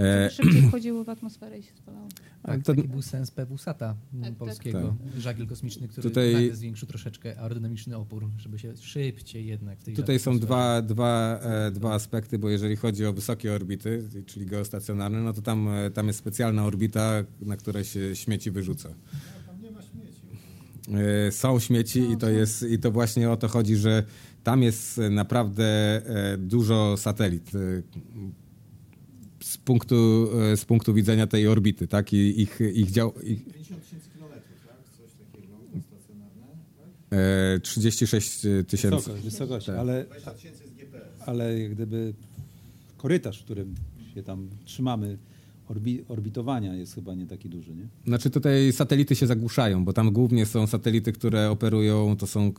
E, 0.00 0.30
szybciej 0.36 0.62
wchodziły 0.62 1.04
w 1.04 1.08
atmosferę 1.08 1.58
i 1.58 1.62
się 1.62 1.72
spalały. 1.74 2.08
ale 2.42 2.56
Tak, 2.56 2.66
to, 2.66 2.74
taki 2.74 2.88
był 2.88 3.02
sens 3.02 3.30
PWSATA 3.30 3.96
m, 4.14 4.22
tak. 4.22 4.34
polskiego, 4.34 4.96
żagiel 5.18 5.46
kosmiczny, 5.46 5.88
który 5.88 6.08
Tutaj- 6.08 6.50
zwiększył 6.54 6.88
troszeczkę 6.88 7.40
aerodynamiczny 7.40 7.96
opór, 7.96 8.28
żeby 8.38 8.58
się 8.58 8.76
szybciej 8.76 9.46
jednak 9.46 9.78
w 9.80 9.84
tej 9.84 9.94
Tutaj 9.94 10.18
są 10.18 10.38
dwa, 10.38 10.82
dwa, 10.82 11.40
e, 11.42 11.70
dwa 11.70 11.94
aspekty, 11.94 12.38
bo 12.38 12.48
jeżeli 12.50 12.76
chodzi 12.76 13.06
o 13.06 13.12
wysokie 13.12 13.52
orbity, 13.52 14.08
czyli 14.26 14.46
geostacjonarne, 14.46 15.20
no 15.20 15.32
to 15.32 15.42
tam, 15.42 15.68
e, 15.68 15.90
tam 15.90 16.06
jest 16.06 16.18
specjalna 16.18 16.64
orbita, 16.64 17.24
na 17.40 17.56
której 17.56 17.84
się 17.84 18.16
śmieci 18.16 18.50
wyrzuca. 18.50 18.88
Tam 19.46 19.62
nie 19.62 19.70
ma 19.70 19.82
śmieci. 19.82 20.22
E, 21.28 21.32
Są 21.32 21.60
śmieci 21.60 22.10
i 22.12 22.16
to, 22.16 22.30
jest, 22.30 22.62
i 22.62 22.78
to 22.78 22.90
właśnie 22.90 23.30
o 23.30 23.36
to 23.36 23.48
chodzi, 23.48 23.76
że 23.76 24.04
tam 24.42 24.62
jest 24.62 25.00
naprawdę 25.10 26.02
dużo 26.38 26.96
satelit. 26.96 27.50
Z 29.70 29.72
punktu, 29.72 30.28
e, 30.52 30.56
z 30.56 30.64
punktu 30.64 30.94
widzenia 30.94 31.26
tej 31.26 31.46
orbity, 31.48 31.88
tak? 31.88 32.12
I 32.12 32.42
ich, 32.42 32.60
ich 32.74 32.90
dział. 32.90 33.12
Ich, 33.22 33.44
50 33.44 33.82
tysięcy 33.82 34.10
kilometrów, 34.14 34.58
tak? 34.66 34.76
Coś 34.98 35.10
takiego, 35.32 35.54
stacjonarne, 35.88 36.46
tak? 37.10 37.18
e, 37.18 37.60
36 37.60 38.40
tysięcy. 38.68 38.96
Wysokość, 38.96 39.24
wysokość, 39.24 39.66
Tak. 39.66 39.76
ale, 39.76 40.04
20 40.04 40.30
tysięcy 40.30 40.64
jest 40.64 40.76
GPS. 40.76 41.02
ale 41.26 41.60
jak 41.60 41.74
gdyby 41.74 42.14
korytarz, 42.96 43.40
w 43.40 43.44
którym 43.44 43.74
się 44.14 44.22
tam 44.22 44.48
trzymamy, 44.64 45.18
orbi, 45.68 46.04
orbitowania 46.08 46.74
jest 46.74 46.94
chyba 46.94 47.14
nie 47.14 47.26
taki 47.26 47.48
duży, 47.48 47.74
nie? 47.74 47.88
Znaczy 48.06 48.30
tutaj 48.30 48.72
satelity 48.72 49.16
się 49.16 49.26
zagłuszają, 49.26 49.84
bo 49.84 49.92
tam 49.92 50.12
głównie 50.12 50.46
są 50.46 50.66
satelity, 50.66 51.12
które 51.12 51.50
operują, 51.50 52.16
to 52.16 52.26
są 52.26 52.52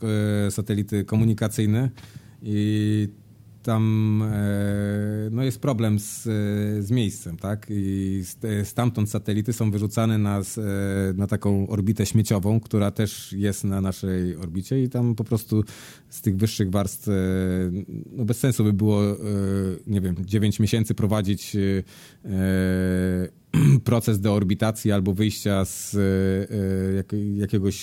e, 0.46 0.50
satelity 0.50 1.04
komunikacyjne 1.04 1.90
i 2.42 3.08
tam 3.62 4.22
e, 4.32 5.28
no 5.30 5.42
jest 5.42 5.60
problem 5.60 5.98
z, 5.98 6.26
e, 6.26 6.82
z 6.82 6.90
miejscem, 6.90 7.36
tak? 7.36 7.66
I 7.70 8.20
st- 8.24 8.46
stamtąd 8.64 9.10
satelity 9.10 9.52
są 9.52 9.70
wyrzucane 9.70 10.18
na, 10.18 10.38
e, 10.38 10.42
na 11.14 11.26
taką 11.26 11.68
orbitę 11.68 12.06
śmieciową, 12.06 12.60
która 12.60 12.90
też 12.90 13.32
jest 13.32 13.64
na 13.64 13.80
naszej 13.80 14.36
orbicie 14.36 14.82
i 14.82 14.88
tam 14.88 15.14
po 15.14 15.24
prostu 15.24 15.64
z 16.08 16.20
tych 16.20 16.36
wyższych 16.36 16.70
warstw 16.70 17.08
no 18.12 18.24
bez 18.24 18.38
sensu 18.38 18.64
by 18.64 18.72
było, 18.72 19.02
nie 19.86 20.00
wiem, 20.00 20.16
9 20.26 20.60
miesięcy 20.60 20.94
prowadzić 20.94 21.56
proces 23.84 24.20
deorbitacji 24.20 24.92
albo 24.92 25.14
wyjścia 25.14 25.64
z 25.64 25.96
jak, 26.96 27.12
jakiegoś 27.36 27.76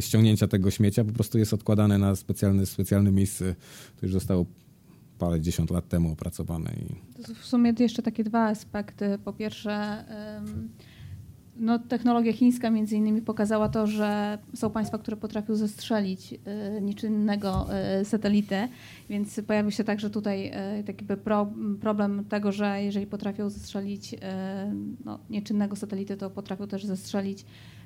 ściągnięcia 0.00 0.48
tego 0.48 0.70
śmiecia, 0.70 1.04
po 1.04 1.12
prostu 1.12 1.38
jest 1.38 1.54
odkładane 1.54 1.98
na 1.98 2.16
specjalne, 2.16 2.66
specjalne 2.66 3.12
miejsce. 3.12 3.54
To 4.00 4.06
już 4.06 4.12
zostało 4.12 4.46
parę 5.26 5.40
dziesiąt 5.40 5.70
lat 5.70 5.88
temu 5.88 6.12
opracowane. 6.12 6.70
I... 6.70 7.34
W 7.34 7.46
sumie 7.46 7.72
jeszcze 7.78 8.02
takie 8.02 8.24
dwa 8.24 8.46
aspekty. 8.46 9.18
Po 9.24 9.32
pierwsze, 9.32 10.04
no, 11.56 11.78
technologia 11.78 12.32
chińska 12.32 12.70
między 12.70 12.96
innymi 12.96 13.22
pokazała 13.22 13.68
to, 13.68 13.86
że 13.86 14.38
są 14.54 14.70
państwa, 14.70 14.98
które 14.98 15.16
potrafią 15.16 15.54
zestrzelić 15.54 16.34
e, 16.44 16.80
nieczynnego 16.80 17.66
e, 17.74 18.04
satelitę, 18.04 18.68
więc 19.08 19.40
pojawił 19.46 19.70
się 19.70 19.84
także 19.84 20.10
tutaj 20.10 20.50
e, 20.54 20.82
taki 20.86 21.04
problem 21.80 22.24
tego, 22.28 22.52
że 22.52 22.82
jeżeli 22.82 23.06
potrafią 23.06 23.50
zestrzelić 23.50 24.16
no, 25.04 25.18
nieczynnego 25.30 25.76
satelity, 25.76 26.16
to 26.16 26.30
potrafią 26.30 26.66
też 26.66 26.84
zestrzelić 26.84 27.44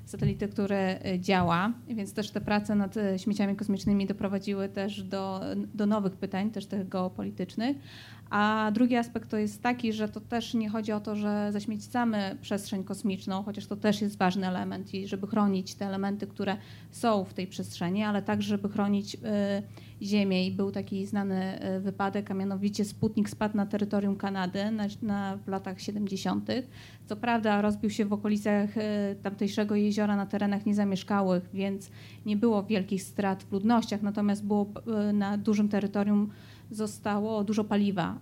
satelity, 0.08 0.48
które 0.48 1.04
e, 1.04 1.20
działa, 1.20 1.72
więc 1.88 2.12
też 2.12 2.30
te 2.30 2.40
prace 2.40 2.74
nad 2.74 2.96
e, 2.96 3.18
śmieciami 3.18 3.56
kosmicznymi 3.56 4.06
doprowadziły 4.06 4.68
też 4.68 5.02
do, 5.02 5.40
do 5.74 5.86
nowych 5.86 6.16
pytań, 6.16 6.50
też 6.50 6.66
tych 6.66 6.88
geopolitycznych. 6.88 7.76
A 8.30 8.70
drugi 8.74 8.96
aspekt 8.96 9.30
to 9.30 9.36
jest 9.36 9.62
taki, 9.62 9.92
że 9.92 10.08
to 10.08 10.20
też 10.20 10.54
nie 10.54 10.68
chodzi 10.68 10.92
o 10.92 11.00
to, 11.00 11.16
że 11.16 11.48
zaśmiecamy 11.52 12.36
przestrzeń 12.40 12.84
kosmiczną, 12.84 13.42
chociaż 13.42 13.66
to 13.66 13.76
też 13.76 14.00
jest 14.00 14.18
ważny 14.18 14.48
element 14.48 14.94
i 14.94 15.08
żeby 15.08 15.26
chronić 15.26 15.74
te 15.74 15.86
elementy, 15.86 16.26
które 16.26 16.56
są 16.90 17.24
w 17.24 17.34
tej 17.34 17.46
przestrzeni, 17.46 18.02
ale 18.02 18.22
także 18.22 18.48
żeby 18.48 18.68
chronić 18.68 19.14
y, 19.14 19.18
Ziemię. 20.02 20.46
I 20.46 20.50
był 20.50 20.70
taki 20.70 21.06
znany 21.06 21.66
y, 21.76 21.80
wypadek, 21.80 22.30
a 22.30 22.34
mianowicie 22.34 22.84
Sputnik 22.84 23.30
spadł 23.30 23.56
na 23.56 23.66
terytorium 23.66 24.16
Kanady 24.16 24.70
na, 24.70 24.86
na, 25.02 25.36
w 25.36 25.48
latach 25.48 25.80
70. 25.80 26.48
Co 27.06 27.16
prawda 27.16 27.62
rozbił 27.62 27.90
się 27.90 28.04
w 28.04 28.12
okolicach 28.12 28.76
y, 28.76 28.80
tamtejszego 29.22 29.74
jeziora 29.74 30.16
na 30.16 30.26
terenach 30.26 30.66
niezamieszkałych, 30.66 31.48
więc 31.54 31.90
nie 32.26 32.36
było 32.36 32.62
wielkich 32.62 33.02
strat 33.02 33.42
w 33.42 33.52
ludnościach, 33.52 34.02
natomiast 34.02 34.44
było 34.44 34.66
y, 35.10 35.12
na 35.12 35.38
dużym 35.38 35.68
terytorium 35.68 36.30
zostało 36.70 37.44
dużo 37.44 37.64
paliwa, 37.64 38.18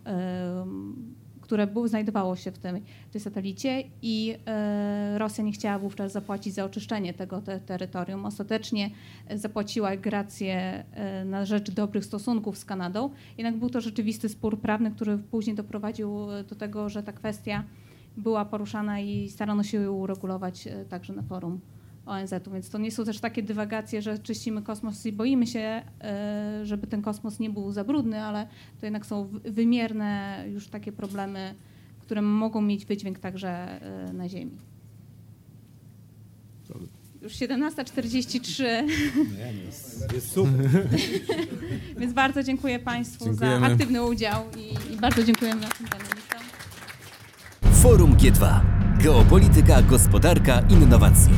które 1.47 1.67
było, 1.67 1.89
znajdowało 1.89 2.37
się 2.37 2.53
w 2.53 2.59
tym, 2.59 2.81
tej 3.13 3.21
satelicie 3.21 3.83
i 4.03 4.35
y, 5.15 5.19
Rosja 5.19 5.45
nie 5.45 5.53
chciała 5.53 5.79
wówczas 5.79 6.13
zapłacić 6.13 6.55
za 6.55 6.65
oczyszczenie 6.65 7.15
tego 7.15 7.41
te, 7.41 7.61
terytorium. 7.61 8.27
Ostatecznie 8.27 8.91
y, 9.33 9.39
zapłaciła 9.39 9.97
grację 9.97 10.85
y, 11.23 11.25
na 11.25 11.45
rzecz 11.45 11.71
dobrych 11.71 12.05
stosunków 12.05 12.59
z 12.59 12.65
Kanadą, 12.65 13.11
jednak 13.39 13.57
był 13.57 13.71
to 13.71 13.81
rzeczywisty 13.81 14.29
spór 14.29 14.61
prawny, 14.61 14.91
który 14.91 15.19
później 15.19 15.57
doprowadził 15.57 16.27
do 16.49 16.55
tego, 16.55 16.89
że 16.89 17.03
ta 17.03 17.13
kwestia 17.13 17.65
była 18.17 18.45
poruszana 18.45 19.01
i 19.01 19.29
starano 19.29 19.63
się 19.63 19.83
ją 19.83 19.93
uregulować 19.93 20.69
także 20.89 21.13
na 21.13 21.23
forum 21.23 21.61
ONZ-u, 22.07 22.51
więc 22.53 22.71
to 22.71 22.79
nie 22.79 22.91
są 22.93 23.05
też 23.05 23.21
takie 23.21 23.43
dywagacje, 23.43 24.03
że 24.03 24.19
czyścimy 24.19 24.63
kosmos 24.63 25.07
i 25.07 25.13
boimy 25.13 25.47
się, 25.47 25.83
e, 26.01 26.61
żeby 26.65 26.87
ten 26.87 27.03
kosmos 27.03 27.39
nie 27.39 27.51
był 27.51 27.73
za 27.73 27.85
brudny, 27.85 28.23
ale 28.23 28.47
to 28.81 28.87
jednak 28.87 29.07
są 29.07 29.25
wy- 29.25 29.51
wymierne 29.53 30.45
już 30.53 30.69
takie 30.69 30.93
problemy, 30.93 31.55
które 32.01 32.23
mogą 32.23 32.61
mieć 32.63 32.87
wydźwięk 32.87 33.19
także 33.19 33.49
e, 34.09 34.13
na 34.13 34.29
Ziemi. 34.29 34.59
Już 37.23 37.33
17.43, 37.33 38.65
Jest 40.15 40.33
super. 40.33 40.89
więc 42.01 42.13
bardzo 42.13 42.43
dziękuję 42.43 42.79
Państwu 42.79 43.25
Dziękujemy. 43.25 43.61
za 43.61 43.73
aktywny 43.73 44.05
udział 44.05 44.45
i, 44.59 44.95
i 44.95 44.97
bardzo 44.97 45.25
dziękujemy 45.25 45.61
naszym 45.61 45.87
panelistom. 45.87 46.41
Forum 47.83 48.15
G2. 48.17 48.61
Geopolityka, 49.03 49.83
gospodarka, 49.83 50.61
innowacje. 50.71 51.33